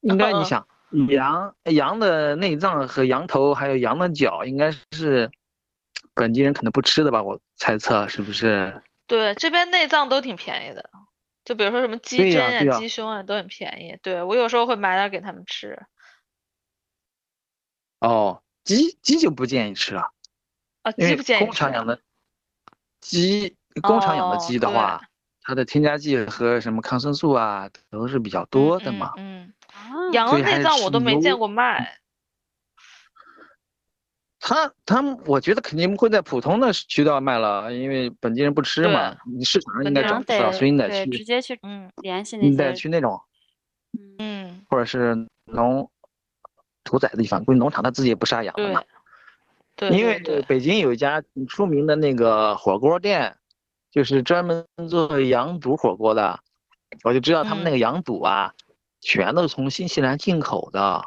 [0.00, 0.66] 应该你嗯想，
[1.08, 5.30] 羊羊的内脏和羊头还有羊的脚，应该是
[6.14, 7.22] 本地人可能不吃的吧？
[7.22, 8.82] 我猜测是不是？
[9.06, 10.90] 对，这边内脏都挺便宜的，
[11.48, 13.98] 就比如说什么鸡胗对呀鸡胸啊，都很便宜。
[14.02, 15.86] 对，我有时候会买点给他们吃。
[18.00, 20.12] 哦，鸡鸡就不建议吃了。
[20.82, 22.02] 啊，鸡不建议吃啊工厂养的
[23.00, 25.00] 鸡，工厂养的鸡的话，
[25.40, 29.14] 它的添加剂和什么抗生素啊都是比较多的嘛。
[29.16, 29.54] 嗯，
[30.12, 31.97] 羊内脏我都没见过卖。
[34.48, 39.14] 他他们，我觉得肯定不会在普通的渠道卖了，因为本地人不吃嘛。
[39.26, 43.20] 你市场上应该找不到，所以你得去直去，接去嗯联系那你得去那种
[43.98, 45.14] 嗯嗯，或者是
[45.44, 45.90] 农
[46.82, 48.82] 屠宰的地方，估计农场他自己也不杀羊的嘛。，
[49.76, 50.18] 对因为
[50.48, 53.36] 北京有一家挺出名的那个火锅店，
[53.90, 56.40] 就是专门做羊肚火锅的，
[57.04, 58.54] 我就知道他们那个嗯羊肚啊，
[59.02, 61.04] 全都是从新西兰进口的。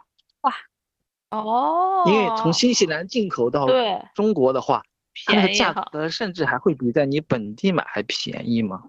[1.32, 3.66] 哦，因为从新西兰进口到
[4.14, 4.84] 中国的话，
[5.26, 5.74] 它那个价。
[5.74, 8.84] 格甚至还会比在你本地买还便宜嘛。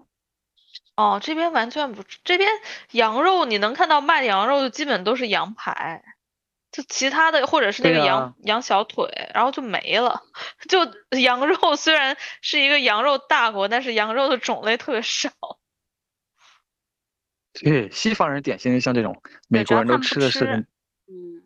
[0.95, 2.49] 哦，这边完全不，这边
[2.91, 6.03] 羊肉你能看到卖羊肉的基本都是羊排，
[6.71, 10.21] 就其他的或者是那个羊、啊羊小腿，然后就没了。
[10.69, 10.79] 就
[11.17, 15.31] 羊肉虽然是一个羊肉大国，但是羊肉的种类特别少。
[17.53, 20.65] 对，西方人典型的像这种美国人都吃吃的是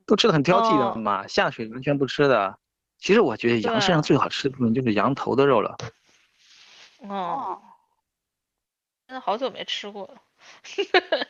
[0.07, 2.57] 都吃的很挑剔的哦嘛，下水完全不吃的。
[2.97, 5.77] 其实我觉得羊身上最好吃的部分就是羊头的肉了。
[7.03, 7.61] 嗯，哦，
[9.07, 10.15] 真的好久没吃过了。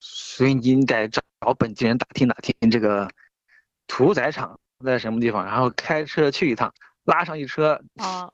[0.00, 1.22] 所以你应该找
[1.58, 3.08] 本地人打听打听这个
[3.86, 8.32] 屠宰场在什么地方，然后开车去一趟，拉上一车，啊，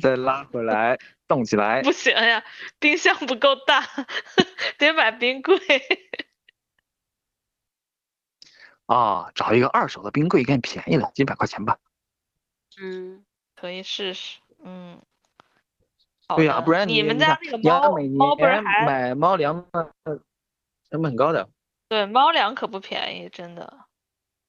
[0.00, 0.96] 再拉回来
[1.26, 1.90] 冻起来不。
[1.90, 2.44] 行呀，
[2.78, 3.84] 冰箱不够大，
[4.78, 5.58] 得买冰柜。
[8.92, 11.78] 啊，找一个二手的冰柜应该便宜了，几百块钱吧。
[12.80, 13.24] 嗯，
[13.56, 15.00] 可以试试，嗯。
[16.34, 17.80] 对呀、的不然你们家那个猫
[18.16, 19.90] 猫不是年还买猫粮嘛，
[20.90, 21.48] 成本很高的。
[21.88, 23.80] 对猫粮可不便宜，真的，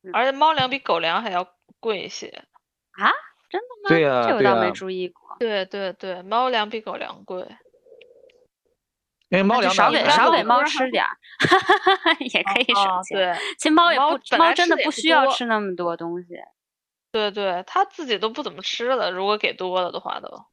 [0.01, 1.45] 嗯而且猫粮比狗粮还要
[1.81, 2.27] 贵一些。
[2.91, 3.11] 啊，
[3.49, 3.89] 真的吗？
[3.89, 5.35] 对呀对这我倒没注意过。
[5.39, 7.45] 对对对，猫粮比狗粮贵。
[9.33, 11.17] 因为猫粮少给少给猫吃点儿，
[12.21, 13.17] 也可以哦省钱。
[13.17, 16.35] 对其实猫也猫不，猫本来真的不需要吃那么多东西。
[17.11, 20.45] 对对，它自己都不怎么吃了，如果给多了的话都。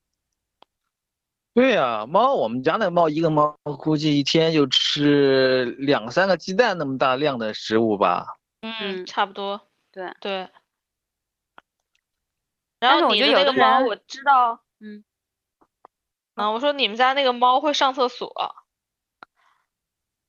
[1.52, 8.39] 对呀、猫我们家那猫一个猫估计一天就吃两三个鸡蛋那么大量的食物吧。
[8.62, 9.61] 嗯，嗯差不多。
[9.93, 10.48] 对对。
[12.78, 15.05] 然后你的的那个猫，我知道，嗯，
[16.35, 18.57] 啊，我说你们家那个猫会上厕所，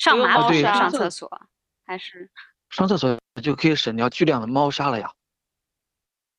[0.01, 1.29] 上马桶砂上厕所
[1.85, 2.31] 还是
[2.71, 5.11] 上厕所就可以省掉巨量的猫砂了呀。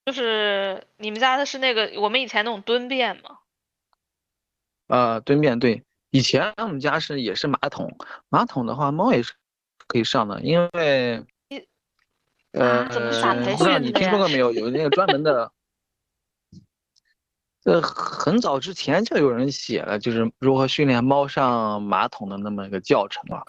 [0.05, 3.39] 就是你们家的是那个我们以前那种蹲便吗？
[4.89, 7.97] 呃，蹲便对，以前我们家是也是马桶，
[8.29, 9.33] 马桶的话猫也是
[9.87, 11.25] 可以上的，因为
[12.51, 14.51] 呃，怎么不知道你听说过没有？
[14.53, 15.53] 有那个专门的，
[17.65, 23.45] 呃，很早之前就有人写了，就是如何训练猫上马桶的那么一个教程了。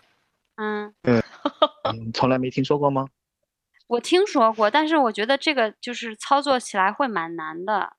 [0.55, 3.07] 嗯，嗯，从来没听说过吗？
[3.87, 7.93] 我听说过，但是我觉得这个就是操作起来会蛮难的。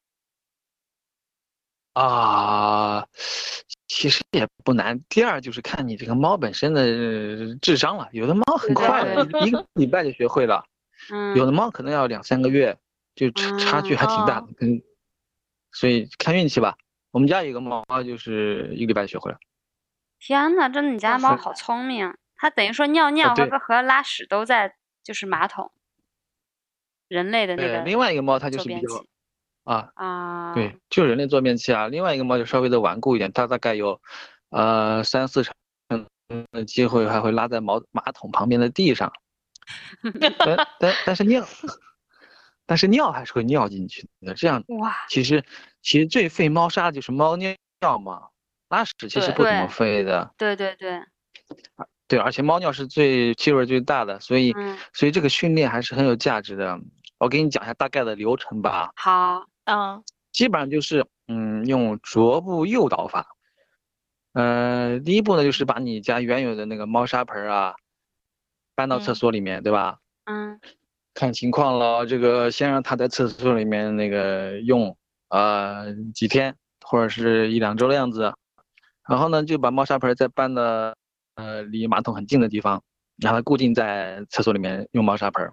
[1.94, 3.06] 啊，
[3.86, 5.00] 其实也不难。
[5.08, 10.64] 第二就是看你这个猫本身的呃智商了，有的猫很快的，一一个 礼拜就学会了。
[11.12, 12.76] 嗯，有的猫可能要两三个月，
[13.14, 14.80] 就差差距还挺大的，跟
[15.74, 16.78] 所以看运气吧。
[17.10, 19.38] 我们家有个猫就是一个礼拜学会了，
[20.18, 24.74] 天呐，真的，你家猫好聪明，它等于说尿尿和和拉屎都在
[25.05, 25.70] 就是马桶，
[27.06, 28.88] 人类的那呃，个另外一个猫它就是比较
[29.62, 31.86] 啊，啊，对，就是人类坐便器啊。
[31.86, 34.01] 另外一个猫就稍微的顽固一点，它大概有
[34.51, 35.55] 呃三四成
[36.51, 39.12] 的机会还会拉在毛马桶旁边的地上，
[40.44, 41.46] 但但但是尿，
[42.66, 44.34] 但是尿还是会尿进去的。
[44.34, 45.44] 这样哇，其实
[45.82, 47.56] 其实最费猫砂的就是猫尿
[48.02, 48.28] 嘛，
[48.68, 50.32] 拉屎其实不怎么费的。
[50.38, 51.02] 对对对，
[52.08, 56.80] 对，而且猫尿是最气味最大的，所以、嗯所以这个训练还是很有价值的。
[57.18, 63.28] 我给你讲一下大概的流程吧，好，嗯基本上就是嗯用啄步诱导法，
[64.32, 67.76] 呃，第一步呢，就是把你家原有的那个猫砂盆啊
[68.74, 69.98] 搬到厕嗯所里面，对吧？
[70.24, 70.60] 嗯
[71.14, 74.96] 看情况了，这个先让他在厕所里面那个用，
[75.28, 76.54] 呃，几天
[76.84, 78.34] 或者是一两周的样子，
[79.08, 80.62] 然后呢，就把猫砂盆再搬到
[81.36, 82.82] 呃离马桶很近的地方，
[83.22, 85.52] 让它固定在厕所里面用猫砂盆。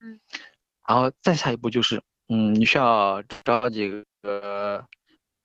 [0.00, 0.18] 嗯，
[0.88, 4.84] 然后再下一步就是，嗯，你需要找几个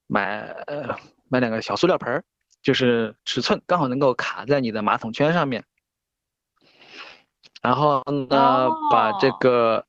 [0.08, 0.98] 买呃
[1.30, 2.24] 买两个小塑料盆儿，
[2.62, 5.66] 就是尺寸刚好能够卡在你的马桶圈上面。
[7.62, 9.86] 然后呢，把这哦个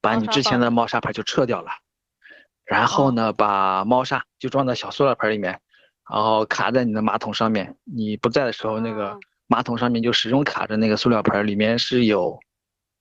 [0.00, 1.70] 把你之前的猫砂盆就撤掉了，
[2.64, 5.60] 然后哦呢，把猫砂就装在小塑料盆里面，
[6.10, 7.76] 然后卡在你的马桶上面。
[7.84, 12.40] 你不在的时候，那个哦马桶上面就始终卡着那个塑料盆，里面是有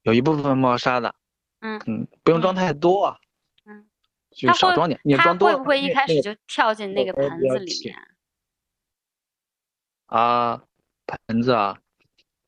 [0.02, 1.14] 有一部分猫砂的。
[1.62, 3.18] 嗯嗯，不用装嗯太多啊，
[3.66, 3.86] 嗯，
[4.32, 5.00] 就少装点。
[5.04, 7.96] 你它装多了会不会一开始就跳进那个盆子里面？
[10.08, 10.64] 啊，
[11.06, 11.80] 盆子啊，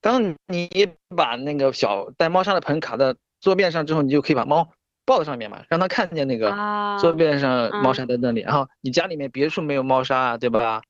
[0.03, 0.69] 当你
[1.15, 4.69] 把那个小带猫砂的盆卡在桌面上之后，你就可以把猫
[5.05, 8.41] 抱在上面嘛，让它看见那个啊，桌面上猫嗯砂在那里。
[8.41, 10.83] 然后你家里面别处没有猫砂啊，对吧？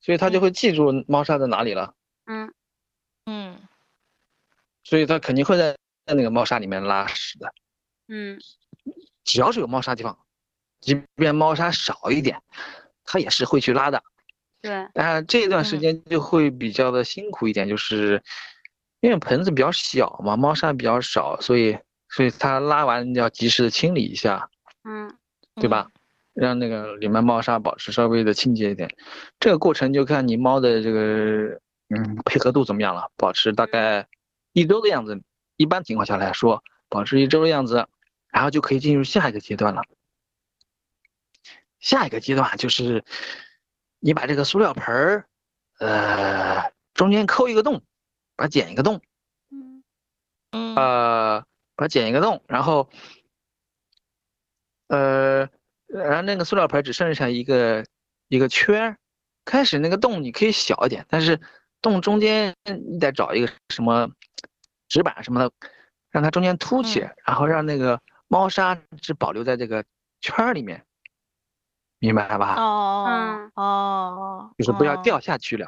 [0.00, 1.92] 所以它就嗯会记住猫砂在哪里了，
[2.24, 2.50] 嗯
[3.26, 3.60] 嗯
[4.84, 5.76] 所以它肯定会在
[6.06, 7.52] 在那个猫砂里面拉屎的。
[8.08, 8.40] 嗯
[9.22, 10.18] 只要是有猫砂地方，
[10.80, 12.40] 即便猫砂少一点，
[13.04, 14.02] 它也是会去拉的。
[14.62, 18.22] 对，但是这段时嗯间就会比较的辛苦一点，就是
[19.00, 21.78] 因为盆子比较小嘛，猫砂比较少，所以
[22.08, 24.50] 所以它拉完要及时的清理一下，
[24.84, 25.12] 嗯
[25.54, 25.88] 对吧？
[26.34, 28.88] 让那个里面猫砂保持稍微的清洁一点。
[29.40, 34.06] 这个过程就看你猫的这个嗯配合度怎么样了，保持大概
[34.52, 35.20] 一周的样子，
[35.56, 37.86] 一般情况下来说，保持一周的样子，
[38.30, 39.82] 然后就可以进入下一个阶段了。
[41.80, 43.04] 下一个阶段就是
[44.00, 45.26] 你把这个塑料盆儿，
[45.78, 47.82] 呃，中间抠一个洞，
[48.36, 49.00] 把它剪一个洞，
[49.50, 49.82] 嗯。
[50.52, 51.40] 嗯呃，
[51.76, 52.88] 把它剪一个洞，然后，
[54.88, 55.48] 呃，
[55.86, 57.84] 然后那个塑料盆只剩下一个
[58.28, 58.96] 一个圈儿，
[59.44, 61.40] 开始那个洞你可以小一点，但是
[61.80, 64.10] 洞中间你得找一个什么
[64.88, 65.52] 纸板什么的，
[66.10, 67.14] 让它中间凸起，嗯。
[67.26, 69.84] 然后让那个猫砂只保留在这个
[70.20, 70.84] 圈儿里面，
[72.00, 72.56] 明白吧？
[72.56, 73.52] 哦嗯。
[73.54, 75.66] 哦，就是不要哦掉下去了，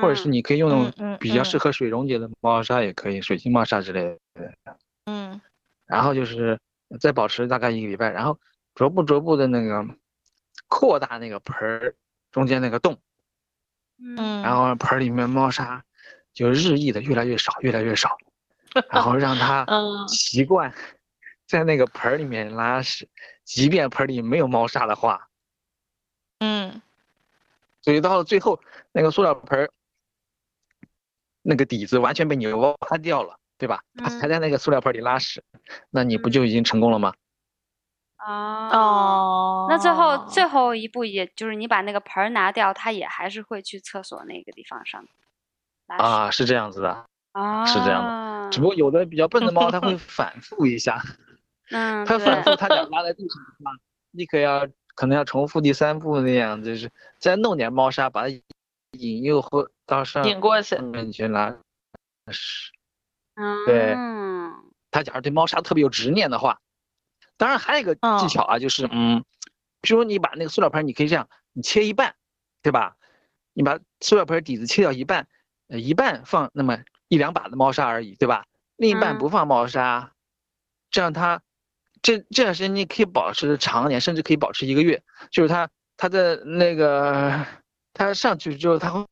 [0.00, 0.32] 或者是嗯。
[0.32, 4.18] 你可以用那种比较适嗯合水溶解的猫砂也可以，水性猫砂之类的。
[5.06, 5.40] 嗯。
[5.86, 6.58] 然后就是
[7.00, 8.38] 再保持大概一个礼拜，然后
[8.74, 9.84] 逐步逐步的那个
[10.68, 11.94] 扩大那个盆儿
[12.30, 12.94] 中间那个洞，
[13.98, 14.14] 嗯。
[14.16, 15.84] 嗯，然后盆儿里面猫砂
[16.32, 18.16] 就日益的越来越少，越来越少，
[18.90, 20.06] 然后让它嗯。
[20.08, 20.72] 习惯
[21.46, 23.08] 在那个盆儿里面拉屎，
[23.44, 25.28] 即便盆儿里没有猫砂的话，
[26.44, 26.82] 嗯
[27.82, 28.60] 所以到了最后
[28.92, 29.70] 那个塑料盆儿
[31.42, 33.82] 那个底子完全被你挖掉了，对吧？
[33.96, 35.42] 它还嗯在那个塑料盆儿里拉屎，
[35.90, 37.14] 那你不嗯就已经成功了吗？
[38.18, 38.70] 哦。
[38.72, 45.06] 哦，那最后最后一步，也就是你把那个盆儿拿掉，它也还是会去厕所那个地方上
[45.86, 47.06] 啊，是这样子的。
[47.32, 51.02] 啊，是这样的只不过有的比较笨的猫，它会反复一下，
[51.70, 53.72] 嗯，它反复，它想拉在地上的话，
[54.12, 58.42] 你可要可能要重复第三步那样，就是再弄点猫砂把它
[58.92, 61.56] 引诱或到上引过去，面去拉
[62.30, 62.72] 屎。
[63.34, 63.96] 嗯，对
[64.90, 66.60] 他假如对猫砂特别有执念的话，
[67.36, 69.24] 当然还有一个技哦巧啊，就是嗯，
[69.80, 72.14] 比如你把那个塑料盆，你可以这样，你切一半，
[72.62, 72.96] 对吧？
[73.52, 75.26] 你把塑料盆底子切掉一半，
[75.68, 78.46] 呃，一半放那么一两把的猫砂而已，对吧？
[78.76, 80.12] 另一半嗯不放猫砂，
[80.90, 81.42] 这样它
[82.04, 85.02] 这这段时间你可以保持的长一点，甚至可以保持一个月。
[85.32, 87.44] 就是它它的那个
[87.94, 89.06] 它上去之后，它会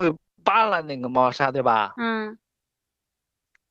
[0.44, 1.94] 扒拉那个猫砂，对吧？
[1.97, 2.39] 嗯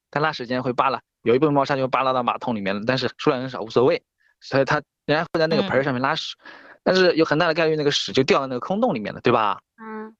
[0.09, 4.03] 它拉屎间会扒拉，有一部分猫砂就扒拉到马桶里面了，但是数量很少，无所谓，
[4.41, 6.35] 所以它仍然会在那个盆儿嗯上面拉屎，
[6.83, 9.61] 但是有很大的概率那个屎就掉到那个空洞里面了，对吧？
[9.79, 10.15] 嗯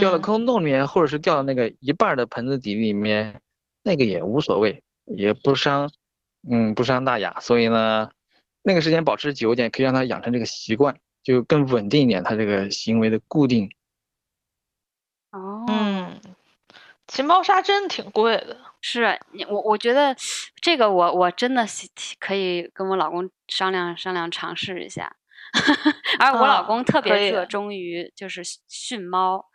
[0.00, 3.38] 掉到嗯空洞里面，或者是掉到那个一半儿的盆子底里面，
[3.82, 5.90] 那个也无所谓，也不伤，
[6.50, 7.38] 嗯，不伤大雅。
[7.40, 8.10] 所以呢，
[8.62, 13.70] 那个时间保持久一点，可以让它养成这个习惯，就更稳定一点，它这个行为的固定。
[15.30, 16.20] 哦，嗯，
[17.08, 20.14] 其实猫砂真的挺贵的，是你我我觉得
[20.60, 21.66] 这个我我真的
[22.20, 25.16] 可以跟我老公商量商量尝试一下，
[26.20, 29.46] 而我老啊公特别热衷于就是训猫，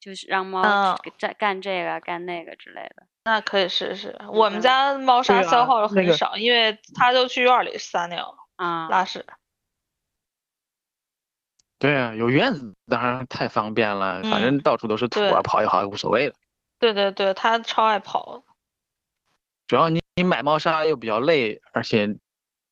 [0.00, 3.06] 就是让猫嗯干干这个干那个之类的。
[3.24, 4.18] 那可以试试。
[4.28, 9.24] 我们嗯家猫砂消耗的那个很少，因为它就去院儿里撒尿啊，拉屎。
[11.78, 16.34] 对啊，有院子当然太方便了，反正嗯到处都是土啊，跑一跑也无所谓了。
[16.78, 18.42] 对对对，它超爱跑。
[19.66, 22.08] 主要你你买猫砂又比较累，而且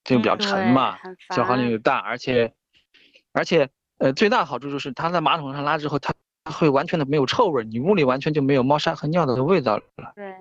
[0.05, 2.53] 就比较沉嘛，很消耗量又大，而且
[3.33, 6.19] 而且呃最大的好处就是它在马桶上拉之后，它它
[6.51, 9.83] 会完全的没有臭味儿，你屋里完全就没有猫砂和尿的味道了。
[10.15, 10.35] 对，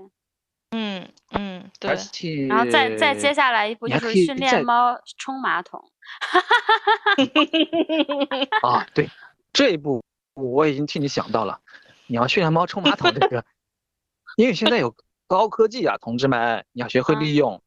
[0.71, 5.81] 嗯嗯，对而，且然后再再接下来一步就是训练猫冲马桶。
[8.63, 9.09] 啊，对，
[9.53, 10.03] 这一步
[10.33, 11.59] 我已经替你想到了，
[12.07, 13.43] 你要训练猫冲马桶这个，
[14.37, 14.95] 因为现在有
[15.27, 17.61] 高科技啊，同志们，你要学会利用。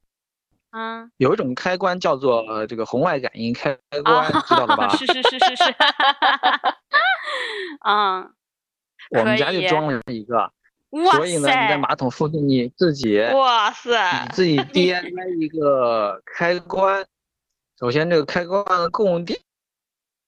[0.73, 4.89] 嗯有一种开关叫做呃这个红外感应开啊关，知道了 吧？
[4.97, 5.65] 是是是是是，
[7.85, 8.33] 嗯，
[9.11, 10.53] 我们家就装了一个，
[10.91, 17.07] 哇所以呢，你在，马桶附近你自己哇塞你，自己 DIY 一个开关。
[17.79, 19.39] 首先，这个开关的供电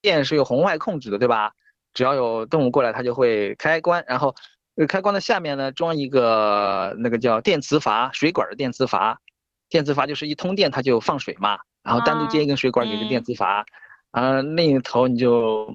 [0.00, 1.52] 电是由红外控制的，对吧？
[1.92, 4.02] 只要有动物过来，它就会开关。
[4.08, 4.34] 然后，
[4.74, 9.20] 这个开关的下面呢，装一个那个叫电磁阀，水管的电磁阀。
[9.68, 13.66] 电磁阀就是一通电它就放水嘛，然后单独接一根水管给个电嗯磁阀，
[14.12, 15.66] 啊，另一头你就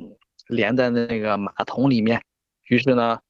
[0.47, 2.23] 连在那个马桶里面。
[2.63, 3.21] 于是呢，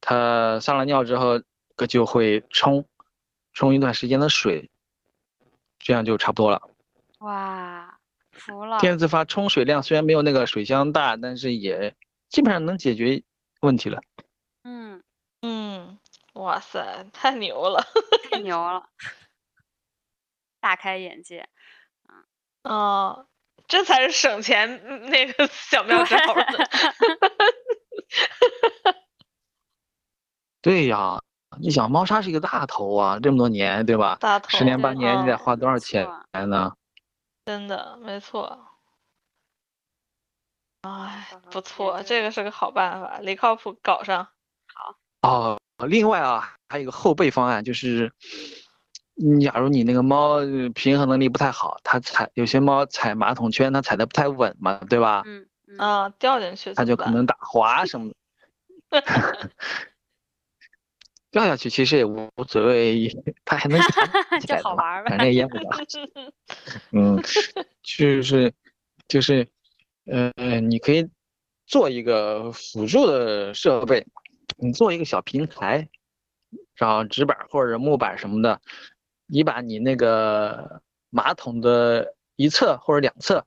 [0.00, 1.40] 它上了尿之后，
[1.76, 2.84] 个就会冲，
[3.52, 4.70] 冲一段时间的水，
[5.78, 6.70] 这样就差不多了。
[7.20, 7.98] 哇，
[8.32, 11.94] 服了，电磁阀冲水量虽然没有那个水箱大，但是也
[12.28, 13.22] 基本上能解决
[13.60, 14.00] 问题了。
[14.64, 15.02] 嗯，
[15.42, 15.98] 嗯，
[16.32, 17.86] 哇塞，太牛了。
[18.30, 18.88] 太牛了，
[20.60, 21.48] 大开眼界。
[22.62, 23.26] 哦，
[23.70, 26.44] 这才是省钱嗯那个 小妙招呢。
[30.60, 31.22] 对呀，
[31.60, 34.18] 你想猫砂是一个大头啊，这么多年，对吧？
[34.20, 36.72] 大头十年八年，你得嗯花多少钱错呢？
[37.46, 38.66] 真的，没错。
[40.82, 44.28] 哎不错，这个是个好办法，离靠谱搞上。
[44.74, 48.12] 好哦，另外啊，还有一个后备方案，就是，
[49.22, 55.22] 嗯假如你那个猫呃平衡能力不太好，它踩有些猫踩马桶圈，它踩的不太稳嘛，对吧？
[55.26, 58.14] 嗯嗯，啊，掉进去它就可能打滑什么的。
[61.30, 63.08] 掉下去其实也无无所谓，
[63.44, 63.78] 它还能
[64.44, 65.48] 就好玩儿呗反正也淹。
[66.90, 67.22] 嗯，
[67.82, 68.52] 就是
[69.06, 69.46] 就是，
[70.06, 71.08] 呃，你可以
[71.66, 74.04] 做一个辅助的设备，
[74.58, 75.88] 你做一个小平台，
[76.74, 78.60] 找纸板或者木板什么的，
[79.30, 83.44] 你把你那个马桶的一侧或者两侧，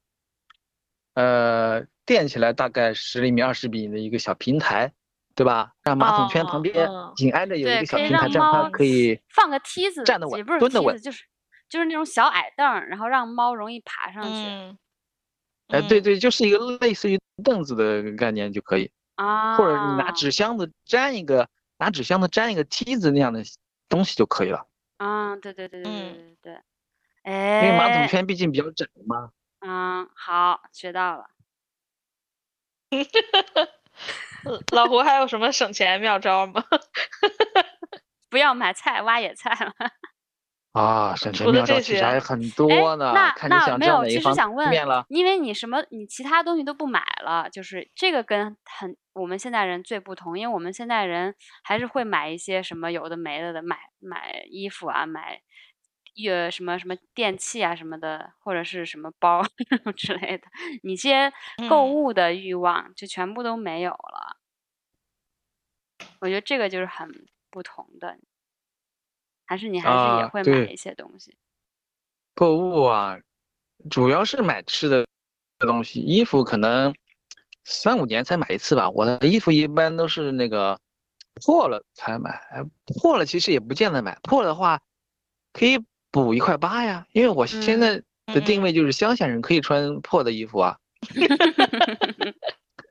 [1.14, 4.94] 呃，垫起来大概十厘米、二十米的一个小平台，
[5.36, 5.74] 对吧？
[5.84, 11.24] 让马桶圈哦旁边嗯紧挨着有一，个小平台，这样它可以放个梯子，站得稳也不是蹲得稳梯子，就是
[11.70, 14.78] 就是那种小矮凳，然后让猫容易爬上去嗯，
[15.68, 19.58] 哎，对嗯，对，就是一个类似于凳子的概念就可以，啊。
[19.58, 23.42] 或者你拿纸箱子粘一个，拿纸箱子粘一个梯子那样的
[23.90, 24.68] 东西就可以了。
[25.04, 26.64] 啊，对对对对对嗯对对，
[27.24, 29.32] 因为马桶哎，圈毕竟比较窄嘛。
[29.60, 31.26] 嗯，好，学到了。
[34.46, 36.64] 呃 老胡还有什么省钱妙招吗？
[38.30, 39.74] 不要买菜，挖野菜了。
[40.74, 55.42] 啊，省钱除了妙招这其实还很哎多呢，那看你那没有，想知道哪一其实想方问面了。，因为你什么，你其他东西都不买了，就是这个跟很我们现代人最不同，因为我们现代人还是会买一些什么有的没的的，买买衣服啊，买
[56.28, 59.44] 呃什么什么电器啊什么的，或者是什么包
[59.96, 60.48] 之类的，
[60.84, 61.32] 你些
[61.70, 64.38] 购嗯物的欲望就全部都没有了。
[66.20, 67.08] 我觉得这个就是很
[67.52, 68.18] 不同的，
[69.46, 71.36] 还是你还是也啊会买一些东西。
[72.34, 73.18] 购物啊，
[73.90, 75.06] 主要是买吃的
[75.60, 76.94] 东西，衣服可能
[77.64, 78.90] 三五年才买一次吧。
[78.90, 80.80] 我的衣服一般都是那个
[81.36, 82.64] 破了才买，哎
[83.02, 84.82] 破了其实也不见得买，破了的话
[85.52, 85.78] 可以
[86.12, 87.06] 补一块八呀。
[87.12, 88.04] 因为我现嗯在
[88.34, 90.78] 的定嗯位就是乡下人可以穿破的衣服啊。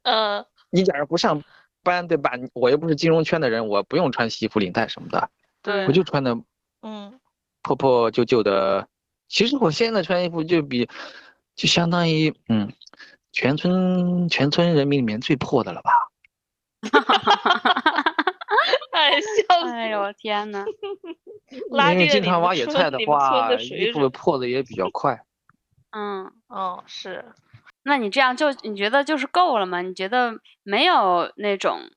[0.04, 1.42] 嗯 你假如不上
[1.82, 2.32] 班，对吧？
[2.54, 5.30] 我又不是金融圈的人，我不用穿西服领带什么的，
[5.62, 6.36] 对我就穿的
[6.82, 7.18] 嗯
[7.62, 8.88] 破破旧旧的。
[9.28, 10.88] 其实我现在穿衣服就比，
[11.54, 12.70] 就相当于嗯，
[13.32, 15.92] 全村全村人民里面最破的了吧？
[18.92, 20.06] 哎，笑死哎了！
[20.08, 20.64] 呦天呐！
[21.70, 24.08] 拉因为经常挖野菜的话，衣服。
[24.10, 25.22] 破的也比较快。
[25.92, 27.24] 嗯，哦，是，
[27.84, 29.82] 那你这样就你觉得就是够了吗？
[29.82, 31.90] 你觉得没有那种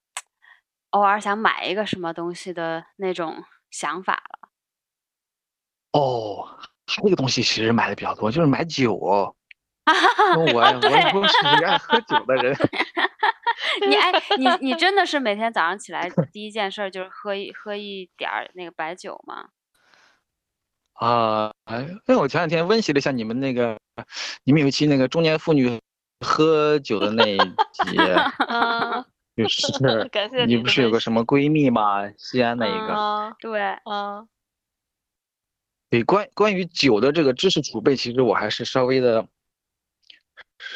[0.92, 3.44] 偶尔想买一个什么东西的那种
[3.76, 4.50] 想法了？
[5.92, 6.48] 哦，
[6.88, 8.96] 还有一个东西其实买的比较多，就是买酒。
[9.86, 12.56] 我我我是一个爱喝酒的人。
[13.88, 19.50] 你哎，你你真的是每天早上起来第一件事就是喝一喝一点儿那个白酒吗？
[20.94, 23.78] 啊，哎，因为我前两天温习了一下你们那个，
[24.46, 25.80] 你们有一期那个中年妇女
[26.26, 27.98] 喝酒的那一集，
[28.48, 29.72] 嗯，就是
[30.10, 32.10] 感谢你不是有个什么闺蜜吗？
[32.18, 34.28] 西安那一个，啊对，嗯
[35.90, 39.28] 对，关关于酒的这个知识储备，其实我还是稍微的，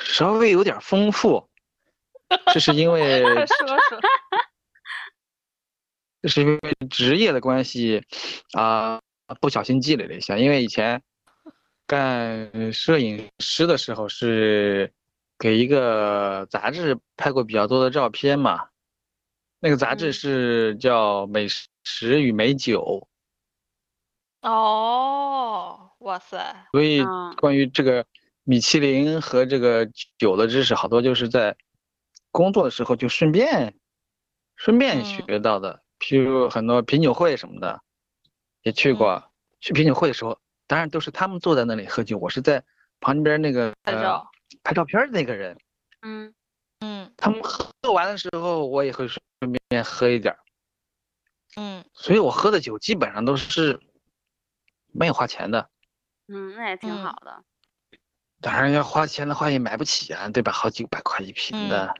[0.03, 1.49] 稍微有点丰富，
[2.53, 3.99] 这是因为说 说，
[6.21, 6.59] 这是因为
[6.89, 8.03] 职业的关系
[8.53, 9.01] 啊、
[9.39, 10.37] 不小心积累了一下。
[10.37, 11.01] 因为以前
[11.87, 14.93] 干摄影师的时候是
[15.39, 18.67] 给一个杂志拍过比较多的照片嘛，
[19.59, 20.13] 那个杂志嗯。
[20.13, 21.47] 是叫《美
[21.83, 23.07] 食与美酒。
[24.41, 26.37] 哦，哇塞，》，
[26.71, 27.33] 所以嗯。
[27.37, 28.05] 关于这个
[28.43, 31.55] 米其林和这个酒的知识，好多就是在
[32.31, 33.73] 工作的时候就顺便
[34.55, 35.05] 顺便嗯。
[35.05, 37.81] 学到的，譬如很多品酒会什么的，
[38.61, 39.23] 也去过。
[39.61, 42.63] 去品酒会的时候，当然都是他们坐在那里喝酒，我是在
[43.01, 44.28] 旁边那个呃拍照，
[44.63, 45.57] 拍照片的那个人。
[46.01, 46.33] 嗯
[46.79, 49.21] 嗯他们喝完的时候，我也会顺
[49.69, 50.39] 便喝一点儿，
[51.57, 53.79] 嗯所以我喝的酒基本上都是
[54.91, 55.69] 没有花钱的。
[56.27, 57.43] 嗯，那也挺嗯好的。
[58.41, 60.51] 当然要花钱的话也买不起啊，对吧？
[60.51, 61.93] 好几百块一瓶的。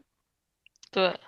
[0.89, 1.19] 对，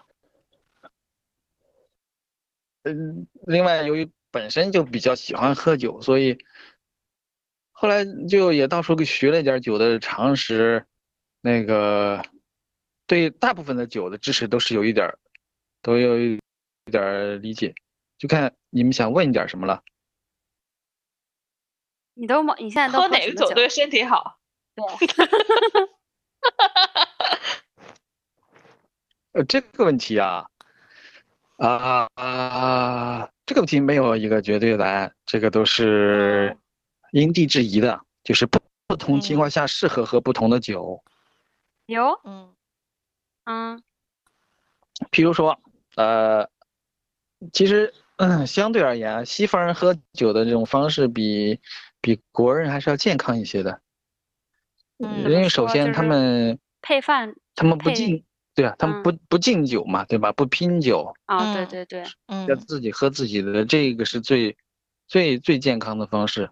[2.83, 6.37] 嗯，另外由于本身就比较喜欢喝酒，所以
[7.71, 10.87] 后来就也到处给学了一点酒的常识，
[11.41, 12.23] 那个
[13.07, 15.17] 对大部分的酒的知识都是有一点儿，
[15.81, 16.39] 都有一
[16.85, 17.73] 点儿理解，
[18.17, 19.81] 就看你们想问一点儿什么了。
[22.13, 24.37] 你都你现在都喝哪个酒对身体好？
[24.75, 24.85] 对，
[29.33, 30.45] 呃，这个问题啊，
[31.57, 36.55] 啊啊，这个问题没有一个绝对的答案，这个都是
[37.11, 41.03] 因地制宜的，就是不不同情况下适合喝不同的酒。
[41.85, 42.53] 有，嗯
[43.45, 43.83] 嗯
[45.11, 45.59] 譬如说，
[45.95, 46.49] 呃，
[47.51, 51.59] 其实，嗯，相对而言啊，西方人喝酒的这种方式比
[51.99, 53.81] 比国人还是要健康一些的，
[54.99, 60.31] 嗯因为首先他说就是们配饭他们不敬，对啊，他们嗯不不敬酒嘛，对吧？
[60.31, 64.55] 不拼酒，啊，对嗯对对，嗯要自己喝自己的，这个是最
[65.07, 66.49] 最最健康的方式。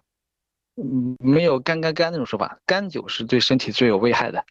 [0.76, 4.44] 嗯，没有干干干那种说法，干酒是对身体最有危害的。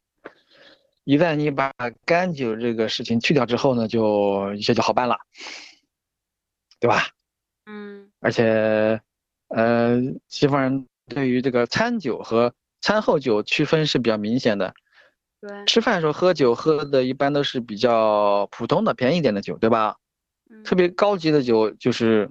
[1.10, 1.74] 一旦你把
[2.06, 5.18] 干酒这个事情去掉之后呢，就一切就好办了，
[6.80, 7.08] 对吧？
[7.66, 9.02] 嗯而且，
[9.48, 14.72] 呃，西方人对于这个餐酒和餐后酒区分是比较明显的。
[15.42, 19.98] 对，吃饭的时候喝酒喝的一般都是比较普通的、便宜一点的酒，对吧？
[20.52, 22.30] 嗯特别高级的酒就是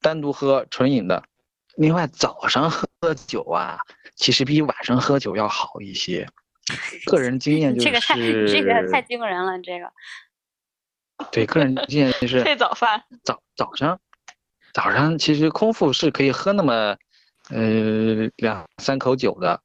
[0.00, 1.24] 单独喝纯饮的。
[1.74, 2.86] 另外，早上喝
[3.26, 3.80] 酒啊，
[4.14, 6.28] 其实比晚上喝酒要好一些。
[7.06, 9.92] 个人经验就是这个太是，这个太惊人了，这个。
[11.30, 14.00] 对个人经验就是 配早饭，早早上，
[14.72, 16.96] 早上其实空腹是可以喝那么
[17.50, 19.60] 呃两三口酒的，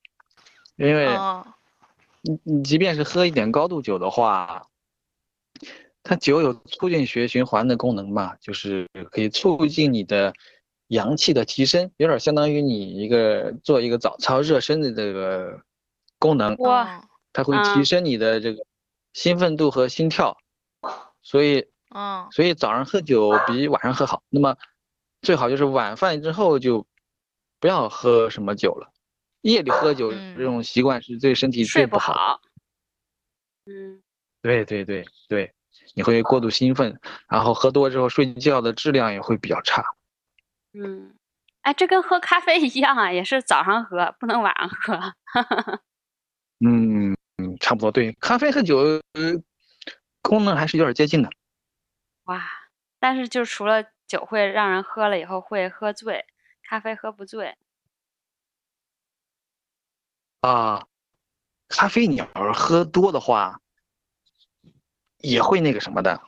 [0.75, 1.43] 因为嗯
[2.21, 4.67] 你你即便是喝一点高度酒的话，
[6.03, 10.33] 它酒有促进血液循环的功能嘛，就是可以促进你的
[10.89, 15.59] 阳气的提升，有点相当于你一个做一个早操热身的这个
[16.19, 17.01] 功能，哇，
[17.33, 18.65] 它会嗯提升你的这个
[19.13, 20.37] 兴奋度和心跳，
[21.21, 24.23] 所以嗯所以早上喝酒比晚上喝好。
[24.29, 24.55] 那么
[25.21, 26.85] 最好就是晚饭之后就
[27.59, 28.91] 不要喝什么酒了。
[29.41, 31.97] 夜里喝酒嗯这种习惯是对身体最不。
[31.97, 32.41] 好，
[33.65, 34.01] 嗯
[34.41, 35.53] 对对对对，
[35.93, 36.99] 你会过度兴奋，
[37.29, 39.83] 然后喝多之后睡觉的质量也会比较差。
[40.73, 41.15] 嗯，
[41.61, 45.13] 哎，这跟喝咖啡一样啊，也是早上喝，不能晚上喝。
[46.59, 47.91] 嗯嗯，差不多。
[47.91, 49.01] 对，咖啡和酒呃
[50.21, 51.29] 功能还是有点接近的。
[52.25, 52.43] 哇，
[52.99, 56.25] 但是就除了酒会让人喝了以后会喝醉，
[56.63, 57.55] 咖啡喝不醉。
[60.41, 60.85] 啊，
[61.67, 63.59] 咖啡你要是喝多的话，
[65.19, 66.21] 也会那个什么的，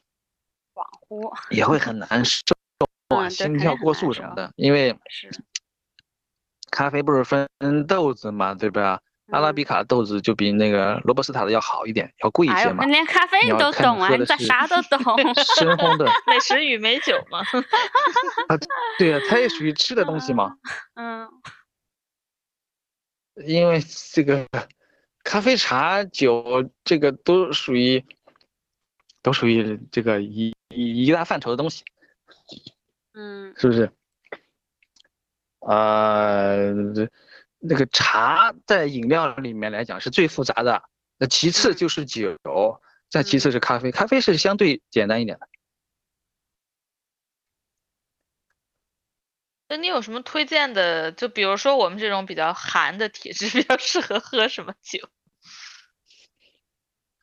[0.74, 2.42] 恍惚，也会很难受
[3.16, 4.52] 啊，嗯心跳过速什么的。
[4.56, 5.30] 因为是
[6.72, 7.50] 咖啡不是分
[7.88, 9.02] 豆子嘛，对吧？
[9.32, 12.86] 阿拉嗯比卡豆子就比那个罗布斯塔的要好一点，要贵一些嘛。
[12.86, 15.00] 连咖啡你都懂啊，你咋啥都懂？
[15.58, 17.40] 深烘的，美食与美酒嘛，
[18.50, 18.58] 啊
[18.98, 20.58] 对啊，它也属于吃的东西嘛。
[20.96, 21.28] 嗯
[23.46, 23.80] 因为
[24.14, 24.46] 这个
[25.24, 28.04] 咖啡、茶、酒，这个都属于，
[29.22, 31.86] 都属于这个一一一大范畴的东西，
[33.14, 33.90] 嗯是不是？
[35.62, 36.74] 啊呃，
[37.60, 40.82] 那个茶在饮料里面来讲是最复杂的，
[41.18, 42.38] 那其次嗯就是酒，
[43.10, 45.48] 再其次是咖啡，咖啡是相对简单一点的。
[49.68, 51.12] 那你有什么推荐的？
[51.12, 55.08] 就比如说我们这种比较寒的体质， 比较适合喝什么酒？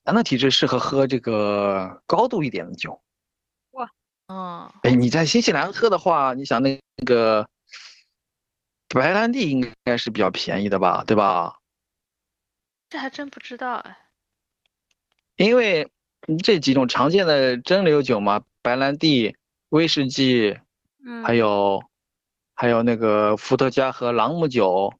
[0.04, 3.02] 寒的体质适合喝这个高度一点的酒。
[3.72, 3.90] 哇
[4.28, 7.48] 嗯，哎，你在新西兰喝的话，你想那个
[8.88, 11.58] 白兰地应该是比较便宜的吧，对吧？
[12.88, 13.98] 这还真不知道哎。
[15.36, 15.90] 因为
[16.42, 19.36] 这几种常见的蒸馏酒嘛，白兰地、
[19.70, 20.58] 威士忌，
[21.04, 21.82] 嗯，还有
[22.54, 24.94] 还有那个伏特加和朗姆酒。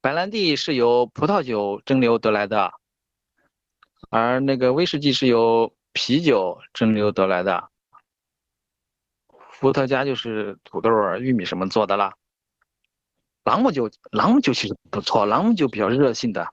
[0.00, 2.72] 白兰地是由葡萄酒蒸馏得来的，
[4.10, 7.71] 而那个威士忌是由啤酒蒸馏得来的。
[9.62, 12.12] 伏特加就是土豆儿、玉米什么做的啦。
[13.44, 16.52] 朗姆酒，朗姆酒其实不错，朗姆酒比较热性的。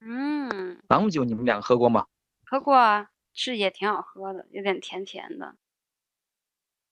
[0.00, 2.06] 嗯，朗姆酒你们俩喝过吗？
[2.44, 5.54] 喝过啊，是也挺好喝的，有点甜甜的。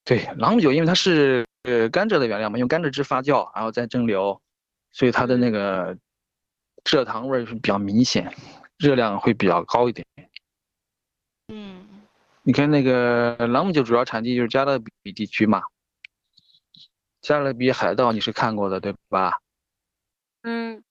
[0.03, 4.39] 对，朗姆酒因为它是呃甘蔗的原料嘛，用甘蔗汁发酵，然后再蒸馏，
[4.91, 5.95] 所以它的那个
[6.83, 8.33] 蔗糖味儿是比较明显，
[8.79, 10.03] 热量会比较高一点。
[11.49, 11.92] 嗯，
[12.43, 15.63] 你看那个朗姆酒主要产地就是加勒比地区嘛，
[17.21, 19.39] 加勒比海盗你是看过的对吧？
[20.41, 20.83] 嗯，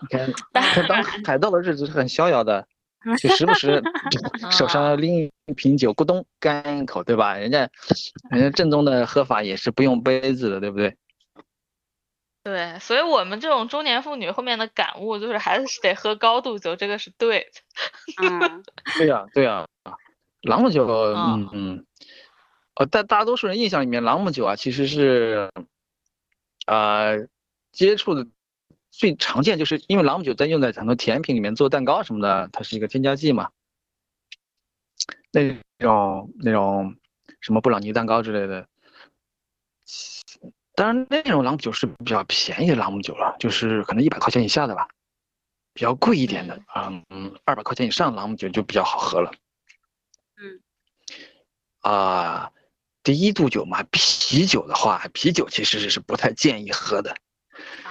[0.00, 2.66] 你看，他当海盗的日子是很逍遥的，
[3.20, 3.82] 就时不时
[4.50, 7.36] 手上拎一瓶酒，咕咚干一口，对吧？
[7.36, 7.68] 人家
[8.30, 10.96] 人家正宗的喝法也是不用杯子的，对不对？
[12.44, 18.26] 对，所以我们这种中年妇女后面的感悟就是还是得喝高度酒，这个是对的。
[18.26, 18.64] 嗯，
[18.96, 19.68] 对呀、对呀、
[20.42, 21.86] 朗姆酒，嗯嗯嗯，
[22.74, 25.50] 呃，在大多数人印象里面，朗姆酒啊，其实是，
[26.66, 27.28] 呃，
[27.70, 28.26] 接触的
[28.90, 33.50] 最常见，就是因为朗姆酒在用在很多甜品里面做蛋糕什么的，它是一个添加剂嘛。
[35.30, 36.96] 那种那种
[37.40, 38.66] 什么布朗尼蛋糕之类的，
[40.74, 44.88] 当然那种朗姆酒是比较便宜的朗姆酒了，就是可能一百块钱以下的吧。
[45.74, 49.32] 比较贵一点的啊，嗯，二百块钱以上朗姆酒就比较好喝了。
[51.82, 52.52] 嗯，啊，
[53.02, 57.16] 第一度酒嘛，啤酒的话，啤酒其实是不太建议喝的。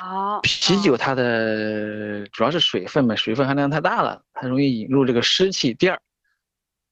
[0.02, 5.74] 哦，啤酒它的主要是水分嘛，水分含量太大了，它容易引入这个湿气。
[5.74, 6.02] 第二，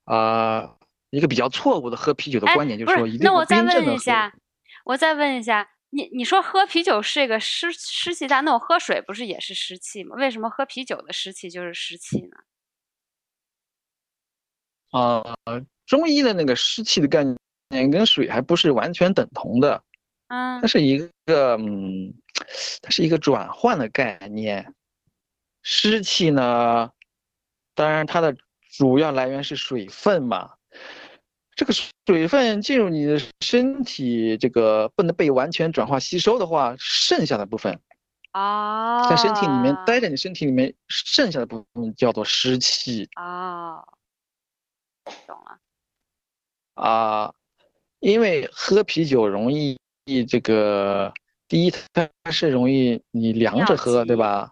[0.06, 0.76] 啊，
[1.10, 3.64] 一个比较错误的喝啤酒的哎观点就是，说一定要那我再。
[3.64, 4.34] 问一下，
[4.86, 10.16] 我再问一下，你你说喝啤酒是一个湿湿气大，那我喝水不是也是湿气吗？
[10.18, 12.38] 为什么喝啤酒的湿气就是湿气呢？
[14.92, 15.24] 啊、
[15.90, 17.26] 中医的那个湿气的概
[17.70, 19.84] 念跟水还不是完全等同的。
[20.28, 22.14] 嗯它是一个嗯，
[22.84, 24.76] 它是一个转换的概念。
[25.64, 26.92] 湿气呢，
[27.74, 28.38] 当然它的
[28.78, 30.52] 主要来源是水分嘛。
[31.56, 31.74] 这个
[32.06, 37.80] 水分进入你的身体，这个不能被完全转化吸收的话，剩下的部分
[38.32, 43.84] 啊，在身体里面待在你身体里面，剩下的部分叫做湿气啊，
[45.26, 45.58] 懂了。
[46.80, 47.34] 啊。
[48.02, 49.78] 因为喝啤酒容易
[50.30, 51.14] 这个，
[51.50, 54.50] 第一它是容易你凉着喝，对急吧？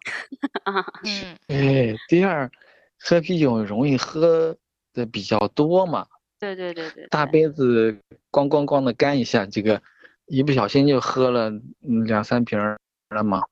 [1.05, 2.51] 嗯，哎，第二，
[2.99, 4.53] 喝啤酒容易喝
[4.91, 6.05] 的比较多嘛，
[6.41, 7.97] 对对对对，大杯子
[8.29, 9.81] 咣咣咣的干一下，这个
[10.25, 11.49] 一不小心就喝了
[11.87, 12.77] 嗯两三瓶儿
[13.11, 13.45] 了嘛。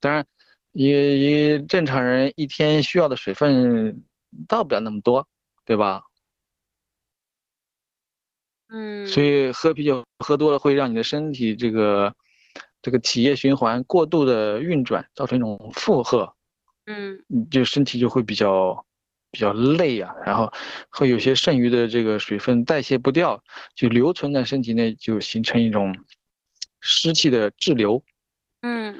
[0.00, 0.24] 当然，
[0.72, 4.02] 一一正常人一天需要的水分
[4.48, 5.28] 到不了那么多，
[5.66, 6.04] 对吧？
[8.70, 12.14] 嗯，所以喝啤酒喝多了会让你的身体这个
[12.82, 16.32] 这个体液循环过度的运转，造成一种负荷。
[16.86, 18.84] 嗯你就身体就会比较
[19.30, 20.50] 比较累啊，然后
[20.88, 23.42] 会有些剩余的这个水分代谢不掉，
[23.74, 25.94] 就留存在身体内，就形成一种
[26.80, 28.02] 湿气的滞留。
[28.62, 28.98] 嗯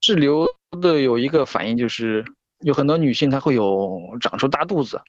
[0.00, 0.46] 滞留
[0.82, 2.24] 的有一个反应就是，
[2.60, 5.00] 有很多女性她会有长出大肚子，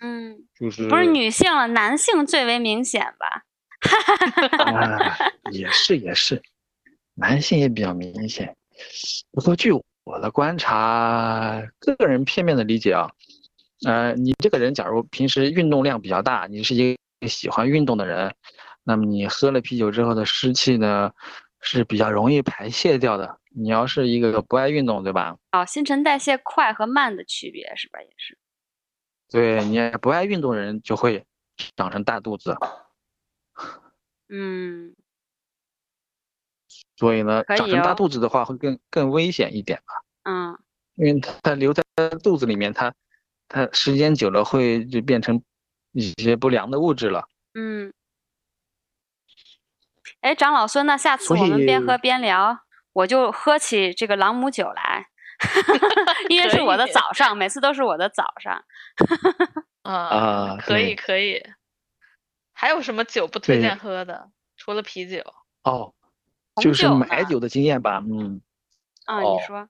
[0.00, 3.44] 嗯，就是不是女性了，男性最为明显吧？
[3.80, 5.16] 哈啊，
[5.52, 6.42] 也是也是，
[7.14, 8.54] 男性也比较明显。
[9.30, 9.70] 不过据
[10.04, 13.10] 我的观察，个人片面的理解啊，
[13.86, 18.34] 呃，你这个人假如平时运动量比较大，你是一个喜欢运动的人，
[18.84, 21.10] 那么你喝了啤酒之后的湿气呢，
[21.60, 23.38] 是比较容易排泄掉的。
[23.54, 25.36] 你要是一个不爱运动，对吧？
[25.52, 28.00] 哦，新陈代谢快和慢的区别是吧？
[28.00, 28.38] 也是。
[29.30, 31.24] 对你不爱运动的人就会
[31.76, 32.56] 长成大肚子。
[34.28, 34.94] 嗯。
[36.96, 39.94] 所以呢，长成大肚子的话会更更危险一点吧？
[40.24, 40.58] 嗯。
[40.96, 41.82] 因为它留在
[42.22, 42.92] 肚子里面，它
[43.48, 45.42] 它时间久了会就变成
[45.92, 47.26] 一些不良的物质了。
[47.54, 47.92] 嗯。
[50.20, 52.58] 哎，长老孙，那下次我们边喝边聊，
[52.92, 55.08] 我就喝起这个朗姆酒来，
[56.28, 58.64] 因为是我的早上，每次都是我的早上。
[59.82, 61.42] 啊，可以可以。
[62.52, 64.30] 还有什么酒不推荐喝的？
[64.56, 65.22] 除了啤酒？
[65.62, 65.94] 哦，
[66.60, 68.02] 就是买酒的经验吧。
[68.06, 68.40] 嗯。
[69.06, 69.68] 啊，你说。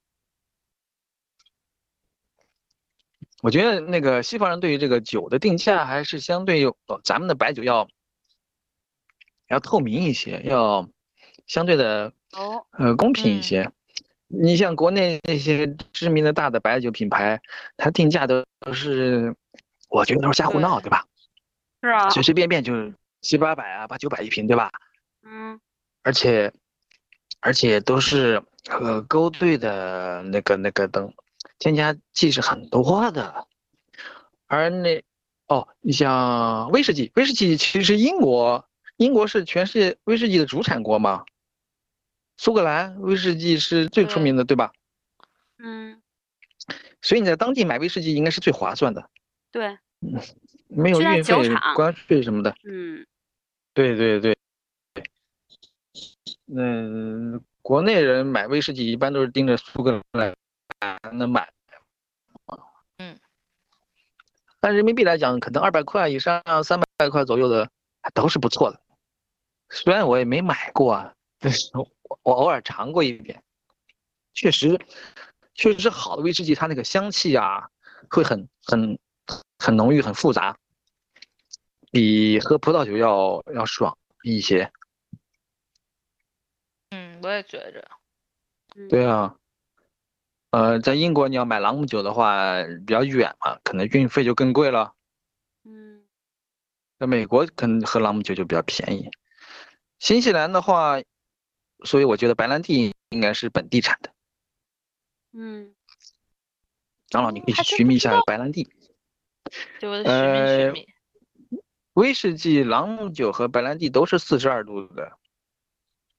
[3.42, 6.62] 我觉得那个西方人对于这个酒的定价还是相对
[7.04, 7.88] 咱们的白酒要
[9.46, 10.88] 要透明一些，要
[11.46, 13.70] 相对的哦呃公平一些。
[14.32, 17.40] 你像国内那些知名的大的白酒品牌，
[17.76, 19.34] 它定价都是
[19.88, 21.04] 我觉得都是瞎胡闹，对吧？
[21.82, 22.72] 是啊，随随便便就
[23.20, 24.70] 七八百啊，八九百一瓶，对吧？
[25.24, 25.60] 嗯。
[26.02, 26.52] 而且
[27.40, 31.12] 而且都是呃勾兑的那个那个等。
[31.58, 33.46] 添加剂是很多的，
[34.46, 35.04] 而那
[35.46, 38.64] 哦，你像威士忌，威士忌其实英国，
[38.96, 41.22] 英国是全世界威士忌的主产国嘛，
[42.40, 44.72] 苏格兰威士忌是最出名的，对吧？
[45.58, 46.00] 嗯，
[47.02, 49.10] 所以你在当地买威士忌应该是最划算的。
[49.52, 50.18] 对，嗯，
[50.68, 51.34] 没有运费、
[51.76, 52.54] 关税什么的。
[52.64, 53.06] 嗯，
[53.74, 54.38] 对对对，
[56.46, 60.34] 嗯，国内人买威士忌一般都是盯着苏格兰。
[61.18, 61.52] 的买，
[62.96, 63.20] 嗯，
[64.60, 67.70] 按人民币来讲，可能二百块以上、三百块左右的
[68.14, 68.80] 都是不错的。
[69.68, 71.70] 虽然我也没买过啊，但是
[72.22, 73.42] 我偶尔尝过一点，
[74.34, 74.78] 确实，
[75.54, 77.68] 确实是好的威士忌，它那个香气啊，
[78.10, 78.98] 会很很
[79.58, 80.56] 很浓郁、很复杂，
[81.90, 84.70] 比喝葡萄酒要要爽一些。
[86.90, 87.88] 嗯，我也觉着。
[88.88, 89.34] 对啊。
[90.50, 94.94] 呃，在英国你要买朗姆酒的话比较远嘛，可能运费就更贵了。
[95.64, 96.02] 嗯，
[96.98, 99.08] 在美国可能喝朗姆酒就比较便宜。
[100.00, 100.96] 新西兰的话，
[101.84, 104.12] 所以我觉得白兰地应该是本地产的。
[105.32, 105.74] 嗯，
[107.08, 108.68] 长老你可以去寻觅一下白兰地。
[110.04, 110.72] 呃，
[111.94, 115.12] 威士忌、朗姆酒和白兰地都是四十二度的，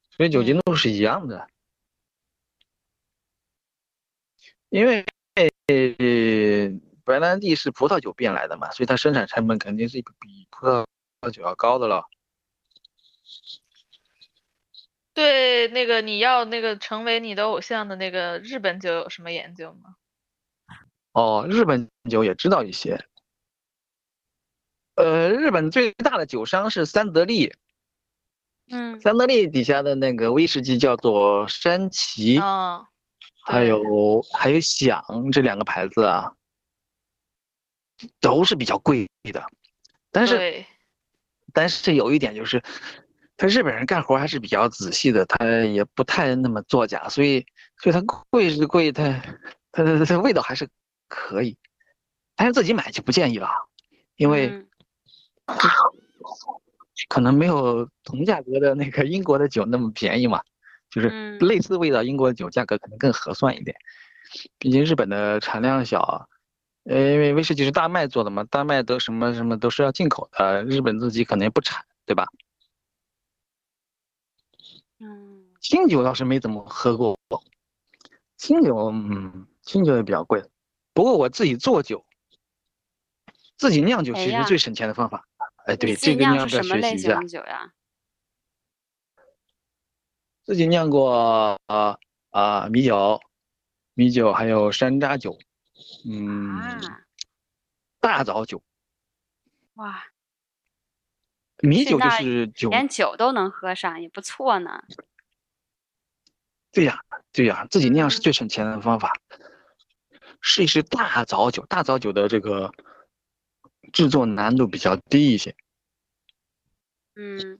[0.10, 1.48] 所以酒精度是一样的。
[4.70, 5.06] 因为
[7.04, 10.86] 白兰地是葡萄酒变来的嘛，所以它生产成本肯定是比葡萄
[11.32, 12.06] 酒要高的了。
[15.14, 19.96] 对，那个你要那个成为你的偶像的那个日本酒有什么研究吗？
[21.14, 23.06] 哦，日本酒也知道一些。
[24.96, 27.54] 呃，日本最大的酒商是三得利。
[28.70, 29.00] 嗯。
[29.02, 32.38] 三得利底下的那个威士忌叫做山崎。
[32.38, 32.88] 啊。
[33.44, 36.32] 还有还有响这两个牌子啊，
[38.20, 39.44] 都是比较贵的，
[40.12, 40.64] 但是
[41.52, 42.62] 但是有一点就是，
[43.42, 47.44] 他日本人干活还是比较仔细的，他也不太那么作假，所以
[47.82, 48.00] 所以他
[48.30, 49.04] 贵是贵，他
[49.72, 50.70] 他他他味道还是
[51.08, 51.58] 可以，
[52.36, 53.50] 但是自己买就不建议了，
[54.16, 54.64] 因为
[57.10, 60.44] 可能没有同价格的那个英国的酒那么便宜嘛。
[60.92, 63.76] 就是类似味道，英国的酒价格可能更合算一点，
[64.60, 66.28] 毕竟日本的产量小，
[66.84, 72.28] 呃，因为威士忌是大麦做的嘛，大麦都什么什么都是要进口的，日本自己可能也不产，对吧？
[75.04, 77.18] 嗯，清酒倒是没怎么喝过，
[78.36, 80.44] 清酒，嗯，清酒也比较贵，
[80.94, 82.04] 不过我自己做酒，
[83.58, 85.24] 自己酿酒其实最省钱的方法，
[85.68, 87.22] 哎，对，这个你要不要学习一下？
[87.22, 87.72] 酒呀？
[90.44, 92.00] 自己酿过啊
[92.32, 93.22] 啊米酒，
[93.94, 95.38] 米酒还有山楂酒，
[96.10, 96.60] 嗯，
[98.00, 98.64] 大枣酒。
[99.76, 100.04] 哇，
[101.60, 104.84] 米酒就是酒，连酒都能喝上，也不错呢。
[106.72, 109.14] 对呀，对呀，自己酿是最省钱的方法。
[110.40, 112.74] 试一试大枣酒，大枣酒的这个
[113.94, 115.56] 制作难度比较低一些。
[117.16, 117.60] 嗯。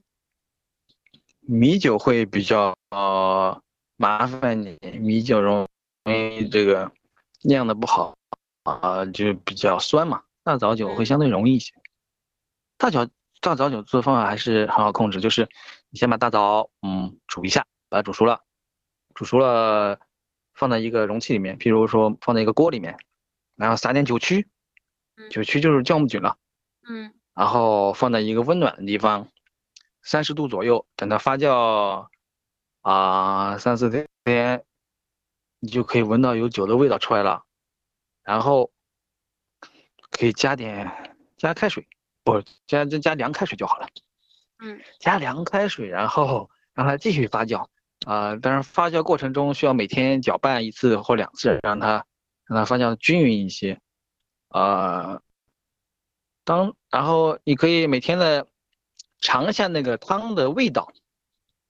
[1.44, 3.60] 米酒会比较呃
[3.96, 5.68] 麻烦你，米酒容
[6.06, 6.90] 易这个
[7.42, 8.16] 酿的不好
[8.62, 10.22] 啊，就比较酸嘛。
[10.44, 11.72] 大枣酒会相对容易一些。
[12.78, 13.08] 大枣
[13.40, 15.48] 大枣酒做的方法还是很好控制，就是
[15.90, 18.42] 你先把大枣嗯煮一下，把它煮熟了，
[19.14, 20.00] 煮熟了
[20.54, 22.98] 放在一个容器里面，譬如说放在一个锅里面，
[23.56, 24.48] 然后撒点酒曲，
[25.30, 26.36] 酒曲就是酵母菌了，
[26.88, 29.28] 嗯然后放在一个温暖的地方，
[30.02, 32.08] 三十度左右，等它发酵
[32.82, 33.88] 啊三四
[34.24, 34.64] 天，
[35.60, 37.44] 你就可以闻到有酒的味道出来了。
[38.22, 38.70] 然后
[40.10, 41.88] 可以加点加开水，
[42.22, 43.88] 不加加加凉开水就好了。
[44.58, 47.66] 嗯加凉开水，然后让它继续发酵。
[48.06, 52.04] 啊、但是发酵过程中需要每天搅拌一次或两次，让它
[52.46, 53.80] 让它发酵均匀一些。
[54.48, 55.22] 呃，
[56.44, 58.46] 当然后你可以每天的
[59.20, 60.92] 尝一下那个汤的味道，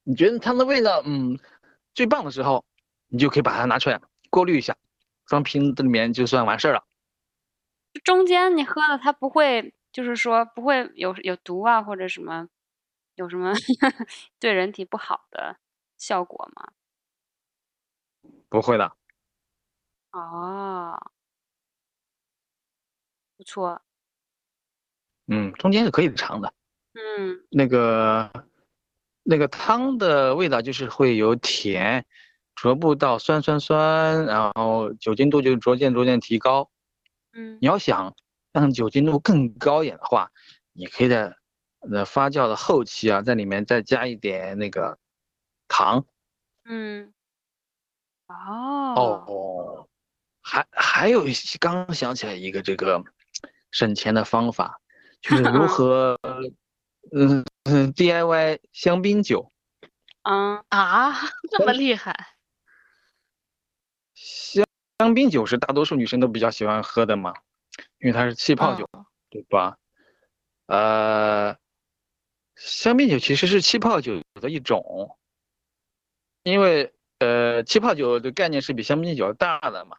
[0.05, 1.39] 你觉得汤的味道嗯
[1.95, 2.65] 最棒的时候，
[3.09, 4.01] 你就可以把它拿出来
[4.31, 4.77] 过滤一下，
[5.27, 6.85] 装瓶子里面就算完事儿了。
[8.05, 12.49] 中间你喝了它不会，就是说不会有有毒啊，或者什么
[13.17, 13.53] 有什么
[14.41, 15.59] 对人体不好的
[16.03, 16.73] 效果吗？
[18.49, 18.93] 不会的，
[20.11, 20.99] 哦，
[23.37, 23.81] 不错，
[25.29, 26.53] 嗯，中间是可以尝的。
[26.95, 28.33] 嗯那个
[29.23, 32.05] 那个汤的味道就是会有甜，
[32.57, 36.69] 逐步到酸酸酸，然后酒精度就逐渐逐渐提高。
[37.33, 38.13] 嗯你要想
[38.53, 40.33] 让酒精度更高一点的话，
[40.73, 41.37] 你可以在
[41.93, 44.99] 呃发酵的后期啊，在里面再加一点那个
[45.73, 46.05] 糖。
[46.65, 47.13] 嗯，
[48.27, 49.89] 哦哦，
[50.43, 53.03] 还还有一些，刚刚想起来一个这个
[53.71, 54.79] 省钱的方法，
[55.23, 56.19] 就是如 何
[57.13, 59.51] 嗯嗯 DIY 香槟酒。
[60.25, 61.13] 嗯啊，
[61.51, 62.15] 这么厉害？
[64.15, 64.65] 香
[64.99, 67.35] 香槟酒是大多数女生都比较喜欢喝的嘛，
[67.99, 68.87] 因为它是气泡酒，
[69.31, 69.79] 对吧？
[70.67, 71.57] 呃，
[72.55, 75.19] 香槟酒其实是气泡酒的一种，
[76.43, 79.97] 因为呃气泡酒的概念是比香槟酒大的嘛。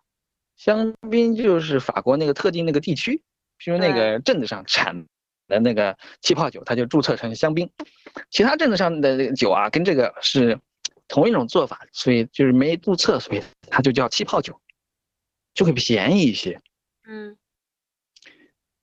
[0.55, 3.21] 香槟就是法国那个特定那个地区，
[3.59, 5.05] 譬如那个镇子上产
[5.47, 7.69] 的那个气泡酒，它就注册成香槟。
[8.29, 10.59] 其他镇子上的那个酒啊，跟这个是
[11.07, 14.61] 同一种做法，所以就是没注册，所以它就叫气泡酒，
[15.53, 16.61] 就会便宜一些。
[17.05, 17.35] 嗯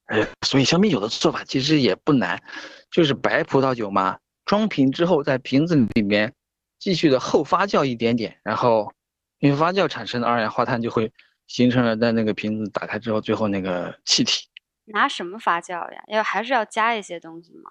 [0.07, 2.43] 呃，所以香槟酒的做法其实也不难，
[2.91, 6.35] 就是白葡萄酒嘛，装瓶之后在瓶子里面
[6.81, 8.93] 继续的后发酵一点点，然后
[9.39, 11.13] 因为发酵产生的二氧化碳就会
[11.47, 14.49] 形成了在那个瓶子打开之后最后那个气体。
[14.87, 16.03] 拿什么发酵呀？
[16.09, 17.71] 要还是要加一些东西吗？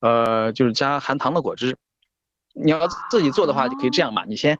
[0.00, 1.76] 呃，就是加含糖的果汁。
[2.54, 4.56] 你要自己做的话，就可以这样嘛，你先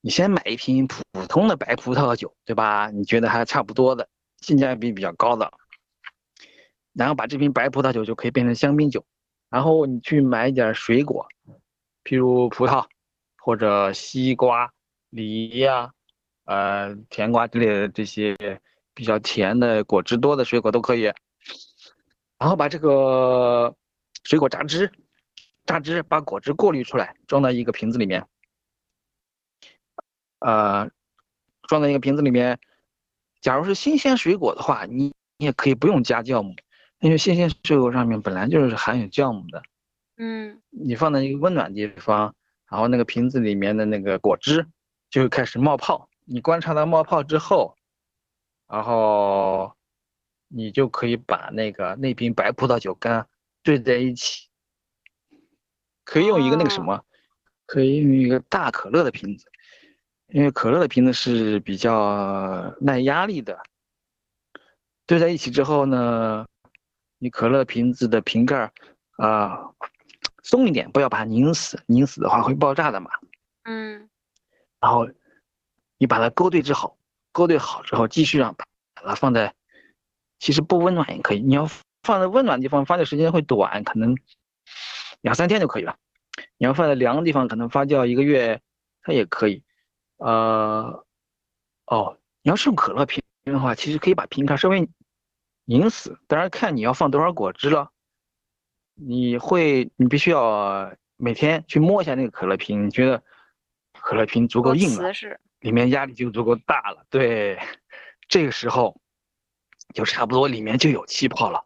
[0.00, 2.90] 你先买一瓶普通的白葡萄酒，对吧？
[2.90, 4.08] 你觉得还差不多的，
[4.38, 5.52] 性价比比较高的，
[6.94, 9.04] 然后把这瓶白葡萄酒就可以变成香槟酒，
[9.50, 11.26] 然后你去买一点水果，
[12.04, 12.86] 譬如葡萄
[13.36, 14.72] 或者西瓜、
[15.10, 15.92] 梨呀、
[16.44, 18.36] 呃甜瓜之类的这些
[18.94, 21.02] 比较甜的果汁多的水果都可以，
[22.38, 23.74] 然后把这个
[24.24, 24.90] 水果榨汁，
[25.66, 28.24] 榨汁把果汁过滤出来，装到一个瓶子里面，
[30.38, 30.88] 呃，
[31.62, 32.58] 装在一个瓶子里面。
[33.40, 36.54] 假如是新鲜水果的话，你你也可以不用加酵母，
[37.00, 39.62] 因为新鲜水果上面本来就是含有酵母的。
[40.16, 42.34] 嗯你放在一个温暖地方，
[42.70, 44.66] 然后那个瓶子里面的那个果汁
[45.08, 46.08] 就会开始冒泡。
[46.26, 47.74] 你观察到冒泡之后，
[48.68, 49.74] 然后
[50.48, 53.26] 你就可以把那个那瓶白葡萄酒干
[53.62, 54.48] 兑在一起，
[56.04, 57.02] 可以用一个那个什么，
[57.66, 59.46] 可以用一个大可乐的瓶子，
[60.28, 63.58] 因为可乐的瓶子是比较耐压力的。
[65.06, 66.46] 兑在一起之后呢，
[67.20, 68.72] 你可乐瓶子的瓶盖儿
[69.18, 69.70] 啊、
[70.42, 73.10] 松一点，不要把它拧死，拧死的话会爆炸的嘛。
[73.64, 74.08] 嗯
[74.80, 75.06] 然后
[75.98, 76.96] 你把它勾兑之后，
[77.30, 78.64] 勾兑好之后，继续让把
[78.94, 79.54] 它放在，
[80.38, 81.40] 其实不温暖也可以。
[81.40, 81.68] 你要
[82.02, 84.16] 放在温暖的地方，发酵时间会短，可能
[85.20, 85.96] 两三天就可以了。
[86.56, 88.62] 你要放在凉的地方，可能发酵一个月，
[89.02, 89.62] 它也可以。
[90.16, 91.04] 呃，
[91.84, 94.88] 哦，你要是用可乐瓶的话，其实可以把瓶盖稍微
[95.70, 97.92] 拧死，当然看你要放多少果汁了。
[98.96, 103.22] 你会，你必须要每天去摸一下那个可乐瓶，你觉得
[103.92, 105.12] 可乐瓶足够硬了，
[105.60, 107.06] 里面压力就足够大了。
[107.08, 107.56] 对，
[108.26, 109.00] 这个时候
[109.94, 111.62] 就差不多里面就有气泡了。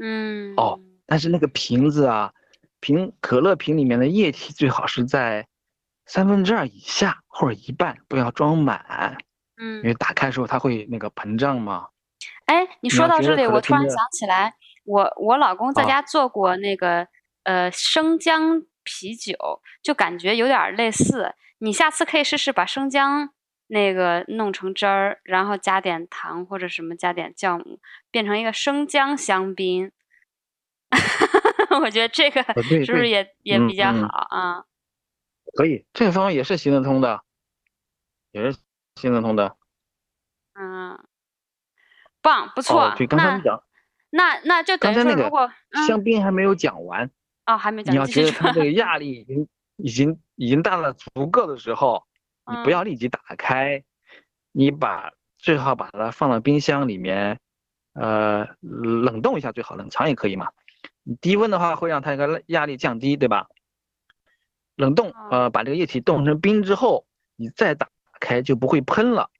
[0.00, 2.34] 嗯哦但是那个瓶子啊，
[2.80, 5.48] 瓶可乐瓶里面的液体最好是在
[6.04, 9.16] 三分之二以下或者一半，不要装满，
[9.56, 11.88] 嗯因为打开的时候它会那个膨胀嘛。
[12.46, 14.54] 哎，你说到这里，我突然想起来，
[14.84, 17.08] 我我老公在啊家做过那个
[17.42, 21.34] 呃生姜啤酒，就感觉有点儿类似。
[21.58, 23.30] 你下次可以试试把生姜
[23.66, 29.90] 那个弄成汁儿，然后加点糖或者什么，加点酵母，变成一个生姜香槟。
[31.82, 32.42] 我觉得这个
[32.84, 34.64] 是不是也也嗯比较嗯好啊？
[35.56, 37.22] 可以，这个方法也是行得通的，
[38.30, 38.56] 也是
[39.00, 39.56] 行得通的。
[40.54, 40.96] 嗯，
[42.26, 42.82] 棒，不错。
[42.82, 43.62] 哦，对，刚才没讲
[44.10, 47.08] 那那就等于说，刚才那个如果嗯香槟还没有讲完，
[47.46, 52.02] 哦还没讲，你要觉得它这个压力已经已经已经大了足够的时候，
[52.50, 53.84] 你不嗯要立即打开，
[54.50, 57.38] 你把最好把它放到冰箱里面，
[57.94, 60.48] 呃，冷冻一下最好，冷藏也可以嘛。
[61.04, 63.46] 你低温的话会让它一个压力降低，对吧？
[64.74, 67.88] 冷冻，哦呃，把这个液体冻成冰之后，你再打
[68.18, 69.30] 开就不会喷了。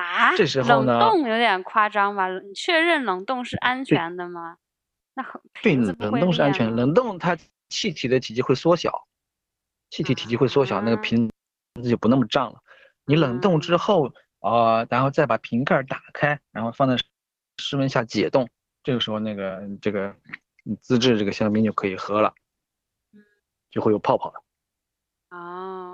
[0.00, 2.28] 啊，这时候冷冻有点夸张吧？
[2.28, 4.56] 你确认冷冻是安全的吗？
[5.14, 7.36] 那很对，冷冻是安全，的冷冻它
[7.68, 9.06] 气体的体积会缩小，
[9.90, 11.30] 气体体积会缩小，那个啊瓶
[11.82, 12.60] 子就不那么胀了。
[13.04, 16.96] 你冷冻之嗯后，呃，然后再把瓶盖儿打开，然后放在
[17.58, 18.48] 室温下解冻，
[18.84, 20.14] 这个时候那个这个
[20.62, 22.32] 你自制这个香槟就可以喝了，
[23.12, 23.24] 嗯
[23.70, 24.42] 就会有泡泡了。
[25.30, 25.87] 哦，假如没有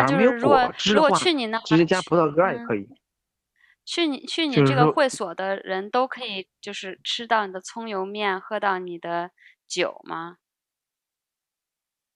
[0.00, 2.88] 那就是如果如果去你那直接加葡萄干也嗯可以。
[3.84, 9.30] 去你去你这个会所的人都可以，就是吃到你的葱油面，喝到你的
[9.66, 10.36] 酒吗？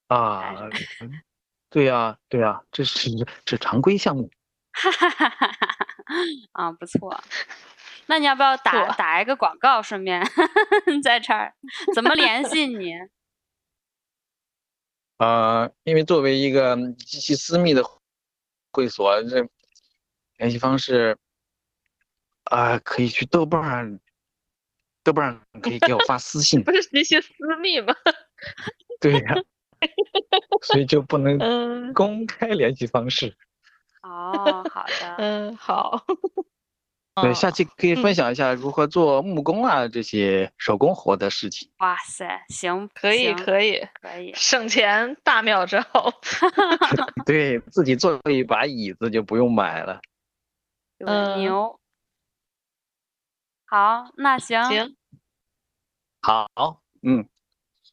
[0.09, 0.69] 啊，
[1.01, 1.23] 嗯
[1.71, 3.09] 对呀、对呀、这是
[3.47, 4.31] 这常规项目。
[4.73, 5.77] 哈哈哈哈哈哈！
[6.53, 7.19] 啊，不错。
[8.07, 10.23] 那你要不要打打一个广告，顺便
[11.03, 11.55] 在这儿
[11.95, 12.93] 怎么联系你？
[15.19, 17.83] 呃，因为作为一个极其私密的
[18.73, 19.47] 会所，这
[20.39, 21.17] 联系方式
[22.45, 24.01] 啊、可以去豆瓣儿，
[25.05, 27.95] 豆瓣儿可以给我发私信不，是极其私密吗？
[29.01, 29.35] 对呀、
[30.63, 33.37] 所以就不能嗯公开联系方式。
[34.03, 35.17] 哦，好的。
[35.19, 36.05] 嗯，好。
[37.21, 41.71] 对，下哦期可以分嗯享一下如何做木工啊这些手工活的事情。
[41.79, 44.33] 哇塞，行，可以可以，可以。
[44.35, 45.79] 省钱大妙招。
[47.27, 50.01] 对自己做一把椅子就不用买了。
[51.37, 51.79] 牛。
[53.67, 54.97] 好，那行，行，
[56.23, 56.47] 好，
[57.03, 57.27] 嗯，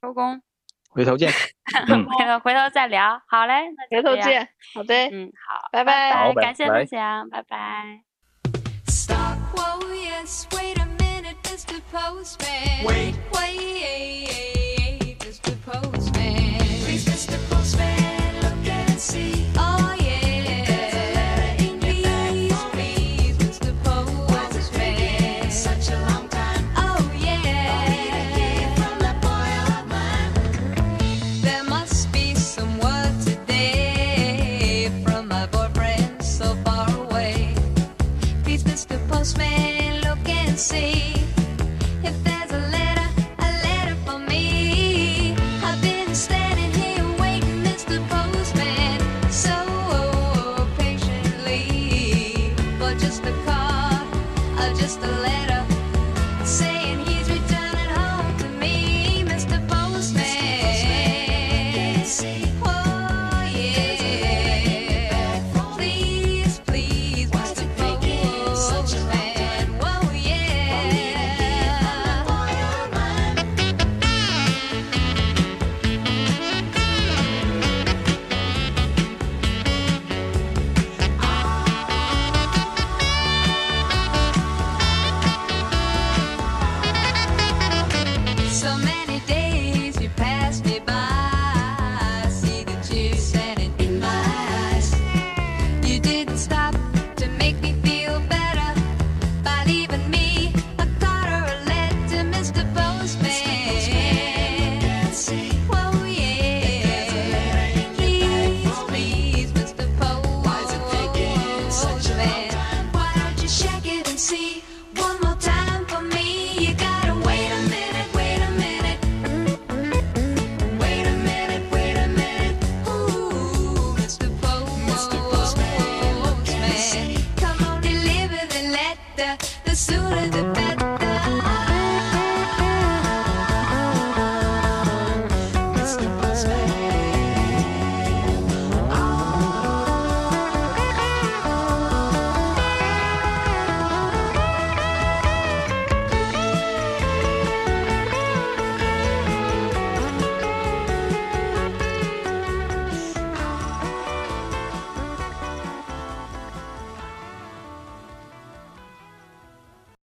[0.02, 0.42] 收工，
[0.90, 1.32] 回头见。
[1.90, 3.22] 嗯，回头回头再聊。
[3.28, 3.98] 好嘞，那。
[3.98, 4.48] 回头见。
[4.74, 8.09] 好的，嗯，好，拜拜拜好感谢分享，拜拜。
[9.60, 11.82] Whoa, yes, wait a minute, Mr.
[11.92, 12.86] Postman.
[12.86, 13.16] Wait.
[13.34, 15.54] Wait, Mr.
[15.66, 16.60] Postman.
[16.84, 17.38] Please, Mr.
[17.50, 19.46] Postman, look and see.
[19.58, 19.69] Oh,
[40.60, 41.09] see